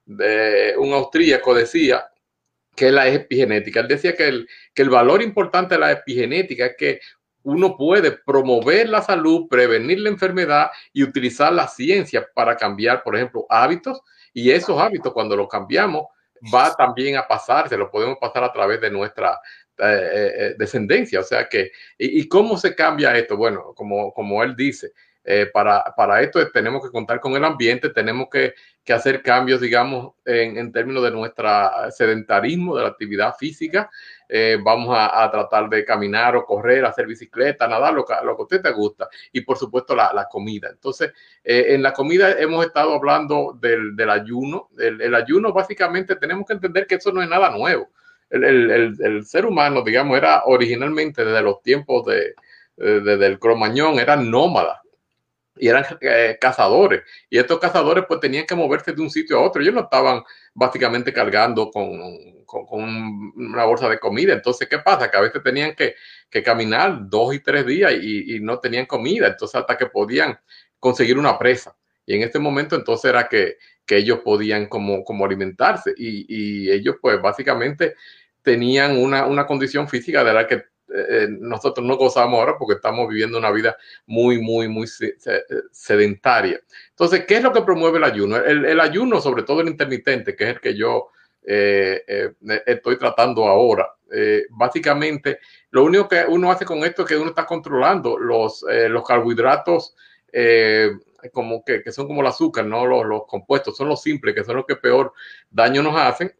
de 0.04 0.74
un 0.80 0.92
austríaco, 0.94 1.54
decía, 1.54 2.08
que 2.76 2.92
la 2.92 3.08
epigenética. 3.08 3.82
Él 3.82 3.88
decía 3.88 4.16
que 4.16 4.28
el, 4.28 4.50
que 4.74 4.82
el 4.82 4.90
valor 4.90 5.22
importante 5.22 5.76
de 5.76 5.80
la 5.80 5.92
epigenética 5.92 6.66
es 6.66 6.76
que 6.76 7.00
uno 7.44 7.78
puede 7.78 8.14
promover 8.14 8.90
la 8.90 9.04
salud, 9.04 9.48
prevenir 9.48 10.00
la 10.00 10.10
enfermedad 10.10 10.72
y 10.92 11.04
utilizar 11.04 11.54
la 11.54 11.68
ciencia 11.68 12.28
para 12.34 12.58
cambiar, 12.58 13.04
por 13.04 13.16
ejemplo, 13.16 13.46
hábitos. 13.48 14.02
Y 14.34 14.50
esos 14.50 14.82
hábitos, 14.82 15.14
cuando 15.14 15.36
los 15.36 15.48
cambiamos, 15.48 16.06
va 16.52 16.74
también 16.76 17.16
a 17.18 17.28
pasar, 17.28 17.70
se 17.70 17.78
lo 17.78 17.92
podemos 17.92 18.18
pasar 18.20 18.44
a 18.44 18.52
través 18.52 18.82
de 18.82 18.90
nuestra 18.90 19.40
eh, 19.78 20.32
eh, 20.38 20.56
descendencia. 20.58 21.20
O 21.20 21.24
sea 21.24 21.50
que, 21.50 21.72
y, 21.98 22.22
y, 22.22 22.30
cómo 22.30 22.58
se 22.58 22.74
cambia 22.76 23.18
esto? 23.18 23.36
Bueno, 23.36 23.74
como, 23.76 24.14
como 24.14 24.42
él 24.42 24.56
dice, 24.56 24.94
eh, 25.26 25.50
para, 25.52 25.84
para, 25.98 26.22
esto 26.22 26.50
tenemos 26.52 26.82
que 26.82 26.92
contar 26.92 27.20
con 27.20 27.34
el 27.36 27.44
ambiente, 27.44 27.90
tenemos 27.90 28.28
que, 28.32 28.54
que 28.86 28.94
hacer 28.94 29.22
cambios, 29.22 29.60
digamos, 29.60 30.14
en, 30.24 30.58
en, 30.58 30.72
términos 30.72 31.04
de 31.04 31.12
nuestro 31.12 31.50
sedentarismo, 31.92 32.78
de 32.78 32.84
la 32.84 32.90
actividad 32.90 33.36
física. 33.36 33.90
Vamos 34.64 34.96
a, 34.96 35.24
a, 35.24 35.30
tratar 35.30 35.70
de 35.70 35.84
caminar 35.84 36.36
o 36.36 36.46
correr, 36.46 36.86
hacer 36.86 37.06
bicicleta, 37.06 37.68
nadar, 37.68 37.94
lo 37.94 38.06
lo 38.24 38.36
que 38.36 38.42
a 38.42 38.44
usted 38.44 38.62
te 38.62 38.72
gusta. 38.72 39.10
Y 39.34 39.42
por 39.42 39.58
supuesto 39.58 39.96
la, 39.96 40.14
la 40.14 40.28
comida. 40.30 40.70
Entonces, 40.72 41.12
en 41.44 41.84
la 41.84 41.92
comida 41.92 42.32
hemos 42.40 42.66
estado 42.66 42.94
hablando 42.94 43.58
del, 43.60 43.96
del 43.96 44.10
ayuno. 44.10 44.70
El, 44.78 45.14
ayuno 45.14 45.52
básicamente 45.52 46.16
tenemos 46.16 46.46
que 46.48 46.54
entender 46.54 46.88
que 46.88 46.96
eso 46.96 47.12
no 47.12 47.22
es 47.22 47.30
nada 47.30 47.50
nuevo. 47.50 47.90
El, 48.30 48.44
el, 48.44 48.96
el 49.00 49.26
ser 49.26 49.46
humano, 49.46 49.84
digamos, 49.84 50.18
era 50.18 50.44
originalmente 50.46 51.24
desde 51.24 51.42
los 51.42 51.62
tiempos 51.62 52.06
de, 52.06 52.34
de, 52.78 53.18
del 53.18 53.40
cromañón, 53.40 54.00
era 54.00 54.16
nómada 54.16 54.82
y 55.58 55.68
eran 55.68 55.86
eh, 56.02 56.38
cazadores. 56.40 57.04
Y 57.30 57.38
estos 57.38 57.60
cazadores 57.60 58.06
pues 58.08 58.20
tenían 58.20 58.46
que 58.46 58.56
moverse 58.56 58.92
de 58.92 59.02
un 59.02 59.10
sitio 59.10 59.38
a 59.38 59.42
otro. 59.42 59.62
Ellos 59.62 59.74
no 59.74 59.82
estaban 59.82 60.24
básicamente 60.54 61.14
cargando 61.14 61.72
con, 61.72 62.46
con, 62.46 62.66
con, 62.66 63.34
una 63.36 63.66
bolsa 63.66 63.88
de 63.90 64.00
comida. 64.00 64.34
Entonces, 64.34 64.68
¿qué 64.68 64.80
pasa? 64.80 65.10
Que 65.10 65.18
a 65.18 65.22
veces 65.22 65.42
tenían 65.44 65.74
que, 65.76 65.96
que 66.30 66.44
caminar 66.44 67.10
dos 67.10 67.34
y 67.34 67.40
tres 67.40 67.66
días 67.66 67.94
y, 67.94 68.36
y, 68.36 68.40
no 68.42 68.60
tenían 68.60 68.86
comida. 68.86 69.28
Entonces, 69.28 69.56
hasta 69.56 69.78
que 69.78 69.86
podían 69.88 70.38
conseguir 70.80 71.18
una 71.18 71.38
presa. 71.40 71.76
Y 72.06 72.16
en 72.16 72.22
este 72.22 72.38
momento 72.38 72.76
entonces 72.76 73.10
era 73.10 73.28
que, 73.28 73.58
que 73.86 73.98
ellos 73.98 74.20
podían 74.20 74.68
como, 74.68 75.04
como 75.04 75.26
alimentarse. 75.26 75.94
Y, 75.98 76.70
ellos 76.70 76.96
pues 77.02 77.22
básicamente 77.22 77.96
tenían 78.42 78.98
una, 78.98 79.26
una 79.26 79.46
condición 79.46 79.88
física 79.88 80.24
de 80.24 80.34
la 80.34 80.48
que 80.48 80.64
eh, 80.94 81.28
nosotros 81.30 81.86
no 81.86 81.98
gozamos 81.98 82.40
ahora 82.40 82.58
porque 82.58 82.76
estamos 82.76 83.08
viviendo 83.10 83.38
una 83.38 83.52
vida 83.52 83.76
muy, 84.06 84.40
muy, 84.42 84.68
muy 84.68 84.88
sedentaria. 85.72 86.60
Entonces, 86.90 87.26
¿qué 87.26 87.38
es 87.38 87.44
lo 87.44 87.52
que 87.52 87.62
promueve 87.62 87.98
el 87.98 88.04
ayuno? 88.04 88.38
El, 88.38 88.66
el 88.66 88.80
ayuno, 88.80 89.20
sobre 89.20 89.44
todo 89.44 89.62
el 89.62 89.68
intermitente, 89.68 90.36
que 90.36 90.44
es 90.46 90.50
el 90.52 90.60
que 90.60 90.76
yo 90.76 91.10
eh, 91.46 92.04
eh, 92.08 92.34
estoy 92.66 92.98
tratando 92.98 93.46
ahora. 93.46 93.88
Eh, 94.12 94.46
básicamente, 94.50 95.40
lo 95.72 95.84
único 95.84 96.08
que 96.08 96.26
uno 96.28 96.52
hace 96.52 96.66
con 96.66 96.80
esto 96.84 97.04
es 97.04 97.08
que 97.08 97.18
uno 97.18 97.30
está 97.30 97.46
controlando 97.46 98.18
los, 98.18 98.66
eh, 98.70 98.90
los 98.90 99.06
carbohidratos 99.06 99.96
como 101.32 101.64
que, 101.64 101.82
que, 101.82 101.92
son 101.92 102.08
como 102.08 102.22
el 102.22 102.28
azúcar, 102.28 102.66
no 102.66 102.86
los, 102.86 103.06
los 103.06 103.26
compuestos, 103.28 103.78
son 103.78 103.90
los 103.90 104.02
simples, 104.02 104.36
que 104.36 104.44
son 104.44 104.58
los 104.58 104.66
que 104.66 104.76
peor 104.76 105.14
daño 105.50 105.82
nos 105.82 105.96
hacen. 105.96 106.34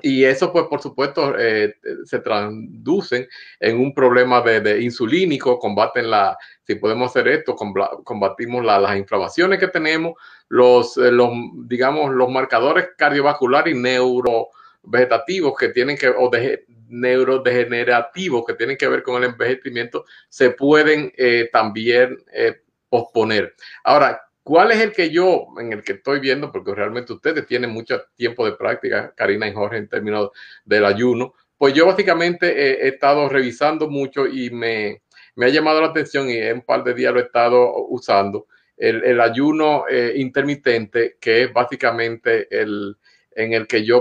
Y 0.00 0.24
eso, 0.24 0.52
pues, 0.52 0.64
por 0.66 0.82
supuesto, 0.82 1.38
eh, 1.38 1.76
se 2.04 2.18
traducen 2.18 3.28
en 3.60 3.78
un 3.78 3.94
problema 3.94 4.40
de, 4.40 4.60
de, 4.60 4.82
insulínico, 4.82 5.58
combaten 5.60 6.10
la, 6.10 6.36
si 6.66 6.74
podemos 6.74 7.10
hacer 7.10 7.28
esto, 7.28 7.54
combatimos 7.54 8.64
la, 8.64 8.80
las 8.80 8.96
inflamaciones 8.96 9.60
que 9.60 9.68
tenemos, 9.68 10.14
los, 10.48 10.96
eh, 10.96 11.12
los, 11.12 11.30
digamos, 11.66 12.12
los 12.12 12.28
marcadores 12.30 12.88
cardiovasculares 12.96 13.74
y 13.74 13.78
neurovegetativos 13.78 15.56
que 15.56 15.68
tienen 15.68 15.96
que, 15.96 16.08
o 16.08 16.28
de, 16.30 16.64
neurodegenerativos 16.92 18.44
que 18.44 18.54
tienen 18.54 18.76
que 18.76 18.88
ver 18.88 19.02
con 19.02 19.16
el 19.16 19.30
envejecimiento, 19.30 20.04
se 20.28 20.50
pueden 20.50 21.12
eh, 21.16 21.48
también 21.52 22.18
eh, 22.32 22.60
posponer. 22.92 23.54
Ahora, 23.82 24.20
¿Cuál 24.44 24.72
es 24.72 24.80
el 24.80 24.90
que 24.90 25.10
yo, 25.10 25.46
en 25.60 25.72
el 25.72 25.84
que 25.84 25.92
estoy 25.92 26.18
viendo? 26.18 26.50
Porque 26.50 26.74
realmente 26.74 27.12
ustedes 27.12 27.46
tienen 27.46 27.70
mucho 27.70 28.02
tiempo 28.16 28.44
de 28.44 28.56
práctica, 28.56 29.14
Karina 29.16 29.46
y 29.46 29.52
Jorge, 29.52 29.76
en 29.76 29.88
términos 29.88 30.30
del 30.64 30.84
ayuno. 30.84 31.34
Pues 31.56 31.74
yo 31.74 31.86
básicamente 31.86 32.84
he, 32.84 32.88
estado 32.88 33.28
revisando 33.28 33.88
mucho 33.88 34.26
y 34.26 34.50
me, 34.50 35.02
me, 35.36 35.46
ha 35.46 35.48
llamado 35.48 35.80
la 35.80 35.86
atención 35.86 36.28
y 36.28 36.38
en 36.38 36.56
un 36.56 36.62
par 36.62 36.82
de 36.82 36.92
días 36.92 37.14
lo 37.14 37.20
he 37.20 37.22
estado 37.22 37.86
usando. 37.86 38.48
el, 38.76 39.20
ayuno 39.20 39.84
eh, 39.88 40.14
intermitente, 40.16 41.18
que 41.20 41.44
es 41.44 41.52
básicamente 41.52 42.48
el 42.50 42.96
en 43.34 43.52
el 43.52 43.66
que 43.66 43.84
yo 43.84 44.00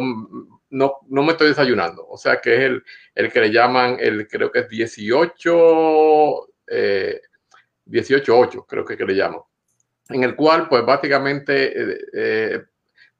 no, 0.69 0.97
no, 1.07 1.23
me 1.23 1.31
estoy 1.31 1.49
desayunando. 1.49 2.07
O 2.07 2.17
sea, 2.17 2.41
que 2.41 2.55
es 2.55 2.61
el, 2.61 2.83
el, 3.15 3.31
que 3.31 3.41
le 3.41 3.51
llaman, 3.51 3.97
el 3.99 4.27
creo 4.27 4.51
que 4.51 4.59
es 4.59 4.69
18, 4.69 6.47
eh, 6.67 7.21
18-8, 7.91 8.65
creo 8.67 8.85
que, 8.85 8.97
que 8.97 9.05
le 9.05 9.15
llaman. 9.15 9.41
En 10.09 10.23
el 10.23 10.35
cual, 10.35 10.67
pues 10.67 10.85
básicamente, 10.85 11.73
eh, 12.13 12.63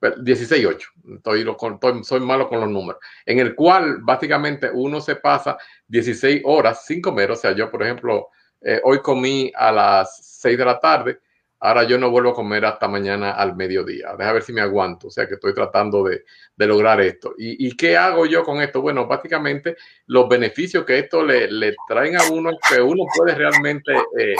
16-8, 0.02 0.74
eh, 0.74 1.16
estoy, 1.16 1.42
estoy, 1.42 2.04
soy 2.04 2.20
malo 2.20 2.48
con 2.50 2.60
los 2.60 2.70
números. 2.70 3.02
En 3.26 3.40
el 3.40 3.56
cual, 3.56 4.00
básicamente, 4.02 4.70
uno 4.74 5.00
se 5.00 5.16
pasa 5.16 5.58
16 5.88 6.42
horas 6.46 6.86
sin 6.86 7.02
comer. 7.02 7.32
O 7.32 7.36
sea, 7.36 7.52
yo, 7.54 7.70
por 7.70 7.84
ejemplo, 7.84 8.30
eh, 8.62 8.82
hoy 8.84 9.00
comí 9.02 9.52
a 9.56 9.72
las 9.72 10.40
6 10.40 10.58
de 10.58 10.66
la 10.66 10.80
tarde 10.80 11.20
Ahora 11.64 11.84
yo 11.84 12.00
no 12.00 12.10
vuelvo 12.10 12.32
a 12.32 12.34
comer 12.34 12.66
hasta 12.66 12.88
mañana 12.88 13.34
al 13.34 13.56
mediodía. 13.56 14.16
Deja 14.18 14.34
ver 14.34 14.42
si 14.42 14.52
me 14.52 14.62
aguanto. 14.62 15.08
O 15.08 15.12
sea 15.12 15.28
que 15.28 15.36
estoy 15.36 15.54
tratando 15.54 16.04
de, 16.04 16.24
lograr 16.58 17.00
esto. 17.02 17.36
¿Y, 17.38 17.78
qué 17.78 17.96
hago 17.96 18.26
yo 18.26 18.44
con 18.44 18.62
esto? 18.62 18.82
Bueno, 18.82 19.06
básicamente 19.06 19.78
los 20.08 20.28
beneficios 20.28 20.84
que 20.86 20.98
esto 20.98 21.24
le, 21.24 21.76
traen 21.88 22.18
a 22.18 22.24
uno 22.32 22.50
es 22.50 22.58
que 22.68 22.82
uno 22.82 23.04
puede 23.16 23.36
realmente 23.36 23.94
eh, 24.18 24.34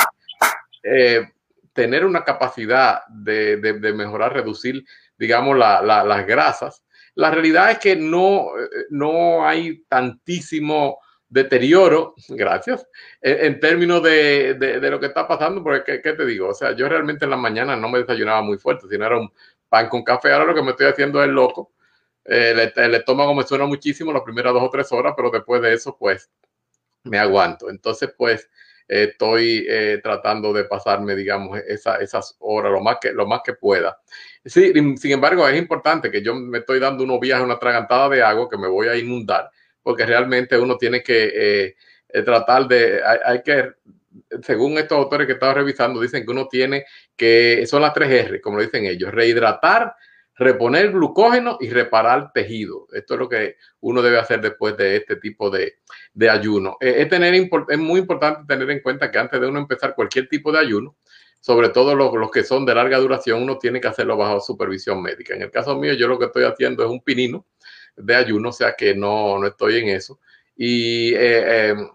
eh, 0.84 1.28
tener 1.74 2.06
una 2.06 2.24
capacidad 2.24 3.02
de, 3.08 3.58
mejorar, 3.94 4.34
reducir, 4.34 4.84
digamos, 5.18 5.58
las 5.58 6.28
grasas. 6.28 6.84
La 7.16 7.32
realidad 7.32 7.72
es 7.72 7.80
que 7.80 7.96
no, 7.96 8.58
eh, 8.58 8.70
no 8.90 9.46
hay 9.46 9.84
tantísimo 9.88 11.00
deterioro, 11.28 12.14
gracias, 12.30 12.86
en, 13.22 13.60
términos 13.60 14.04
de, 14.04 14.56
de, 14.56 14.90
lo 14.90 15.00
que 15.00 15.08
está 15.08 15.28
pasando, 15.28 15.64
porque 15.64 16.02
¿qué, 16.02 16.14
te 16.14 16.26
digo? 16.26 16.50
O 16.50 16.54
sea, 16.54 16.74
yo 16.74 16.90
realmente 16.90 17.26
en 17.26 17.32
la 17.32 17.38
mañana 17.38 17.76
no 17.76 17.90
me 17.90 18.00
desayunaba 18.00 18.42
muy 18.42 18.58
fuerte, 18.58 18.88
sino 18.90 19.06
era 19.06 19.18
un 19.18 19.32
pan 19.70 19.88
con 19.88 20.04
café, 20.04 20.34
ahora 20.34 20.46
lo 20.46 20.56
que 20.56 20.62
me 20.62 20.72
estoy 20.72 20.88
haciendo 20.88 21.24
es 21.24 21.30
loco. 21.30 21.72
Eh, 22.26 22.72
el, 22.76 22.96
estómago 22.96 23.34
me 23.34 23.44
suena 23.44 23.66
muchísimo 23.66 24.12
las 24.14 24.22
primeras 24.24 24.54
dos 24.54 24.64
o 24.64 24.70
tres 24.70 24.92
horas, 24.92 25.14
pero 25.16 25.32
después 25.32 25.62
de 25.62 25.74
eso, 25.74 25.96
pues, 25.98 26.30
me 27.04 27.18
aguanto. 27.18 27.70
Entonces, 27.70 28.14
pues, 28.18 28.50
estoy 28.92 29.66
eh, 29.70 30.00
tratando 30.04 30.52
de 30.52 30.66
pasarme, 30.66 31.16
digamos, 31.16 31.58
esa, 31.68 31.96
esas 31.98 32.36
horas 32.40 32.72
lo 32.72 32.82
más 32.82 32.98
que, 33.02 33.14
lo 33.14 33.26
más 33.26 33.42
que 33.44 33.54
pueda. 33.54 33.98
Sí, 34.44 34.74
sin 34.98 35.12
embargo, 35.12 35.48
es 35.48 35.58
importante 35.58 36.12
que 36.12 36.22
yo 36.22 36.36
me 36.36 36.60
estoy 36.60 36.80
dando 36.80 37.04
unos 37.04 37.20
viajes, 37.20 37.46
una 37.46 37.60
tragantada 37.60 38.10
de 38.10 38.22
agua 38.22 38.50
que 38.50 38.58
me 38.58 38.68
voy 38.68 38.88
a 38.88 38.96
inundar 38.96 39.50
porque 39.84 40.06
realmente 40.06 40.58
uno 40.58 40.78
tiene 40.78 41.02
que 41.02 41.32
eh, 41.34 41.76
eh, 42.10 42.22
tratar 42.24 42.68
de, 42.68 43.02
hay, 43.04 43.42
que, 43.42 43.72
según 44.44 44.78
estos 44.78 44.98
autores 44.98 45.28
que 45.28 45.34
estaba 45.34 45.54
revisando, 45.56 46.02
dicen 46.02 46.24
que 46.24 46.32
uno 46.32 46.48
tiene 46.48 46.86
que, 47.16 47.66
son 47.68 47.82
las 47.82 47.94
tres 47.94 48.10
R, 48.10 48.42
como 48.42 48.58
lo 48.58 48.64
dicen 48.64 48.86
ellos, 48.86 49.12
rehidratar, 49.12 49.96
reponer 50.42 50.92
glucógeno 50.92 51.58
y 51.60 51.70
reparar 51.70 52.32
tejido. 52.34 52.88
Esto 52.94 53.14
es 53.14 53.20
lo 53.20 53.30
que 53.30 53.58
uno 53.82 54.02
debe 54.02 54.18
hacer 54.18 54.42
después 54.42 54.76
de 54.76 54.96
este 54.96 55.18
tipo 55.18 55.52
de, 55.52 55.76
de 56.14 56.30
ayuno. 56.32 56.78
Eh, 56.82 56.96
es, 56.98 57.10
tener, 57.10 57.36
es 57.36 57.78
muy 57.78 58.00
importante 58.00 58.42
tener 58.48 58.70
en 58.72 58.82
cuenta 58.82 59.12
que 59.12 59.20
antes 59.20 59.40
de 59.40 59.46
uno 59.46 59.60
empezar 59.60 59.94
cualquier 59.94 60.28
tipo 60.28 60.52
de 60.52 60.58
ayuno, 60.58 60.98
sobre 61.40 61.70
todo 61.70 61.94
los, 61.96 62.14
los, 62.16 62.32
que 62.32 62.44
son 62.44 62.66
de 62.66 62.74
larga 62.74 62.98
duración, 62.98 63.44
uno 63.44 63.60
tiene 63.60 63.80
que 63.80 63.88
hacerlo 63.88 64.18
bajo 64.18 64.40
supervisión 64.40 65.02
médica. 65.02 65.36
En 65.36 65.44
el 65.44 65.52
caso 65.52 65.78
mío, 65.78 65.94
yo 65.94 66.08
lo 66.08 66.18
que 66.18 66.26
estoy 66.26 66.44
haciendo 66.44 66.84
es 66.84 66.90
un 66.90 67.02
pinino 67.02 67.46
de 67.96 68.16
ayuno, 68.16 68.50
o 68.50 68.54
sea 68.54 68.74
que 68.74 68.96
no, 68.96 69.38
no 69.38 69.46
estoy 69.46 69.78
en 69.78 69.90
eso. 69.90 70.20
Y 70.56 71.14
eh, 71.14 71.70
em, 71.70 71.88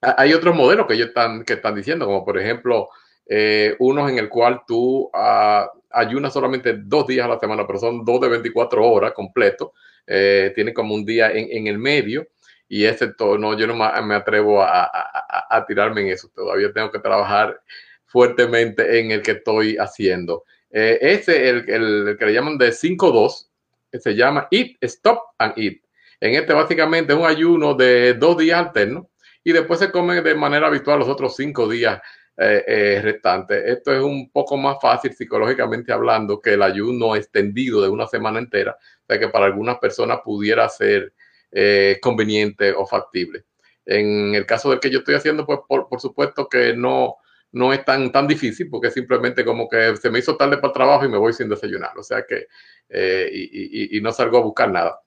hay 0.00 0.32
otros 0.32 0.54
modelos 0.54 0.86
que 0.86 0.94
ellos 0.94 1.08
están, 1.08 1.44
que 1.44 1.54
están 1.54 1.74
diciendo, 1.74 2.06
como 2.06 2.24
por 2.24 2.38
ejemplo, 2.38 2.88
eh, 3.26 3.76
unos 3.78 4.10
en 4.10 4.18
el 4.18 4.28
cual 4.30 4.62
tú 4.66 5.10
uh, 5.12 5.83
ayunas 5.94 6.32
solamente 6.32 6.74
dos 6.76 7.06
días 7.06 7.26
a 7.26 7.28
la 7.28 7.38
semana, 7.38 7.66
pero 7.66 7.78
son 7.78 8.04
dos 8.04 8.20
de 8.20 8.28
24 8.28 8.84
horas 8.84 9.12
completo. 9.12 9.72
Eh, 10.06 10.52
tiene 10.54 10.74
como 10.74 10.94
un 10.94 11.04
día 11.04 11.30
en, 11.30 11.48
en 11.50 11.66
el 11.66 11.78
medio 11.78 12.28
y 12.68 12.84
ese 12.84 13.14
todo, 13.14 13.38
no, 13.38 13.56
yo 13.56 13.66
no 13.66 13.74
me 13.74 14.14
atrevo 14.14 14.62
a, 14.62 14.84
a, 14.84 15.46
a, 15.48 15.66
tirarme 15.66 16.02
en 16.02 16.08
eso. 16.08 16.28
Todavía 16.34 16.72
tengo 16.72 16.90
que 16.90 16.98
trabajar 16.98 17.60
fuertemente 18.04 19.00
en 19.00 19.10
el 19.10 19.22
que 19.22 19.32
estoy 19.32 19.76
haciendo. 19.76 20.44
Eh, 20.70 20.98
ese, 21.00 21.48
el, 21.48 21.70
el, 21.70 22.08
el, 22.08 22.18
que 22.18 22.26
le 22.26 22.32
llaman 22.32 22.58
de 22.58 22.70
5-2, 22.70 23.48
que 23.92 24.00
se 24.00 24.14
llama 24.14 24.48
Eat, 24.50 24.76
Stop 24.80 25.20
and 25.38 25.54
Eat. 25.56 25.74
En 26.20 26.34
este 26.34 26.52
básicamente 26.52 27.12
es 27.12 27.18
un 27.18 27.26
ayuno 27.26 27.74
de 27.74 28.14
dos 28.14 28.38
días 28.38 28.58
alternos 28.58 29.06
y 29.42 29.52
después 29.52 29.78
se 29.78 29.90
come 29.90 30.22
de 30.22 30.34
manera 30.34 30.68
habitual 30.68 30.98
los 30.98 31.08
otros 31.08 31.36
cinco 31.36 31.68
días 31.68 32.00
eh, 32.36 32.64
eh, 32.66 33.00
restantes. 33.02 33.64
Esto 33.64 33.94
es 33.94 34.02
un 34.02 34.30
poco 34.30 34.56
más 34.56 34.78
fácil 34.80 35.12
psicológicamente 35.14 35.92
hablando 35.92 36.40
que 36.40 36.54
el 36.54 36.62
ayuno 36.62 37.16
extendido 37.16 37.82
de 37.82 37.88
una 37.88 38.06
semana 38.06 38.38
entera, 38.38 38.72
o 38.72 39.06
sea 39.06 39.18
que 39.18 39.28
para 39.28 39.46
algunas 39.46 39.78
personas 39.78 40.20
pudiera 40.24 40.68
ser 40.68 41.12
eh, 41.52 41.98
conveniente 42.02 42.72
o 42.72 42.86
factible. 42.86 43.44
En 43.86 44.34
el 44.34 44.46
caso 44.46 44.70
del 44.70 44.80
que 44.80 44.90
yo 44.90 45.00
estoy 45.00 45.14
haciendo, 45.14 45.46
pues 45.46 45.60
por, 45.68 45.88
por 45.88 46.00
supuesto 46.00 46.48
que 46.48 46.74
no, 46.74 47.16
no 47.54 47.72
es 47.72 47.84
tan, 47.84 48.10
tan 48.10 48.26
difícil 48.26 48.68
porque 48.68 48.90
simplemente 48.90 49.44
como 49.44 49.68
que 49.68 49.96
se 49.96 50.10
me 50.10 50.18
hizo 50.18 50.36
tarde 50.36 50.56
para 50.56 50.68
el 50.68 50.74
trabajo 50.74 51.04
y 51.04 51.08
me 51.08 51.18
voy 51.18 51.32
sin 51.32 51.48
desayunar. 51.48 51.96
O 51.96 52.02
sea 52.02 52.24
que, 52.28 52.48
eh, 52.88 53.30
y, 53.32 54.00
no 54.00 54.10
salgo 54.10 54.38
a 54.38 54.42
buscar 54.42 54.70
nada. 54.70 55.00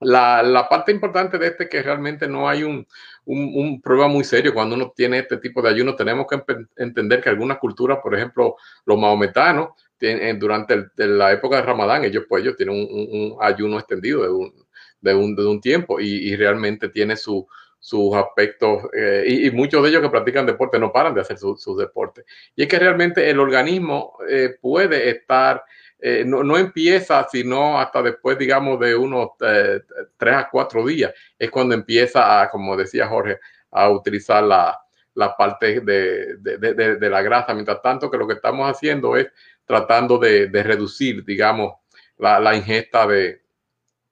La, 0.00 0.42
la, 0.42 0.68
parte 0.68 0.92
importante 0.92 1.38
de 1.38 1.46
este 1.46 1.64
es 1.64 1.70
que 1.70 1.82
realmente 1.82 2.28
no 2.28 2.48
hay 2.48 2.62
un, 2.62 2.86
un, 3.24 3.80
problema 3.80 4.08
muy 4.08 4.24
serio 4.24 4.52
cuando 4.52 4.74
uno 4.74 4.92
tiene 4.94 5.18
este 5.18 5.38
tipo 5.38 5.62
de 5.62 5.70
ayuno. 5.70 5.94
Tenemos 5.96 6.26
que 6.26 6.42
entender 6.76 7.22
que 7.22 7.30
algunas 7.30 7.58
culturas, 7.58 7.98
por 8.02 8.14
ejemplo, 8.14 8.56
los 8.84 8.98
maometanos, 8.98 9.70
tienen, 9.96 10.38
durante 10.38 10.90
la 10.96 11.32
época 11.32 11.56
de 11.56 11.62
Ramadán, 11.62 12.04
ellos 12.04 12.24
pues 12.28 12.42
ellos 12.42 12.56
tienen 12.56 12.76
un, 12.76 13.36
ayuno 13.40 13.78
extendido 13.78 14.22
de 14.22 14.28
un, 14.28 14.66
de 15.00 15.14
un, 15.14 15.36
de 15.36 15.46
un 15.46 15.60
tiempo 15.60 16.00
y, 16.00 16.28
y 16.28 16.36
realmente 16.36 16.88
tiene 16.88 17.16
su, 17.16 17.46
sus 17.84 18.14
aspectos 18.14 18.84
eh, 18.96 19.24
y, 19.26 19.50
muchos 19.50 19.82
de 19.82 19.90
ellos 19.90 20.00
que 20.00 20.08
practican 20.08 20.46
deporte 20.46 20.78
no 20.78 20.90
paran 20.90 21.12
de 21.12 21.20
hacer 21.20 21.36
sus 21.36 21.76
deportes. 21.76 22.24
Y 22.56 22.62
es 22.62 22.68
que 22.68 22.78
realmente 22.78 23.28
el 23.28 23.38
organismo 23.38 24.16
eh, 24.26 24.56
puede 24.58 25.10
estar, 25.10 25.62
eh, 26.06 26.22
no, 26.22 26.58
empieza 26.58 27.26
sino 27.30 27.80
hasta 27.80 28.02
después, 28.02 28.36
digamos, 28.36 28.78
de 28.78 28.94
unos 28.94 29.30
tres 29.38 30.34
a 30.34 30.50
cuatro 30.50 30.84
días. 30.84 31.14
Es 31.38 31.50
cuando 31.50 31.74
empieza 31.74 32.42
a, 32.42 32.50
como 32.50 32.76
decía 32.76 33.08
Jorge, 33.08 33.38
a 33.70 33.88
utilizar 33.88 34.42
la, 34.44 34.78
la 35.14 35.34
parte 35.34 35.80
de, 35.80 36.36
de, 36.36 36.58
de, 36.58 37.08
la 37.08 37.22
grasa. 37.22 37.54
Mientras 37.54 37.80
tanto, 37.80 38.10
que 38.10 38.18
lo 38.18 38.28
que 38.28 38.34
estamos 38.34 38.70
haciendo 38.70 39.16
es 39.16 39.28
tratando 39.64 40.18
de, 40.18 40.46
reducir, 40.62 41.24
digamos, 41.24 41.72
la, 42.18 42.54
ingesta 42.54 43.06
de, 43.06 43.40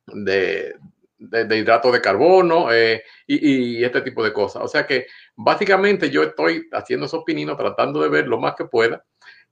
de, 0.06 0.74
hidratos 1.18 1.92
de 1.92 2.00
carbono 2.00 2.72
eh, 2.72 3.02
y, 3.26 3.84
este 3.84 4.00
tipo 4.00 4.24
de 4.24 4.32
cosas. 4.32 4.62
O 4.62 4.68
sea 4.68 4.86
que 4.86 5.08
básicamente 5.36 6.08
yo 6.08 6.22
estoy 6.22 6.70
haciendo 6.72 7.04
esos 7.04 7.22
pininos, 7.22 7.58
tratando 7.58 8.00
de 8.00 8.08
ver 8.08 8.28
lo 8.28 8.38
más 8.38 8.54
que 8.54 8.64
pueda. 8.64 9.04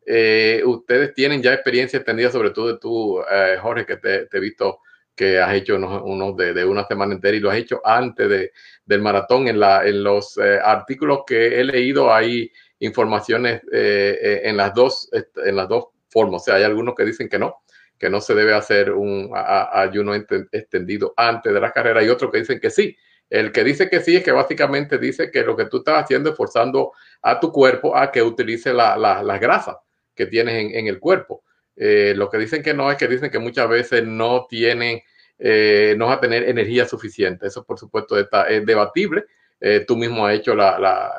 Eh, 0.07 0.62
ustedes 0.64 1.14
tienen 1.14 1.42
ya 1.42 1.53
experiencia 1.53 1.98
extendida, 1.98 2.30
sobre 2.30 2.51
todo 2.51 2.68
de 2.68 2.78
tú, 2.78 3.20
eh, 3.20 3.57
Jorge, 3.61 3.86
que 3.86 3.96
te, 3.96 4.28
he 4.32 4.40
visto 4.40 4.80
que 5.14 5.38
has 5.38 5.55
hecho 5.55 5.76
unos, 5.76 6.36
de, 6.36 6.64
una 6.64 6.86
semana 6.86 7.12
entera 7.14 7.36
y 7.36 7.40
lo 7.40 7.51
has 7.51 7.59
hecho 7.59 7.80
antes 7.84 8.28
de, 8.28 8.53
del 8.84 9.03
maratón. 9.03 9.48
En, 9.48 9.61
la, 9.61 9.86
en 9.86 10.03
los 10.03 10.38
artículos 10.38 11.20
que 11.26 11.61
he 11.61 11.64
leído 11.64 12.12
hay 12.12 12.51
informaciones 12.78 13.61
en, 13.70 14.57
las 14.57 14.72
dos, 14.72 15.11
en 15.12 15.57
las 15.57 15.68
dos 15.68 15.88
formas. 16.09 16.42
O 16.42 16.44
sea, 16.46 16.55
hay 16.55 16.62
algunos 16.62 16.94
que 16.94 17.05
dicen 17.05 17.28
que 17.28 17.38
no, 17.38 17.57
que 17.98 18.09
no 18.09 18.22
se 18.22 18.34
debe 18.34 18.55
hacer 18.55 18.92
un 18.92 19.30
ayuno 19.34 20.14
extendido 20.14 21.12
antes 21.16 21.53
de 21.53 21.61
la 21.61 21.70
carrera 21.70 22.03
y 22.03 22.09
otros 22.09 22.30
que 22.30 22.38
dicen 22.38 22.59
que 22.59 22.70
sí. 22.70 22.96
El 23.28 23.53
que 23.53 23.62
dice 23.62 23.88
que 23.88 24.01
sí 24.01 24.16
es 24.16 24.24
que 24.24 24.32
básicamente 24.32 24.98
dice 24.98 25.30
que 25.30 25.44
lo 25.44 25.57
que 25.57 25.66
tú 25.66 25.78
estás 25.78 26.03
haciendo 26.03 26.30
es 26.30 26.36
forzando 26.36 26.92
a 27.22 27.38
tu 27.38 27.53
cuerpo 27.53 27.96
a 27.96 28.11
que 28.11 28.22
utilice 28.22 28.72
las 28.72 28.98
la, 28.98 29.38
grasas 29.38 29.76
que 30.14 30.26
tienes 30.26 30.74
en, 30.74 30.86
el 30.86 30.98
cuerpo. 30.98 31.42
Eh, 31.76 32.14
lo 32.16 32.28
que 32.28 32.38
dicen 32.38 32.62
que 32.62 32.74
no 32.74 32.90
es 32.90 32.96
que 32.96 33.08
dicen 33.08 33.30
que 33.30 33.38
muchas 33.38 33.68
veces 33.68 34.04
no 34.06 34.46
tienen, 34.48 35.00
eh, 35.38 35.94
no 35.96 36.06
va 36.06 36.14
a 36.14 36.20
tener 36.20 36.48
energía 36.48 36.86
suficiente. 36.86 37.46
Eso 37.46 37.64
por 37.64 37.78
supuesto 37.78 38.18
está, 38.18 38.48
es 38.48 38.64
debatible. 38.66 39.24
Eh, 39.61 39.84
tú 39.86 39.96
mismo 39.96 40.26
has 40.26 40.36
hecho 40.36 40.54
la, 40.54 40.78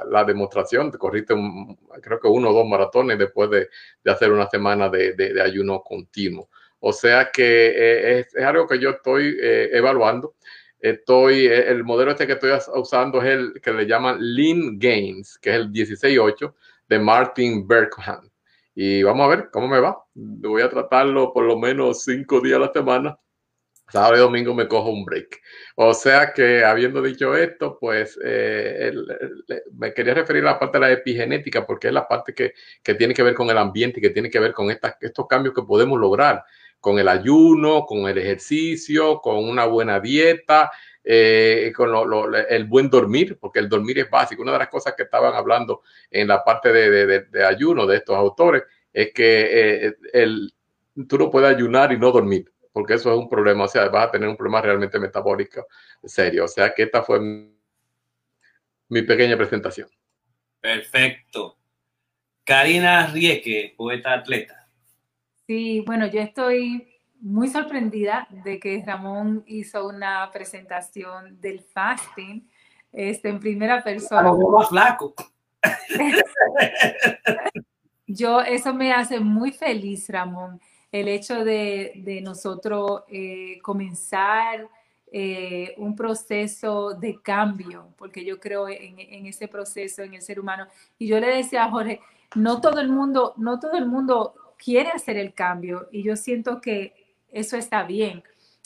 la, 0.10 0.24
demostración, 0.24 0.92
te 0.92 0.98
corriste 0.98 1.36
creo 2.02 2.20
que 2.20 2.28
uno 2.28 2.50
o 2.50 2.54
dos 2.54 2.68
maratones 2.68 3.20
después 3.20 3.52
de, 3.52 3.70
de 4.04 4.12
hacer 4.12 4.32
una 4.32 4.50
semana 4.50 4.90
de, 4.90 5.14
de, 5.14 5.40
ayuno 5.42 5.84
continuo. 5.84 6.50
O 6.80 6.92
sea 6.92 7.30
que 7.32 7.68
eh, 7.68 8.20
es, 8.20 8.36
algo 8.44 8.68
que 8.68 8.80
yo 8.80 8.90
estoy 8.92 9.38
evaluando. 9.40 10.36
Estoy, 10.80 11.46
el 11.46 11.84
modelo 11.84 12.10
este 12.10 12.26
que 12.26 12.34
estoy 12.34 12.52
usando 12.74 13.22
es 13.22 13.28
el 13.28 13.62
que 13.62 13.72
le 13.72 13.86
llaman 13.86 14.18
Lean 14.20 14.80
Gains, 14.80 15.38
que 15.38 15.52
es 15.52 15.56
el 15.58 15.72
16.8 15.72 16.52
de 16.90 17.00
Martin 17.00 17.68
Berkham. 17.68 18.31
Y 18.74 19.04
vamos 19.04 19.26
a 19.26 19.30
ver 19.30 19.50
cómo 19.52 19.68
me 19.68 19.80
va. 19.80 20.04
Voy 20.14 20.62
a 20.62 20.70
tratarlo 20.70 21.34
por 21.34 21.46
lo 21.46 21.58
menos 21.58 22.04
cinco 22.04 22.40
días 22.42 22.58
a 22.58 22.62
la 22.62 22.72
semana 22.72 23.18
sábado 23.92 24.16
y 24.16 24.20
domingo 24.20 24.54
me 24.54 24.68
cojo 24.68 24.90
un 24.90 25.04
break. 25.06 25.40
O 25.76 25.94
sea 25.94 26.34
que 26.34 26.64
habiendo 26.64 27.02
dicho 27.02 27.36
esto, 27.36 27.78
pues 27.80 28.18
eh, 28.24 28.92
me 29.74 29.94
quería 29.94 30.14
referir 30.14 30.44
a 30.44 30.54
la 30.54 30.60
parte 30.60 30.80
de 30.80 30.86
la 30.86 30.92
epigenética, 30.92 31.66
porque 31.66 31.88
es 31.88 31.94
la 31.94 32.08
parte 32.08 32.34
que, 32.34 32.54
que, 32.82 32.96
tiene 32.96 33.14
que 33.14 33.24
ver 33.24 33.34
con 33.34 33.50
el 33.50 33.58
ambiente 33.58 34.00
y 34.00 34.02
que 34.02 34.10
tiene 34.10 34.30
que 34.30 34.40
ver 34.40 34.54
con 34.54 34.72
estas, 34.72 34.96
estos 35.02 35.28
cambios 35.28 35.54
que 35.54 35.64
podemos 35.64 36.00
lograr 36.00 36.44
con 36.80 36.98
el 36.98 37.08
ayuno, 37.08 37.86
con 37.86 38.10
el 38.10 38.18
ejercicio, 38.18 39.20
con 39.20 39.38
una 39.38 39.66
buena 39.66 40.00
dieta, 40.00 40.72
eh, 41.04 41.72
con 41.76 41.90
el 42.50 42.66
buen 42.66 42.90
dormir, 42.90 43.38
porque 43.40 43.60
el 43.60 43.70
dormir 43.70 44.00
es 44.00 44.10
básico. 44.10 44.42
Una 44.42 44.54
de 44.54 44.60
las 44.60 44.70
cosas 44.70 44.94
que 44.96 45.04
estaban 45.04 45.34
hablando 45.34 45.82
en 46.10 46.28
la 46.28 46.44
parte 46.44 46.72
de, 46.72 47.22
de, 47.22 47.46
ayuno 47.46 47.86
de 47.86 47.98
estos 47.98 48.16
autores 48.16 48.64
es 48.94 49.14
que 49.14 49.86
eh, 49.88 49.96
el, 50.14 50.54
tú 51.08 51.18
no 51.18 51.30
puedes 51.30 51.56
ayunar 51.56 51.92
y 51.92 51.98
no 51.98 52.12
dormir 52.12 52.52
porque 52.72 52.94
eso 52.94 53.12
es 53.12 53.18
un 53.18 53.30
problema, 53.30 53.66
o 53.66 53.68
sea, 53.68 53.90
vas 53.90 54.08
a 54.08 54.12
tener 54.12 54.30
un 54.30 54.38
problema 54.38 54.62
realmente 54.62 55.00
metabólico 55.00 55.68
serio. 56.04 56.46
O 56.46 56.48
sea 56.48 56.74
que 56.74 56.84
esta 56.84 57.04
fue 57.04 57.20
mi 57.20 59.02
pequeña 59.02 59.38
presentación. 59.38 59.90
Perfecto. 60.60 61.58
Karina 62.44 63.08
Rieke, 63.08 63.74
poeta 63.78 64.14
atleta. 64.14 64.68
Sí, 65.48 65.84
bueno, 65.86 66.08
yo 66.08 66.22
estoy 66.22 66.91
muy 67.22 67.48
sorprendida 67.48 68.28
de 68.44 68.60
que 68.60 68.84
Ramón 68.86 69.44
hizo 69.48 69.88
una 69.88 70.30
presentación 70.32 71.40
del 71.40 71.62
fasting 71.62 72.48
este, 72.92 73.30
en 73.30 73.40
primera 73.40 73.84
persona. 73.84 74.24
Lo 74.24 74.50
más 74.50 74.70
flaco. 74.70 75.14
yo, 78.08 78.42
eso 78.42 78.74
me 78.74 78.92
hace 78.92 79.20
muy 79.20 79.52
feliz, 79.52 80.10
Ramón 80.10 80.60
el 80.92 81.08
hecho 81.08 81.44
de, 81.44 82.22
nosotros 82.24 83.04
eh, 83.08 83.60
comenzar 83.62 84.68
eh, 85.12 85.74
un 85.78 85.96
proceso 85.96 86.94
de 86.94 87.22
cambio, 87.22 87.90
porque 87.98 88.26
yo 88.26 88.40
creo 88.40 88.68
en, 88.68 89.26
ese 89.26 89.48
proceso 89.48 90.04
en 90.04 90.16
el 90.16 90.22
ser 90.22 90.40
humano. 90.40 90.68
Y 90.98 91.08
yo 91.08 91.20
le 91.20 91.28
decía 91.28 91.66
a 91.66 91.72
Jorge, 91.72 92.02
no 92.36 92.60
todo 92.60 92.80
el 92.80 92.90
mundo, 92.90 93.34
no 93.38 93.60
todo 93.60 93.74
el 93.74 93.86
mundo 93.86 94.36
quiere 94.58 94.90
hacer 94.90 95.18
el 95.18 95.34
cambio 95.34 95.88
y 95.92 96.04
yo 96.04 96.16
siento 96.16 96.62
que 96.62 97.01
eso 97.32 97.58
está 97.58 97.84
bien, 97.84 98.24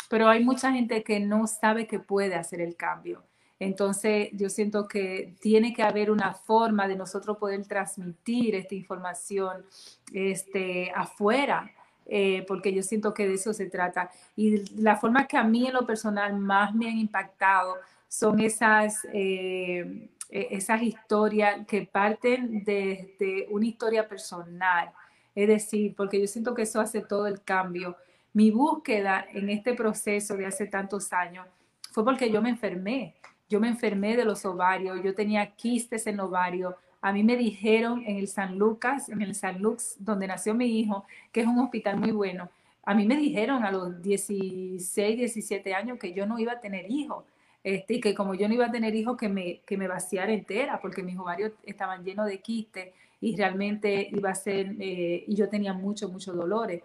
pero 0.09 0.27
hay 0.27 0.43
mucha 0.43 0.71
gente 0.71 1.03
que 1.03 1.19
no 1.19 1.47
sabe 1.47 1.87
que 1.87 1.99
puede 1.99 2.35
hacer 2.35 2.61
el 2.61 2.75
cambio. 2.75 3.23
Entonces, 3.57 4.29
yo 4.33 4.49
siento 4.49 4.87
que 4.87 5.35
tiene 5.39 5.73
que 5.73 5.83
haber 5.83 6.11
una 6.11 6.33
forma 6.33 6.87
de 6.87 6.97
nosotros 6.97 7.37
poder 7.37 7.65
transmitir 7.65 8.53
esta 8.55 8.75
información 8.75 9.65
este, 10.11 10.91
afuera 10.93 11.71
eh, 12.05 12.45
porque 12.47 12.71
yo 12.73 12.83
siento 12.83 13.13
que 13.13 13.27
de 13.27 13.33
eso 13.35 13.53
se 13.53 13.65
trata. 13.67 14.11
Y 14.35 14.81
la 14.81 14.97
forma 14.97 15.27
que 15.27 15.37
a 15.37 15.43
mí 15.43 15.67
en 15.67 15.73
lo 15.73 15.85
personal 15.85 16.37
más 16.37 16.73
me 16.73 16.89
han 16.89 16.97
impactado 16.97 17.75
son 18.07 18.39
esas, 18.39 19.05
eh, 19.11 20.09
e, 20.29 20.47
esas 20.51 20.81
historias 20.81 21.65
que 21.67 21.83
parten 21.83 22.63
de, 22.63 23.47
una 23.49 23.65
historia 23.65 24.07
personal. 24.07 24.91
Es 25.33 25.47
decir, 25.47 25.95
porque 25.95 26.19
yo 26.21 26.27
siento 26.27 26.53
que 26.53 26.61
eso 26.63 26.79
hace 26.79 27.01
todo 27.01 27.27
el 27.27 27.41
cambio. 27.43 27.97
Mi 28.35 28.51
búsqueda 28.51 29.25
en 29.31 29.49
este 29.49 29.75
proceso 29.75 30.35
de 30.35 30.45
hace 30.45 30.67
tantos 30.67 31.13
años 31.13 31.47
fue 31.93 32.03
porque 32.03 32.29
yo 32.29 32.41
me 32.41 32.49
enfermé. 32.49 33.15
Yo 33.47 33.61
me 33.61 33.69
enfermé 33.69 34.17
de 34.17 34.25
los 34.25 34.43
ovarios, 34.43 35.01
yo 35.01 35.15
tenía 35.15 35.55
quistes 35.55 36.05
en 36.05 36.19
ovario, 36.19 36.75
a 36.99 37.13
mí 37.13 37.23
me 37.23 37.37
dijeron 37.37 38.03
en 38.05 38.17
el 38.17 38.27
San 38.27 38.57
Lucas, 38.57 39.07
en 39.07 39.21
el 39.21 39.35
San 39.35 39.61
Lux, 39.61 39.95
donde 39.99 40.27
nació 40.27 40.53
mi 40.53 40.79
hijo, 40.79 41.05
que 41.31 41.41
es 41.41 41.47
un 41.47 41.59
hospital 41.59 41.97
muy 41.97 42.11
bueno, 42.11 42.49
a 42.83 42.93
mí 42.93 43.05
me 43.05 43.15
dijeron 43.15 43.63
a 43.63 43.71
los 43.71 44.01
16, 44.01 45.17
17 45.17 45.73
años 45.73 45.97
que 45.97 46.11
yo 46.11 46.25
no 46.25 46.37
iba 46.37 46.51
a 46.51 46.59
tener 46.59 46.91
hijos. 46.91 47.23
Este, 47.63 47.93
y 47.93 48.01
que 48.01 48.13
como 48.13 48.35
yo 48.35 48.49
no 48.49 48.53
iba 48.53 48.65
a 48.65 48.71
tener 48.71 48.93
hijos, 48.95 49.15
que 49.15 49.29
me, 49.29 49.61
que 49.65 49.77
me 49.77 49.87
vaciara 49.87 50.33
entera, 50.33 50.81
porque 50.81 51.03
mis 51.03 51.17
ovarios 51.17 51.53
estaban 51.63 52.03
llenos 52.03 52.27
de 52.27 52.41
quistes 52.41 52.93
y 53.21 53.35
realmente 53.37 54.09
iba 54.11 54.29
a 54.29 54.35
ser, 54.35 54.75
eh, 54.79 55.23
y 55.25 55.35
yo 55.35 55.47
tenía 55.47 55.73
muchos, 55.73 56.11
muchos 56.11 56.35
dolores. 56.35 56.83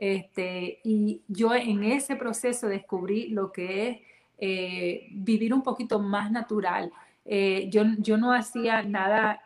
Este, 0.00 0.80
y 0.82 1.20
yo 1.28 1.54
en 1.54 1.84
ese 1.84 2.16
proceso 2.16 2.68
descubrí 2.68 3.28
lo 3.28 3.52
que 3.52 3.88
es 3.88 3.98
eh, 4.38 5.08
vivir 5.10 5.52
un 5.52 5.62
poquito 5.62 5.98
más 5.98 6.32
natural. 6.32 6.90
Eh, 7.26 7.68
yo, 7.70 7.84
yo 7.98 8.16
no 8.16 8.32
hacía 8.32 8.82
nada 8.82 9.42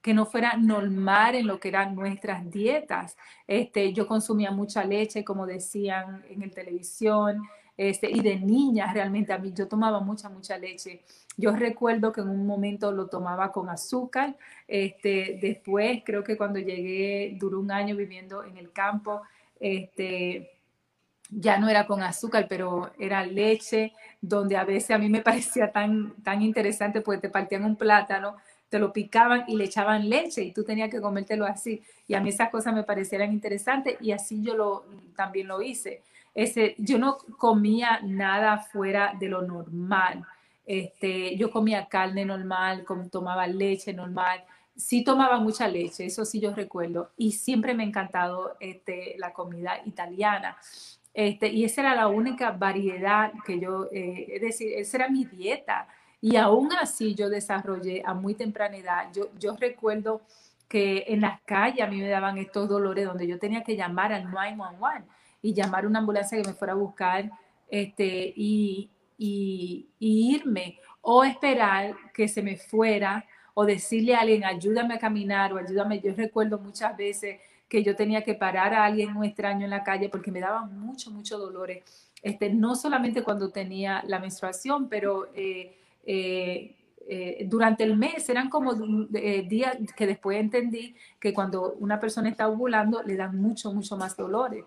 que 0.00 0.14
no 0.14 0.24
fuera 0.24 0.56
normal 0.56 1.34
en 1.34 1.46
lo 1.46 1.60
que 1.60 1.68
eran 1.68 1.94
nuestras 1.94 2.50
dietas. 2.50 3.18
Este, 3.46 3.92
yo 3.92 4.06
consumía 4.06 4.50
mucha 4.50 4.82
leche, 4.82 5.24
como 5.24 5.46
decían 5.46 6.24
en 6.30 6.40
el 6.40 6.52
televisión, 6.52 7.42
este, 7.76 8.10
y 8.10 8.20
de 8.20 8.36
niña 8.36 8.90
realmente 8.90 9.34
a 9.34 9.38
mí 9.38 9.52
yo 9.54 9.68
tomaba 9.68 10.00
mucha, 10.00 10.30
mucha 10.30 10.56
leche. 10.56 11.02
Yo 11.36 11.54
recuerdo 11.54 12.12
que 12.12 12.22
en 12.22 12.30
un 12.30 12.46
momento 12.46 12.90
lo 12.92 13.08
tomaba 13.08 13.52
con 13.52 13.68
azúcar, 13.68 14.36
este, 14.66 15.38
después 15.42 16.00
creo 16.02 16.24
que 16.24 16.38
cuando 16.38 16.58
llegué, 16.58 17.36
duró 17.38 17.60
un 17.60 17.70
año 17.70 17.94
viviendo 17.94 18.42
en 18.42 18.56
el 18.56 18.72
campo, 18.72 19.20
este, 19.60 20.50
ya 21.30 21.58
no 21.58 21.68
era 21.68 21.86
con 21.86 22.02
azúcar, 22.02 22.46
pero 22.48 22.90
era 22.98 23.24
leche, 23.24 23.92
donde 24.20 24.56
a 24.56 24.64
veces 24.64 24.92
a 24.92 24.98
mí 24.98 25.08
me 25.08 25.22
parecía 25.22 25.72
tan, 25.72 26.14
tan 26.22 26.42
interesante, 26.42 27.00
porque 27.00 27.22
te 27.22 27.30
partían 27.30 27.64
un 27.64 27.76
plátano 27.76 28.36
te 28.68 28.78
lo 28.78 28.92
picaban 28.92 29.44
y 29.48 29.56
le 29.56 29.64
echaban 29.64 30.08
leche 30.08 30.42
y 30.42 30.52
tú 30.52 30.64
tenías 30.64 30.90
que 30.90 31.00
comértelo 31.00 31.46
así. 31.46 31.82
Y 32.06 32.14
a 32.14 32.20
mí 32.20 32.28
esas 32.28 32.50
cosas 32.50 32.74
me 32.74 32.84
parecieran 32.84 33.32
interesantes 33.32 33.96
y 34.00 34.12
así 34.12 34.42
yo 34.42 34.54
lo, 34.54 34.84
también 35.16 35.48
lo 35.48 35.62
hice. 35.62 36.02
Ese, 36.34 36.74
yo 36.78 36.98
no 36.98 37.18
comía 37.38 38.00
nada 38.02 38.58
fuera 38.58 39.14
de 39.18 39.28
lo 39.28 39.42
normal. 39.42 40.24
Este, 40.66 41.36
yo 41.36 41.50
comía 41.50 41.88
carne 41.88 42.24
normal, 42.24 42.84
tomaba 43.10 43.46
leche 43.46 43.92
normal. 43.92 44.44
Sí 44.78 45.04
tomaba 45.04 45.38
mucha 45.40 45.68
leche, 45.68 46.06
eso 46.06 46.24
sí 46.24 46.40
yo 46.40 46.54
recuerdo. 46.54 47.10
Y 47.18 47.32
siempre 47.32 47.74
me 47.74 47.82
ha 47.82 47.86
encantado 47.86 48.56
este, 48.60 49.16
la 49.18 49.34
comida 49.34 49.82
italiana. 49.84 50.56
Este, 51.12 51.48
y 51.48 51.64
esa 51.64 51.82
era 51.82 51.94
la 51.94 52.08
única 52.08 52.52
variedad 52.52 53.32
que 53.44 53.60
yo, 53.60 53.88
eh, 53.92 54.28
es 54.30 54.40
decir, 54.40 54.72
esa 54.74 54.98
era 54.98 55.08
mi 55.08 55.24
dieta. 55.24 55.88
Y 56.20 56.36
aún 56.36 56.72
así 56.80 57.14
yo 57.14 57.28
desarrollé 57.28 58.02
a 58.06 58.14
muy 58.14 58.34
temprana 58.34 58.76
edad. 58.76 59.08
Yo, 59.12 59.30
yo 59.38 59.56
recuerdo 59.56 60.22
que 60.68 61.04
en 61.08 61.22
las 61.22 61.40
calles 61.42 61.84
a 61.84 61.88
mí 61.88 62.00
me 62.00 62.08
daban 62.08 62.38
estos 62.38 62.68
dolores 62.68 63.06
donde 63.06 63.26
yo 63.26 63.38
tenía 63.38 63.62
que 63.62 63.76
llamar 63.76 64.12
al 64.12 64.30
911 64.30 65.04
y 65.42 65.54
llamar 65.54 65.84
a 65.84 65.88
una 65.88 66.00
ambulancia 66.00 66.40
que 66.40 66.48
me 66.48 66.54
fuera 66.54 66.74
a 66.74 66.76
buscar 66.76 67.30
este, 67.68 68.32
y, 68.36 68.90
y, 69.16 69.88
irme 69.98 70.78
o 71.00 71.24
esperar 71.24 71.94
que 72.12 72.28
se 72.28 72.42
me 72.42 72.56
fuera 72.56 73.24
o 73.60 73.66
decirle 73.66 74.14
a 74.14 74.20
alguien 74.20 74.44
ayúdame 74.44 74.94
a 74.94 74.98
caminar 75.00 75.52
o 75.52 75.58
ayúdame. 75.58 75.98
Yo 76.00 76.12
recuerdo 76.14 76.60
muchas 76.60 76.96
veces 76.96 77.40
que 77.68 77.82
yo 77.82 77.96
tenía 77.96 78.22
que 78.22 78.34
parar 78.34 78.72
a 78.72 78.84
alguien 78.84 79.12
muy 79.12 79.26
extraño 79.26 79.64
en 79.64 79.70
la 79.70 79.82
calle 79.82 80.08
porque 80.08 80.30
me 80.30 80.38
daban 80.38 80.78
mucho, 80.78 81.10
mucho 81.10 81.38
dolores. 81.38 81.82
Este, 82.22 82.50
no 82.50 82.76
solamente 82.76 83.24
cuando 83.24 83.50
tenía 83.50 84.04
la 84.06 84.20
menstruación, 84.20 84.88
pero 84.88 85.30
eh, 85.34 85.74
eh, 86.06 86.76
eh, 87.08 87.46
durante 87.48 87.82
el 87.82 87.96
mes 87.96 88.28
eran 88.28 88.48
como 88.48 88.74
días 88.74 89.76
que 89.96 90.06
después 90.06 90.38
entendí 90.38 90.94
que 91.18 91.34
cuando 91.34 91.72
una 91.80 91.98
persona 91.98 92.28
está 92.28 92.46
ovulando 92.46 93.02
le 93.02 93.16
dan 93.16 93.40
mucho, 93.40 93.72
mucho 93.72 93.96
más 93.96 94.16
dolores. 94.16 94.66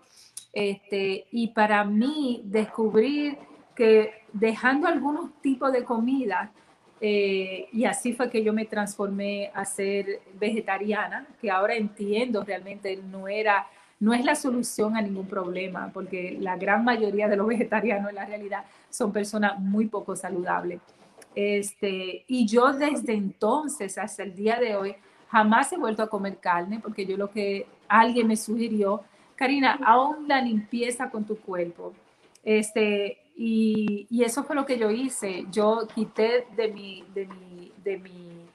Este, 0.52 1.24
y 1.30 1.48
para 1.48 1.82
mí 1.84 2.42
descubrir 2.44 3.38
que 3.74 4.12
dejando 4.34 4.86
algunos 4.86 5.40
tipos 5.40 5.72
de 5.72 5.82
comida, 5.82 6.52
y 7.04 7.84
así 7.84 8.12
fue 8.12 8.30
que 8.30 8.44
yo 8.44 8.52
me 8.52 8.64
transformé 8.64 9.50
a 9.54 9.64
ser 9.64 10.20
vegetariana, 10.38 11.26
que 11.40 11.50
ahora 11.50 11.74
entiendo 11.74 12.44
realmente 12.44 12.96
no 12.96 13.26
era, 13.26 13.66
no 13.98 14.14
es 14.14 14.24
la 14.24 14.36
solución 14.36 14.96
a 14.96 15.02
ningún 15.02 15.26
problema, 15.26 15.90
porque 15.92 16.36
la 16.40 16.56
gran 16.56 16.84
mayoría 16.84 17.26
de 17.28 17.36
los 17.36 17.46
vegetarianos 17.48 18.10
en 18.10 18.14
la 18.14 18.24
realidad 18.26 18.64
son 18.88 19.12
personas 19.12 19.58
muy 19.58 19.86
poco 19.86 20.14
saludables. 20.14 20.80
Este, 21.34 22.24
y 22.28 22.46
yo 22.46 22.72
desde 22.72 23.14
entonces 23.14 23.98
hasta 23.98 24.22
el 24.22 24.34
día 24.36 24.60
de 24.60 24.76
hoy 24.76 24.94
jamás 25.28 25.72
he 25.72 25.78
vuelto 25.78 26.02
a 26.02 26.10
comer 26.10 26.36
carne 26.36 26.78
porque 26.78 27.06
yo 27.06 27.16
lo 27.16 27.30
que 27.30 27.66
alguien 27.88 28.28
me 28.28 28.36
sugirió, 28.36 29.02
Karina, 29.34 29.78
aún 29.84 30.28
la 30.28 30.40
limpieza 30.40 31.10
con 31.10 31.24
tu 31.24 31.36
cuerpo. 31.36 31.94
Este, 32.44 33.21
y, 33.36 34.22
eso 34.22 34.44
fue 34.44 34.56
lo 34.56 34.66
que 34.66 34.78
yo 34.78 34.90
hice. 34.90 35.46
Yo 35.50 35.86
quité 35.94 36.46
de 36.56 36.68
mi, 36.68 37.04
de 37.14 37.26
mi, 37.26 37.72
de 37.82 37.98
mi 37.98 38.46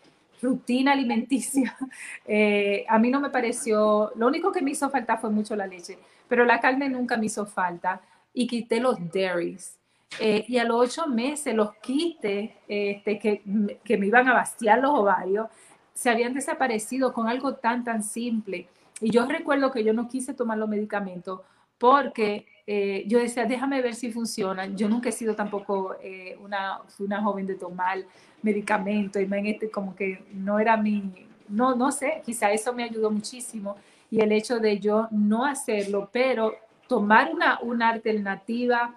rutina 0.42 0.94
alimenticia. 0.94 1.76
Eh, 2.30 2.86
a 2.90 3.00
mí 3.00 3.10
no 3.10 3.22
me 3.22 3.30
pareció, 3.30 4.12
lo 4.16 4.28
único 4.28 4.52
que 4.52 4.62
me 4.62 4.72
hizo 4.72 4.90
falta 4.90 5.18
fue 5.18 5.30
mucho 5.30 5.56
la 5.56 5.66
leche, 5.66 5.98
pero 6.28 6.44
la 6.44 6.60
carne 6.60 6.90
nunca 6.90 7.16
me 7.16 7.28
hizo 7.28 7.46
falta 7.46 8.02
y 8.34 8.48
quité 8.48 8.82
los 8.82 8.98
dairies. 9.14 9.78
Eh, 10.20 10.44
y 10.48 10.58
a 10.58 10.66
los 10.66 10.78
ocho 10.78 11.08
meses 11.08 11.56
los 11.56 11.74
quistes 11.76 12.52
este, 12.68 13.18
que, 13.18 13.42
que, 13.84 13.98
me 13.98 14.08
iban 14.08 14.28
a 14.28 14.34
vaciar 14.34 14.80
los 14.80 14.92
ovarios 14.92 15.48
se 15.94 16.10
habían 16.10 16.34
desaparecido 16.34 17.12
con 17.12 17.28
algo 17.28 17.56
tan, 17.56 17.84
tan 17.84 18.04
simple. 18.04 18.68
Y 19.02 19.10
yo 19.10 19.26
recuerdo 19.26 19.72
que 19.72 19.84
yo 19.84 19.94
no 19.94 20.08
quise 20.08 20.34
tomar 20.34 20.58
los 20.58 20.70
medicamentos 20.70 21.42
porque 21.80 22.46
eh, 22.70 23.06
yo 23.08 23.20
decía, 23.20 23.46
déjame 23.46 23.82
ver 23.82 23.96
si 23.96 24.12
funciona. 24.12 24.66
Yo 24.66 24.90
nunca 24.90 25.08
he 25.08 25.14
sido 25.14 25.36
tampoco 25.36 25.96
eh, 26.04 26.38
una, 26.44 26.82
una 27.00 27.24
joven 27.24 27.48
de 27.48 27.56
tomar 27.56 28.00
medicamentos, 28.42 29.22
y 29.22 29.50
este, 29.50 29.72
como 29.72 29.96
que 29.96 30.26
no 30.34 30.60
era 30.60 30.76
mi, 30.76 31.28
no, 31.48 31.76
no 31.76 31.92
sé, 31.92 32.22
quizá 32.26 32.52
eso 32.52 32.74
me 32.74 32.84
ayudó 32.84 33.10
muchísimo 33.10 33.78
y 34.12 34.22
el 34.22 34.32
hecho 34.32 34.60
de 34.60 34.80
yo 34.80 35.08
no 35.12 35.46
hacerlo, 35.46 36.10
pero 36.12 36.56
tomar 36.88 37.34
una, 37.34 37.60
una 37.62 37.90
alternativa 37.90 38.96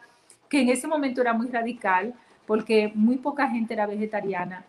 que 0.49 0.61
en 0.63 0.69
ese 0.69 0.87
momento 0.87 1.21
era 1.21 1.33
muy 1.33 1.49
radical, 1.49 2.15
porque 2.47 2.91
muy 2.95 3.17
poca 3.17 3.49
gente 3.49 3.75
era 3.75 3.87
vegetariana, 3.87 4.65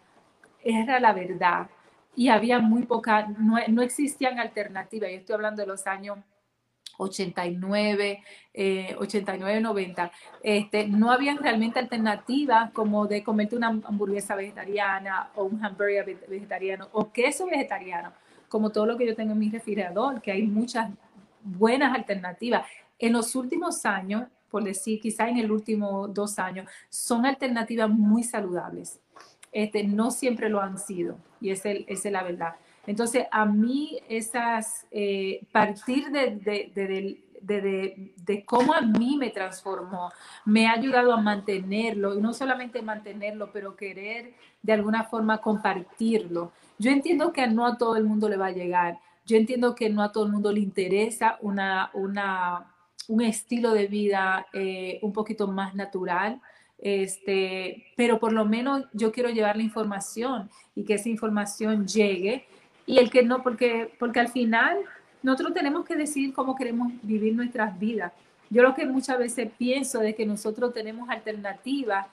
era 0.64 0.99
la 0.99 1.14
verdad, 1.14 1.68
y 2.16 2.30
había 2.30 2.60
muy 2.60 2.84
poca, 2.84 3.28
no, 3.38 3.58
no 3.68 3.82
existían 3.82 4.39
alternativas, 4.39 5.10
yo 5.10 5.18
estoy 5.18 5.36
hablando 5.36 5.62
de 5.62 5.68
los 5.68 5.88
años 5.88 6.18
89, 7.02 8.24
89, 8.97 9.62
90, 9.62 10.12
este, 10.43 10.88
no 10.88 11.12
habían 11.12 11.38
realmente 11.38 11.80
alternativas 11.80 12.72
como 12.72 13.08
de 13.08 13.24
comerte 13.24 13.56
una 13.56 13.68
hamburguesa 13.68 14.36
vegetariana 14.36 15.30
o 15.36 15.45
un 15.45 15.64
hamburger 15.64 16.18
vegetariano 16.28 16.88
o 16.91 17.12
queso 17.12 17.45
vegetariano, 17.45 18.14
como 18.49 18.70
todo 18.70 18.86
lo 18.86 18.97
que 18.97 19.08
yo 19.08 19.16
tengo 19.16 19.32
en 19.32 19.39
mi 19.39 19.49
refrigerador, 19.49 20.22
que 20.22 20.32
hay 20.32 20.43
muchas 20.43 20.91
buenas 21.43 21.95
alternativas. 21.95 22.68
En 22.99 23.14
los 23.14 23.36
últimos 23.36 23.86
años, 23.86 24.28
por 24.49 24.64
decir, 24.64 24.99
quizá 24.99 25.28
en 25.30 25.38
el 25.38 25.52
último 25.52 26.08
dos 26.08 26.38
años, 26.38 26.70
son 26.89 27.26
alternativas 27.26 27.89
muy 27.89 28.24
saludables. 28.24 28.99
Este, 29.52 29.84
no 29.84 30.12
siempre 30.12 30.49
lo 30.49 30.62
han 30.62 30.78
sido, 30.78 31.18
y 31.41 31.49
esa 31.49 31.72
es 31.72 32.06
la 32.06 32.24
verdad. 32.24 32.56
Entonces, 32.88 33.26
a 33.32 33.46
mí 33.46 34.00
esas, 34.10 34.88
eh, 34.92 35.46
partir 35.52 36.10
de, 36.10 36.38
de, 36.38 37.22
de, 37.42 38.46
cómo 38.46 38.74
a 38.74 38.82
mí 38.82 39.18
me 39.18 39.30
transformó, 39.30 40.12
me 40.46 40.68
ha 40.68 40.74
ayudado 40.74 41.14
a 41.14 41.22
mantenerlo, 41.22 42.18
y 42.18 42.22
no 42.22 42.34
solamente 42.34 42.82
mantenerlo, 42.82 43.52
pero 43.52 43.76
querer 43.76 44.34
de 44.62 44.74
alguna 44.74 45.04
forma 45.04 45.40
compartirlo. 45.40 46.52
Yo 46.78 46.92
entiendo 46.92 47.32
que 47.34 47.48
no 47.48 47.66
a 47.66 47.78
todo 47.78 47.96
el 47.96 48.04
mundo 48.04 48.30
le 48.30 48.38
va 48.38 48.48
a 48.48 48.52
llegar, 48.52 49.00
yo 49.26 49.38
entiendo 49.38 49.76
que 49.76 49.90
no 49.90 50.04
a 50.04 50.12
todo 50.12 50.26
el 50.26 50.32
mundo 50.32 50.52
le 50.52 50.60
interesa 50.60 51.38
una, 51.42 51.92
una, 51.94 52.74
un 53.08 53.22
estilo 53.22 53.74
de 53.74 53.88
vida 53.88 54.48
eh, 54.54 55.00
un 55.02 55.14
poquito 55.14 55.48
más 55.48 55.76
natural, 55.76 56.42
este, 56.80 57.86
pero 57.96 58.20
por 58.20 58.34
lo 58.34 58.46
menos 58.46 58.86
yo 58.94 59.12
quiero 59.12 59.30
llevar 59.30 59.56
la 59.56 59.64
información 59.64 60.50
y 60.76 60.84
que 60.84 60.96
esa 60.96 61.10
información 61.10 61.88
llegue 61.88 62.46
y 62.92 62.98
el 63.00 63.10
que 63.10 63.24
no, 63.24 63.42
porque, 63.42 63.89
porque 63.98 64.20
al 64.20 64.28
final 64.28 64.80
nosotros 65.24 65.54
tenemos 65.54 65.86
que 65.86 65.96
decidir 65.96 66.34
cómo 66.34 66.58
queremos 66.58 66.92
vivir 67.02 67.34
nuestras 67.34 67.80
vidas. 67.80 68.12
Yo 68.50 68.64
lo 68.64 68.76
que 68.76 68.86
muchas 68.86 69.18
veces 69.18 69.50
pienso 69.58 70.02
es 70.02 70.14
que 70.14 70.26
nosotros 70.26 70.74
tenemos 70.74 71.10
alternativas 71.10 72.06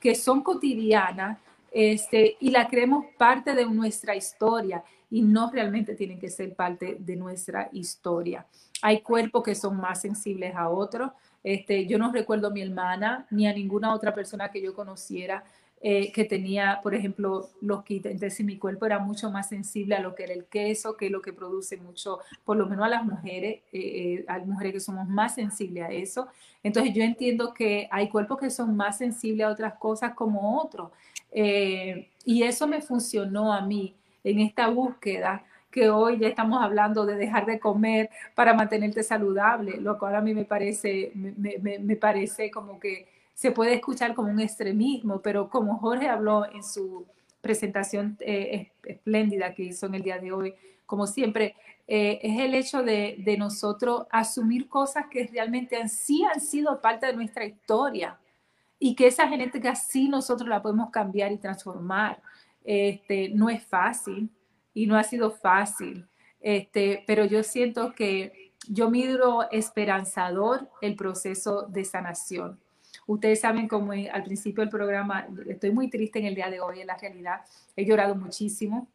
que 0.00 0.16
son 0.16 0.42
cotidianas 0.42 1.38
este, 1.70 2.36
y 2.40 2.50
la 2.50 2.66
creemos 2.66 3.04
parte 3.16 3.54
de 3.54 3.66
nuestra 3.66 4.16
historia 4.16 4.82
y 5.12 5.22
no 5.22 5.48
realmente 5.48 5.94
tienen 5.94 6.18
que 6.18 6.28
ser 6.28 6.54
parte 6.54 6.96
de 6.98 7.14
nuestra 7.14 7.68
historia. 7.70 8.46
Hay 8.82 9.02
cuerpos 9.02 9.44
que 9.44 9.54
son 9.54 9.76
más 9.76 10.00
sensibles 10.00 10.56
a 10.56 10.70
otros. 10.70 11.12
Este, 11.44 11.86
yo 11.86 11.98
no 11.98 12.10
recuerdo 12.10 12.48
a 12.48 12.50
mi 12.50 12.62
hermana 12.62 13.28
ni 13.30 13.46
a 13.46 13.52
ninguna 13.52 13.94
otra 13.94 14.12
persona 14.12 14.50
que 14.50 14.60
yo 14.60 14.74
conociera 14.74 15.44
eh, 15.88 16.10
que 16.10 16.24
tenía, 16.24 16.80
por 16.82 16.96
ejemplo, 16.96 17.50
los 17.60 17.84
kits. 17.84 18.06
Entonces, 18.06 18.44
mi 18.44 18.58
cuerpo 18.58 18.86
era 18.86 18.98
mucho 18.98 19.30
más 19.30 19.48
sensible 19.48 19.94
a 19.94 20.00
lo 20.00 20.16
que 20.16 20.24
era 20.24 20.32
el 20.32 20.46
queso, 20.46 20.96
que 20.96 21.06
es 21.06 21.12
lo 21.12 21.22
que 21.22 21.32
produce 21.32 21.76
mucho, 21.76 22.18
por 22.44 22.56
lo 22.56 22.66
menos 22.66 22.86
a 22.86 22.88
las 22.88 23.04
mujeres, 23.04 23.60
eh, 23.72 24.24
eh 24.28 24.44
mujeres 24.46 24.72
que 24.72 24.80
somos 24.80 25.06
más 25.06 25.36
sensibles 25.36 25.84
a 25.84 25.92
eso. 25.92 26.26
Entonces, 26.64 26.92
yo 26.92 27.04
entiendo 27.04 27.54
que 27.54 27.86
hay 27.92 28.08
cuerpos 28.08 28.40
que 28.40 28.50
son 28.50 28.76
más 28.76 28.98
sensibles 28.98 29.46
a 29.46 29.50
otras 29.50 29.74
cosas 29.74 30.14
como 30.14 30.60
otros. 30.60 30.90
Eh, 31.30 32.08
y 32.24 32.42
eso 32.42 32.66
me 32.66 32.82
funcionó 32.82 33.52
a 33.52 33.60
mí 33.60 33.94
en 34.24 34.40
esta 34.40 34.66
búsqueda 34.66 35.44
que 35.70 35.88
hoy 35.88 36.18
ya 36.18 36.26
estamos 36.26 36.60
hablando 36.64 37.06
de 37.06 37.14
dejar 37.14 37.46
de 37.46 37.60
comer 37.60 38.10
para 38.34 38.54
mantenerte 38.54 39.04
saludable, 39.04 39.76
lo 39.80 39.96
cual 40.00 40.16
a 40.16 40.20
mí 40.20 40.34
me 40.34 40.44
parece, 40.44 41.12
me 41.14 41.94
parece 41.96 42.50
como 42.50 42.80
que 42.80 43.06
se 43.36 43.52
puede 43.52 43.74
escuchar 43.74 44.14
como 44.14 44.30
un 44.30 44.40
extremismo, 44.40 45.20
pero 45.20 45.50
como 45.50 45.76
Jorge 45.76 46.08
habló 46.08 46.46
en 46.50 46.64
su 46.64 47.06
presentación 47.42 48.16
eh, 48.20 48.72
espléndida 48.82 49.52
que 49.54 49.64
hizo 49.64 49.84
en 49.84 49.94
el 49.94 50.02
día 50.02 50.18
de 50.18 50.32
hoy, 50.32 50.54
como 50.86 51.06
siempre, 51.06 51.54
eh, 51.86 52.18
es 52.22 52.40
el 52.40 52.54
hecho 52.54 52.82
de, 52.82 53.36
nosotros 53.38 54.06
asumir 54.10 54.70
cosas 54.70 55.04
que 55.10 55.26
realmente 55.26 55.76
han, 55.76 55.90
sí 55.90 56.24
han 56.24 56.40
sido 56.40 56.80
parte 56.80 57.04
de 57.04 57.12
nuestra 57.12 57.44
historia 57.44 58.18
y 58.78 58.94
que 58.94 59.08
esa 59.08 59.28
genética 59.28 59.74
sí 59.74 60.08
nosotros 60.08 60.48
la 60.48 60.62
podemos 60.62 60.88
cambiar 60.90 61.30
y 61.30 61.36
transformar. 61.36 62.22
Este, 62.64 63.28
no 63.28 63.50
es 63.50 63.62
fácil 63.62 64.30
y 64.72 64.86
no 64.86 64.96
ha 64.96 65.04
sido 65.04 65.30
fácil, 65.30 66.08
este, 66.40 67.04
pero 67.06 67.26
yo 67.26 67.42
siento 67.42 67.92
que 67.92 68.54
yo 68.66 68.88
miro 68.90 69.50
esperanzador 69.50 70.70
el 70.80 70.96
proceso 70.96 71.66
de 71.68 71.84
sanación 71.84 72.58
Ustedes 73.06 73.40
saben 73.40 73.68
como 73.68 73.92
al 73.92 74.24
principio 74.24 74.62
del 74.62 74.70
programa, 74.70 75.28
estoy 75.48 75.70
muy 75.70 75.88
triste 75.88 76.18
en 76.18 76.26
el 76.26 76.34
día 76.34 76.50
de 76.50 76.60
hoy, 76.60 76.80
en 76.80 76.88
la 76.88 76.96
realidad. 76.96 77.40
He 77.76 77.84
llorado 77.84 78.16
muchísimo 78.16 78.88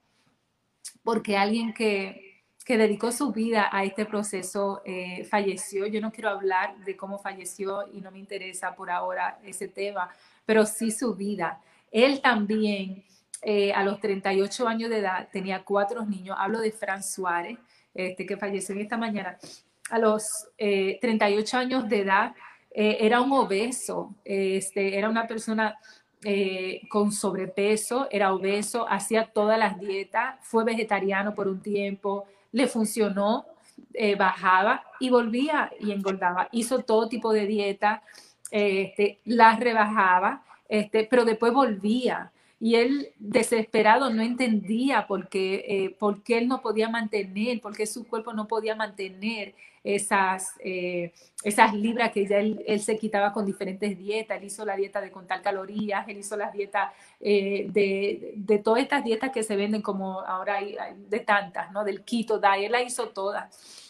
porque 1.03 1.37
alguien 1.37 1.73
que, 1.73 2.43
que 2.65 2.77
dedicó 2.77 3.11
su 3.11 3.31
vida 3.31 3.69
a 3.71 3.83
este 3.83 4.05
proceso 4.05 4.81
eh, 4.85 5.23
falleció. 5.25 5.87
Yo 5.87 6.01
no 6.01 6.11
quiero 6.11 6.29
hablar 6.29 6.77
de 6.83 6.95
cómo 6.95 7.17
falleció 7.19 7.87
y 7.91 8.01
no 8.01 8.11
me 8.11 8.19
interesa 8.19 8.75
por 8.75 8.91
ahora 8.91 9.39
ese 9.43 9.67
tema, 9.67 10.09
pero 10.45 10.65
sí 10.65 10.91
su 10.91 11.15
vida. 11.15 11.61
Él 11.89 12.21
también, 12.21 13.03
eh, 13.41 13.73
a 13.73 13.83
los 13.83 13.99
38 13.99 14.67
años 14.67 14.89
de 14.89 14.99
edad, 14.99 15.29
tenía 15.31 15.63
cuatro 15.63 16.05
niños. 16.05 16.35
Hablo 16.39 16.59
de 16.59 16.71
Fran 16.71 17.01
Suárez, 17.01 17.57
este, 17.93 18.25
que 18.25 18.37
falleció 18.37 18.75
en 18.75 18.81
esta 18.81 18.97
mañana. 18.97 19.37
A 19.89 19.99
los 19.99 20.47
38 20.57 21.57
eh, 21.57 21.59
años 21.59 21.89
de 21.89 22.01
edad, 22.01 22.33
eh, 22.73 22.97
era 23.01 23.21
un 23.21 23.31
obeso, 23.33 24.15
este, 24.23 24.97
era 24.97 25.09
una 25.09 25.27
persona 25.27 25.77
eh, 26.23 26.81
con 26.89 27.11
sobrepeso, 27.11 28.07
era 28.09 28.33
obeso, 28.33 28.87
hacía 28.87 29.25
todas 29.25 29.59
las 29.59 29.79
dietas, 29.79 30.35
fue 30.41 30.63
vegetariano 30.63 31.35
por 31.35 31.47
un 31.49 31.61
tiempo, 31.61 32.25
le 32.53 32.67
funcionó, 32.67 33.45
eh, 33.93 34.15
bajaba 34.15 34.83
y 34.99 35.09
volvía 35.09 35.71
y 35.79 35.91
engordaba. 35.91 36.47
Hizo 36.51 36.79
todo 36.79 37.09
tipo 37.09 37.33
de 37.33 37.45
dieta, 37.45 38.03
este, 38.51 39.19
las 39.25 39.59
rebajaba, 39.59 40.43
este, 40.69 41.05
pero 41.09 41.25
después 41.25 41.53
volvía 41.53 42.31
y 42.59 42.75
él 42.75 43.09
desesperado 43.17 44.11
no 44.11 44.21
entendía 44.21 45.07
por 45.07 45.27
qué, 45.27 45.95
por 45.99 46.21
qué 46.23 46.37
él 46.37 46.47
no 46.47 46.61
podía 46.61 46.89
mantener, 46.89 47.59
por 47.59 47.75
qué 47.75 47.87
su 47.87 48.07
cuerpo 48.07 48.33
no 48.33 48.47
podía 48.47 48.75
mantener 48.75 49.55
esas, 49.83 50.53
eh, 50.59 51.13
esas 51.43 51.73
libras 51.73 52.11
que 52.11 52.27
ya 52.27 52.37
él, 52.37 52.81
se 52.81 52.97
quitaba 52.97 53.33
con 53.33 53.45
diferentes 53.45 53.97
dietas. 53.97 54.37
Él 54.37 54.45
hizo 54.45 54.65
la 54.65 54.75
dieta 54.75 55.01
de 55.01 55.11
contar 55.11 55.41
calorías, 55.41 56.07
él 56.07 56.17
hizo 56.17 56.37
las 56.37 56.53
dietas 56.53 56.93
eh, 57.19 57.67
de, 57.69 58.33
de, 58.35 58.59
todas 58.59 58.83
estas 58.83 59.03
dietas 59.03 59.31
que 59.31 59.43
se 59.43 59.55
venden 59.55 59.81
como 59.81 60.21
ahora 60.21 60.57
hay, 60.57 60.77
de 61.09 61.19
tantas, 61.19 61.71
¿no? 61.71 61.83
Del 61.83 62.03
keto 62.03 62.39
diet, 62.39 62.65
él 62.65 62.71
la 62.71 62.81
hizo 62.81 63.09
todas. 63.09 63.81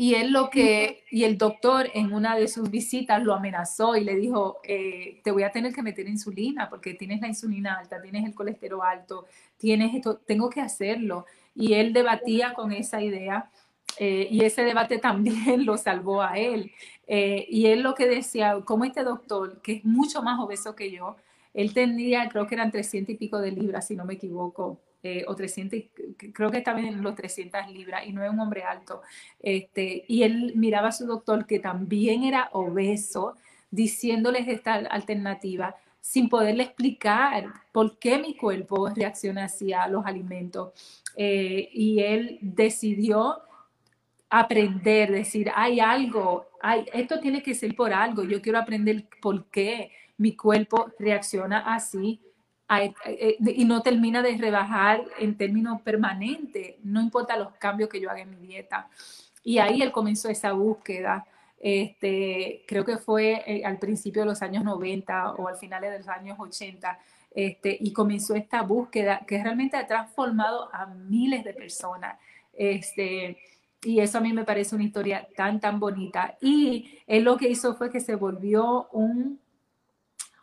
Y 0.00 0.14
él 0.14 0.32
lo 0.32 0.48
que, 0.48 1.04
y 1.10 1.24
el 1.24 1.36
doctor 1.36 1.90
en 1.92 2.14
una 2.14 2.34
de 2.34 2.48
sus 2.48 2.70
visitas 2.70 3.22
lo 3.22 3.34
amenazó 3.34 3.96
y 3.96 4.02
le 4.02 4.16
dijo, 4.16 4.58
eh, 4.64 5.20
te 5.22 5.30
voy 5.30 5.42
a 5.42 5.52
tener 5.52 5.74
que 5.74 5.82
meter 5.82 6.08
insulina 6.08 6.70
porque 6.70 6.94
tienes 6.94 7.20
la 7.20 7.28
insulina 7.28 7.74
alta, 7.74 8.00
tienes 8.00 8.24
el 8.24 8.34
colesterol 8.34 8.80
alto, 8.82 9.26
tienes 9.58 9.94
esto, 9.94 10.16
tengo 10.16 10.48
que 10.48 10.62
hacerlo. 10.62 11.26
Y 11.54 11.74
él 11.74 11.92
debatía 11.92 12.54
con 12.54 12.72
esa 12.72 13.02
idea 13.02 13.50
eh, 13.98 14.28
y 14.30 14.44
ese 14.44 14.62
debate 14.62 14.98
también 14.98 15.64
lo 15.66 15.76
salvó 15.76 16.22
a 16.22 16.38
él. 16.38 16.72
Eh, 17.06 17.46
y 17.48 17.66
él 17.66 17.82
lo 17.82 17.94
que 17.94 18.06
decía, 18.08 18.60
como 18.64 18.84
este 18.84 19.02
doctor, 19.02 19.60
que 19.62 19.72
es 19.74 19.84
mucho 19.84 20.22
más 20.22 20.38
obeso 20.40 20.76
que 20.76 20.90
yo, 20.90 21.16
él 21.54 21.74
tenía, 21.74 22.28
creo 22.28 22.46
que 22.46 22.54
eran 22.54 22.70
300 22.70 23.14
y 23.14 23.18
pico 23.18 23.40
de 23.40 23.50
libras, 23.50 23.86
si 23.88 23.96
no 23.96 24.04
me 24.04 24.14
equivoco, 24.14 24.80
eh, 25.02 25.24
o 25.26 25.34
300, 25.34 25.80
creo 26.32 26.50
que 26.50 26.58
estaba 26.58 26.78
en 26.80 27.02
los 27.02 27.14
300 27.14 27.68
libras 27.72 28.06
y 28.06 28.12
no 28.12 28.22
es 28.22 28.30
un 28.30 28.38
hombre 28.38 28.62
alto. 28.62 29.02
Este, 29.40 30.04
y 30.06 30.22
él 30.22 30.52
miraba 30.56 30.88
a 30.88 30.92
su 30.92 31.06
doctor 31.06 31.46
que 31.46 31.58
también 31.58 32.22
era 32.22 32.50
obeso, 32.52 33.34
diciéndoles 33.70 34.46
esta 34.48 34.74
alternativa 34.74 35.76
sin 36.00 36.28
poderle 36.28 36.64
explicar 36.64 37.46
por 37.72 37.98
qué 37.98 38.18
mi 38.18 38.34
cuerpo 38.34 38.88
reacciona 38.88 39.44
así 39.44 39.72
a 39.72 39.86
los 39.88 40.06
alimentos. 40.06 40.72
Eh, 41.16 41.68
y 41.72 42.00
él 42.00 42.38
decidió 42.40 43.42
aprender, 44.30 45.10
decir, 45.10 45.50
hay 45.54 45.80
algo, 45.80 46.46
hay, 46.62 46.86
esto 46.92 47.20
tiene 47.20 47.42
que 47.42 47.54
ser 47.54 47.74
por 47.74 47.92
algo, 47.92 48.24
yo 48.24 48.40
quiero 48.40 48.58
aprender 48.58 49.04
por 49.20 49.46
qué 49.46 49.90
mi 50.16 50.36
cuerpo 50.36 50.92
reacciona 50.98 51.74
así 51.74 52.20
eh, 52.70 53.36
y 53.40 53.64
no 53.64 53.82
termina 53.82 54.22
de 54.22 54.36
rebajar 54.38 55.04
en 55.18 55.36
términos 55.36 55.82
permanentes, 55.82 56.76
no 56.84 57.00
importa 57.00 57.36
los 57.36 57.52
cambios 57.54 57.90
que 57.90 58.00
yo 58.00 58.10
haga 58.10 58.20
en 58.20 58.30
mi 58.30 58.46
dieta. 58.46 58.88
Y 59.42 59.58
ahí 59.58 59.82
él 59.82 59.90
comenzó 59.90 60.28
esa 60.28 60.52
búsqueda 60.52 61.26
este, 61.60 62.64
creo 62.66 62.86
que 62.86 62.96
fue 62.96 63.42
eh, 63.46 63.64
al 63.66 63.78
principio 63.78 64.22
de 64.22 64.28
los 64.28 64.40
años 64.40 64.64
90 64.64 65.32
o 65.34 65.46
al 65.46 65.56
final 65.56 65.82
de 65.82 65.98
los 65.98 66.08
años 66.08 66.38
80, 66.40 66.98
este, 67.32 67.76
y 67.78 67.92
comenzó 67.92 68.34
esta 68.34 68.62
búsqueda 68.62 69.20
que 69.26 69.40
realmente 69.42 69.76
ha 69.76 69.86
transformado 69.86 70.74
a 70.74 70.86
miles 70.86 71.44
de 71.44 71.52
personas. 71.52 72.18
Este, 72.54 73.36
y 73.82 74.00
eso 74.00 74.18
a 74.18 74.20
mí 74.20 74.32
me 74.32 74.44
parece 74.44 74.74
una 74.74 74.84
historia 74.84 75.26
tan, 75.36 75.60
tan 75.60 75.80
bonita. 75.80 76.36
Y 76.40 76.98
él 77.06 77.24
lo 77.24 77.36
que 77.36 77.48
hizo 77.48 77.74
fue 77.74 77.90
que 77.90 78.00
se 78.00 78.14
volvió 78.14 78.88
un, 78.92 79.40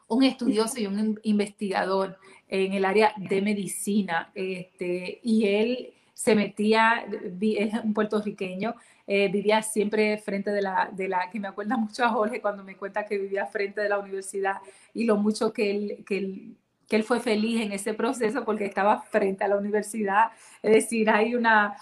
un 0.07 0.23
estudioso 0.23 0.79
y 0.79 0.87
un 0.87 1.19
investigador 1.23 2.17
en 2.47 2.73
el 2.73 2.85
área 2.85 3.13
de 3.17 3.41
medicina. 3.41 4.31
Este, 4.33 5.19
y 5.23 5.45
él 5.47 5.93
se 6.13 6.33
metía, 6.33 7.05
es 7.41 7.73
un 7.83 7.93
puertorriqueño, 7.93 8.73
eh, 9.05 9.29
vivía 9.29 9.61
siempre 9.61 10.17
frente 10.17 10.49
de 10.49 10.63
la, 10.63 10.89
de 10.91 11.07
la, 11.07 11.29
que 11.29 11.39
me 11.39 11.47
acuerda 11.47 11.77
mucho 11.77 12.03
a 12.03 12.09
Jorge 12.09 12.41
cuando 12.41 12.63
me 12.63 12.75
cuenta 12.75 13.05
que 13.05 13.19
vivía 13.19 13.45
frente 13.45 13.81
de 13.81 13.89
la 13.89 13.99
universidad 13.99 14.55
y 14.95 15.03
lo 15.05 15.17
mucho 15.17 15.53
que 15.53 15.69
él, 15.69 16.03
que 16.07 16.17
él, 16.17 16.57
que 16.87 16.95
él 16.95 17.03
fue 17.03 17.19
feliz 17.19 17.61
en 17.61 17.71
ese 17.71 17.93
proceso 17.93 18.43
porque 18.43 18.65
estaba 18.65 19.01
frente 19.03 19.43
a 19.43 19.47
la 19.47 19.57
universidad. 19.57 20.31
Es 20.63 20.71
decir, 20.71 21.09
hay 21.09 21.35
una, 21.35 21.77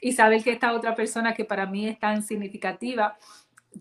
y 0.00 0.12
saber 0.12 0.42
que 0.42 0.52
esta 0.52 0.72
otra 0.72 0.94
persona 0.94 1.34
que 1.34 1.44
para 1.44 1.66
mí 1.66 1.88
es 1.88 1.98
tan 1.98 2.22
significativa, 2.22 3.16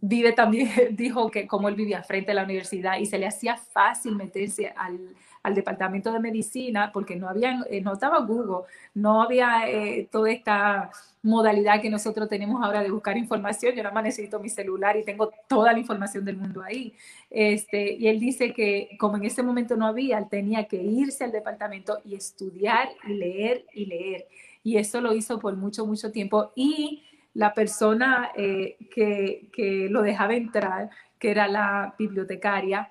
vive 0.01 0.33
también, 0.33 0.69
dijo 0.91 1.29
que 1.29 1.47
como 1.47 1.69
él 1.69 1.75
vivía 1.75 2.03
frente 2.03 2.31
a 2.31 2.35
la 2.35 2.43
universidad 2.43 2.97
y 2.97 3.05
se 3.05 3.17
le 3.17 3.27
hacía 3.27 3.57
fácil 3.57 4.15
meterse 4.15 4.73
al, 4.75 5.15
departamento 5.55 6.11
de 6.11 6.19
medicina 6.19 6.91
porque 6.91 7.15
no 7.15 7.29
había, 7.29 7.61
eh, 7.69 7.79
no 7.79 7.93
estaba 7.93 8.19
Google, 8.19 8.67
no 8.93 9.21
había 9.21 9.65
eh, 9.69 10.05
toda 10.11 10.29
esta 10.29 10.91
modalidad 11.23 11.81
que 11.81 11.89
nosotros 11.89 12.27
tenemos 12.27 12.61
ahora 12.61 12.83
de 12.83 12.91
buscar 12.91 13.17
información. 13.17 13.73
Yo 13.73 13.81
nada 13.81 13.95
más 13.95 14.03
necesito 14.03 14.41
mi 14.41 14.49
celular 14.49 14.97
y 14.97 15.05
tengo 15.05 15.31
toda 15.47 15.71
la 15.71 15.79
información 15.79 16.25
del 16.25 16.35
mundo 16.35 16.61
ahí. 16.61 16.93
Este, 17.29 17.93
y 17.93 18.09
él 18.09 18.19
dice 18.19 18.51
que 18.51 18.97
como 18.99 19.15
en 19.15 19.23
ese 19.23 19.41
momento 19.41 19.77
no 19.77 19.87
había, 19.87 20.17
él 20.17 20.27
tenía 20.29 20.65
que 20.65 20.83
irse 20.83 21.23
al 21.23 21.31
departamento 21.31 21.99
y 22.03 22.15
estudiar 22.15 22.89
y 23.07 23.13
leer 23.13 23.65
y 23.73 23.85
leer. 23.85 24.27
Y 24.63 24.77
eso 24.77 25.01
lo 25.01 25.13
hizo 25.13 25.39
por 25.39 25.55
mucho, 25.55 25.85
mucho 25.85 26.11
tiempo. 26.11 26.51
Y 26.55 27.03
la 27.33 27.53
persona 27.53 28.31
eh, 28.35 28.77
que, 28.93 29.49
que 29.53 29.87
lo 29.89 30.01
dejaba 30.01 30.35
entrar, 30.35 30.89
que 31.19 31.31
era 31.31 31.47
la 31.47 31.95
bibliotecaria, 31.97 32.89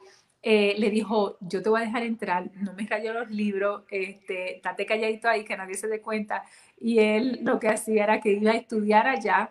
eh, 0.49 0.77
le 0.79 0.91
dijo, 0.91 1.39
yo 1.41 1.61
te 1.61 1.69
voy 1.69 1.83
a 1.83 1.87
dejar 1.87 2.05
entrar, 2.05 2.49
no 2.55 2.73
me 2.75 2.87
cayó 2.87 3.13
los 3.13 3.29
libros, 3.31 3.83
este, 3.91 4.61
date 4.63 4.87
calladito 4.87 5.29
ahí, 5.29 5.45
que 5.45 5.57
nadie 5.57 5.75
se 5.75 5.89
dé 5.89 6.01
cuenta. 6.01 6.45
Y 6.79 7.01
él 7.01 7.41
lo 7.43 7.59
que 7.59 7.69
hacía 7.69 8.05
era 8.05 8.21
que 8.21 8.31
iba 8.31 8.53
a 8.53 8.55
estudiar 8.55 9.09
allá 9.09 9.51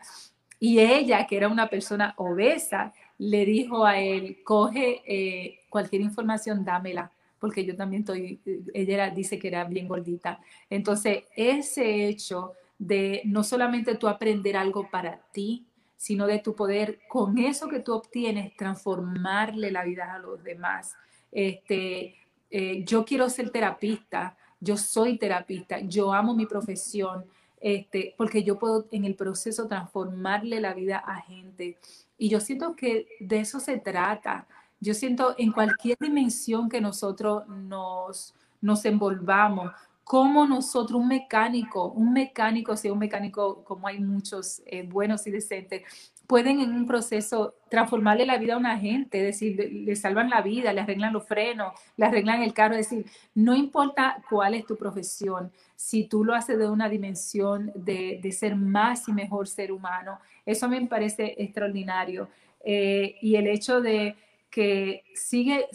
y 0.57 0.80
ella, 0.80 1.28
que 1.28 1.36
era 1.36 1.49
una 1.49 1.68
persona 1.70 2.13
obesa, 2.16 2.93
le 3.18 3.45
dijo 3.45 3.86
a 3.86 3.99
él, 3.99 4.41
coge 4.45 5.01
eh, 5.05 5.59
cualquier 5.70 6.01
información, 6.01 6.63
dámela, 6.63 7.11
porque 7.45 7.63
yo 7.63 7.75
también 7.75 8.01
estoy, 8.01 8.41
ella 8.73 9.11
dice 9.11 9.37
que 9.37 9.49
era 9.49 9.65
bien 9.65 9.87
gordita. 9.87 10.39
Entonces, 10.67 11.25
ese 11.35 12.07
hecho 12.07 12.53
de 12.79 13.21
no 13.25 13.43
solamente 13.43 13.93
tú 13.93 14.07
aprender 14.07 14.57
algo 14.57 14.89
para 14.89 15.19
ti, 15.31 15.67
sino 15.95 16.25
de 16.25 16.39
tu 16.39 16.55
poder, 16.55 16.97
con 17.07 17.37
eso 17.37 17.67
que 17.67 17.81
tú 17.81 17.93
obtienes, 17.93 18.55
transformarle 18.55 19.69
la 19.69 19.83
vida 19.83 20.11
a 20.11 20.17
los 20.17 20.43
demás. 20.43 20.95
Este, 21.31 22.15
eh, 22.49 22.83
yo 22.83 23.05
quiero 23.05 23.29
ser 23.29 23.51
terapista, 23.51 24.35
yo 24.59 24.75
soy 24.75 25.19
terapista, 25.19 25.81
yo 25.81 26.11
amo 26.11 26.33
mi 26.33 26.47
profesión, 26.47 27.25
este, 27.61 28.15
porque 28.17 28.43
yo 28.43 28.57
puedo 28.57 28.87
en 28.89 29.05
el 29.05 29.13
proceso 29.13 29.67
transformarle 29.67 30.59
la 30.59 30.73
vida 30.73 30.97
a 30.97 31.21
gente. 31.21 31.77
Y 32.17 32.27
yo 32.27 32.39
siento 32.39 32.75
que 32.75 33.05
de 33.19 33.41
eso 33.41 33.59
se 33.59 33.77
trata. 33.77 34.47
Yo 34.86 34.93
siento 34.93 35.33
en 35.39 35.51
cualquier 35.51 35.97
dimensión 35.99 36.69
que 36.69 36.79
nosotros 36.79 37.47
nos, 37.47 38.36
nos 38.61 38.86
envolvamos, 38.86 39.71
como 40.03 40.45
nosotros, 40.45 41.01
un 41.01 41.07
mecánico, 41.07 41.88
un 41.88 42.13
mecánico, 42.13 42.77
si 42.77 42.91
un 42.91 42.99
mecánico, 42.99 43.63
como 43.63 43.88
hay 43.88 43.99
muchos 43.99 44.61
eh, 44.67 44.83
buenos 44.83 45.25
y 45.25 45.31
decentes, 45.31 45.81
pueden 46.27 46.59
en 46.59 46.69
un 46.69 46.86
proceso 46.86 47.55
transformarle 47.67 48.27
la 48.27 48.38
vida 48.38 48.53
a 48.53 48.57
una 48.57 48.77
gente, 48.77 49.17
es 49.17 49.25
decir, 49.25 49.57
le, 49.57 49.95
salvan 49.95 50.29
la 50.29 50.43
vida, 50.43 50.71
le 50.71 50.81
arreglan 50.81 51.13
los 51.13 51.27
frenos, 51.27 51.73
le 51.97 52.05
arreglan 52.05 52.43
el 52.43 52.53
carro, 52.53 52.75
es 52.75 52.88
decir, 52.88 53.07
no 53.33 53.55
importa 53.55 54.21
cuál 54.29 54.53
es 54.53 54.67
tu 54.67 54.75
profesión, 54.75 55.51
si 55.75 56.03
tú 56.03 56.23
lo 56.23 56.36
haces 56.36 56.59
de 56.59 56.69
una 56.69 56.89
dimensión 56.89 57.71
de, 57.73 58.21
ser 58.31 58.55
más 58.55 59.07
y 59.07 59.13
mejor 59.13 59.47
ser 59.47 59.71
humano, 59.71 60.19
eso 60.45 60.69
me 60.69 60.79
parece 60.86 61.33
extraordinario. 61.39 62.29
Eh, 62.63 63.15
y 63.21 63.36
el 63.36 63.47
hecho 63.47 63.81
de 63.81 64.15
que 64.55 65.03
sigue, 65.13 65.67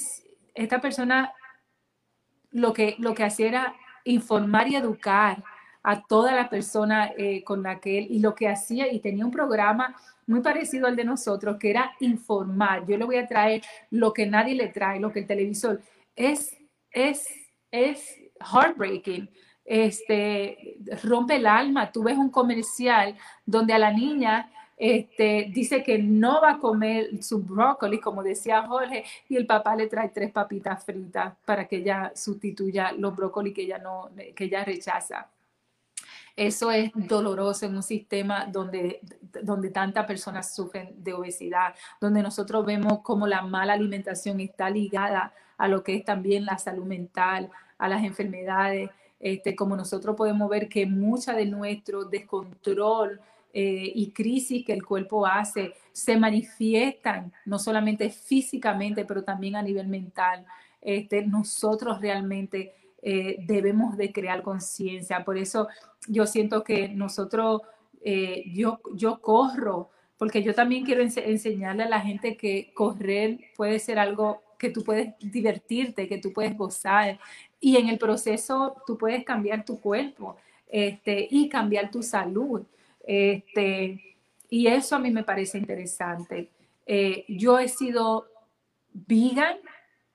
esta 0.55 0.81
persona 0.81 1.35
lo 2.51 2.73
que, 2.73 2.97
lo 2.99 3.13
que 3.13 3.25
hacía 3.25 3.49
era 3.49 3.75
informar 4.05 4.69
y 4.69 4.77
educar 4.77 5.45
a 5.83 6.01
toda 6.07 6.33
la 6.33 6.49
persona 6.49 7.13
eh, 7.19 7.45
con 7.45 7.63
la 7.63 7.79
que 7.79 7.99
él, 7.99 8.07
y 8.09 8.21
lo 8.21 8.35
que 8.35 8.49
hacía, 8.49 8.91
y 8.91 9.01
tenía 9.01 9.27
un 9.27 9.31
programa 9.31 9.95
muy 10.27 10.41
parecido 10.41 10.87
al 10.87 10.97
de 10.97 11.05
nosotros, 11.05 11.59
que 11.59 11.69
era 11.69 11.93
informar. 12.01 12.87
Yo 12.87 12.97
le 12.97 13.05
voy 13.05 13.17
a 13.17 13.27
traer 13.27 13.61
lo 13.91 14.15
que 14.15 14.25
nadie 14.25 14.55
le 14.55 14.69
trae, 14.69 14.99
lo 14.99 15.13
que 15.13 15.21
el 15.21 15.27
televisor. 15.27 15.83
Es, 16.17 16.57
es, 16.91 17.29
es 17.71 18.17
heartbreaking. 18.41 19.29
Este, 19.63 20.79
rompe 21.03 21.37
el 21.37 21.47
alma. 21.47 21.93
Tú 21.93 22.05
ves 22.05 22.17
un 22.17 22.31
comercial 22.31 23.15
donde 23.45 23.75
a 23.75 23.79
la 23.79 23.93
niña 23.93 24.51
este, 24.83 25.51
dice 25.53 25.83
que 25.83 25.99
no 25.99 26.41
va 26.41 26.53
a 26.53 26.59
comer 26.59 27.23
su 27.23 27.43
brócoli, 27.43 28.01
como 28.01 28.23
decía 28.23 28.67
Jorge, 28.67 29.05
y 29.29 29.37
el 29.37 29.45
papá 29.45 29.77
le 29.77 29.89
trae 29.89 30.09
tres 30.09 30.33
papitas 30.33 30.83
fritas 30.83 31.35
para 31.45 31.69
que 31.69 31.77
ella 31.77 32.13
sustituya 32.15 32.91
los 32.93 33.15
brócolis 33.15 33.53
que 33.53 33.61
ella, 33.61 33.77
no, 33.77 34.09
que 34.35 34.45
ella 34.45 34.65
rechaza. 34.65 35.29
Eso 36.35 36.71
es 36.71 36.91
doloroso 36.95 37.67
en 37.67 37.77
un 37.77 37.83
sistema 37.83 38.47
donde, 38.47 39.01
donde 39.43 39.69
tantas 39.69 40.07
personas 40.07 40.55
sufren 40.55 40.95
de 40.97 41.13
obesidad, 41.13 41.75
donde 42.01 42.23
nosotros 42.23 42.65
vemos 42.65 43.01
cómo 43.03 43.27
la 43.27 43.43
mala 43.43 43.75
alimentación 43.75 44.41
está 44.41 44.71
ligada 44.71 45.35
a 45.59 45.69
lo 45.69 45.85
que 45.85 45.97
es 45.97 46.07
también 46.07 46.47
la 46.47 46.57
salud 46.57 46.87
mental, 46.87 47.51
a 47.77 47.87
las 47.87 48.03
enfermedades, 48.03 48.89
este, 49.19 49.55
como 49.55 49.77
nosotros 49.77 50.17
podemos 50.17 50.49
ver 50.49 50.71
que 50.71 50.87
mucha 50.87 51.35
de 51.35 51.45
nuestro 51.45 52.07
descontrol 52.07 53.21
eh, 53.53 53.93
y 53.95 54.13
crisis 54.13 54.65
que 54.65 54.73
el 54.73 54.85
cuerpo 54.85 55.27
hace 55.27 55.75
se 55.93 56.17
manifiestan 56.17 57.33
no 57.45 57.59
solamente 57.59 58.11
físicamente, 58.11 59.05
pero 59.05 59.25
también 59.25 59.57
a 59.57 59.63
nivel 59.63 59.89
mental. 59.89 60.47
Este, 60.81 61.27
nosotros 61.27 62.01
realmente 62.01 62.75
eh, 63.03 63.37
debemos 63.47 63.97
de 63.97 64.13
crear 64.13 64.43
conciencia. 64.43 65.25
Por 65.25 65.37
eso 65.39 65.69
yo 66.07 66.27
siento 66.27 66.63
que 66.63 66.89
nosotros, 66.89 67.63
eh, 68.03 68.45
yo, 68.53 68.81
yo 68.95 69.21
corro, 69.21 69.91
porque 70.17 70.43
yo 70.43 70.55
también 70.55 70.85
quiero 70.85 71.03
enseñarle 71.03 71.85
a 71.85 71.89
la 71.89 72.01
gente 72.01 72.37
que 72.37 72.73
correr 72.75 73.39
puede 73.57 73.79
ser 73.79 73.99
algo 73.99 74.43
que 74.59 74.69
tú 74.71 74.85
puedes 74.85 75.15
divertirte, 75.19 76.07
que 76.07 76.19
tú 76.19 76.33
puedes 76.33 76.57
gozar. 76.57 77.19
Y 77.59 77.79
en 77.79 77.89
el 77.89 77.99
proceso 77.99 78.77
tú 78.87 78.99
puedes 78.99 79.25
cambiar 79.25 79.65
tu 79.65 79.81
cuerpo 79.81 80.37
este, 80.69 81.27
y 81.31 81.49
cambiar 81.49 81.91
tu 81.91 82.03
salud. 82.03 82.63
Este, 83.07 84.17
y 84.49 84.67
eso 84.67 84.97
a 84.97 84.99
mí 84.99 85.11
me 85.11 85.25
parece 85.25 85.59
interesante. 85.59 86.51
Eh, 86.87 87.25
yo 87.29 87.59
he 87.59 87.69
sido 87.69 88.27
vegan, 88.93 89.59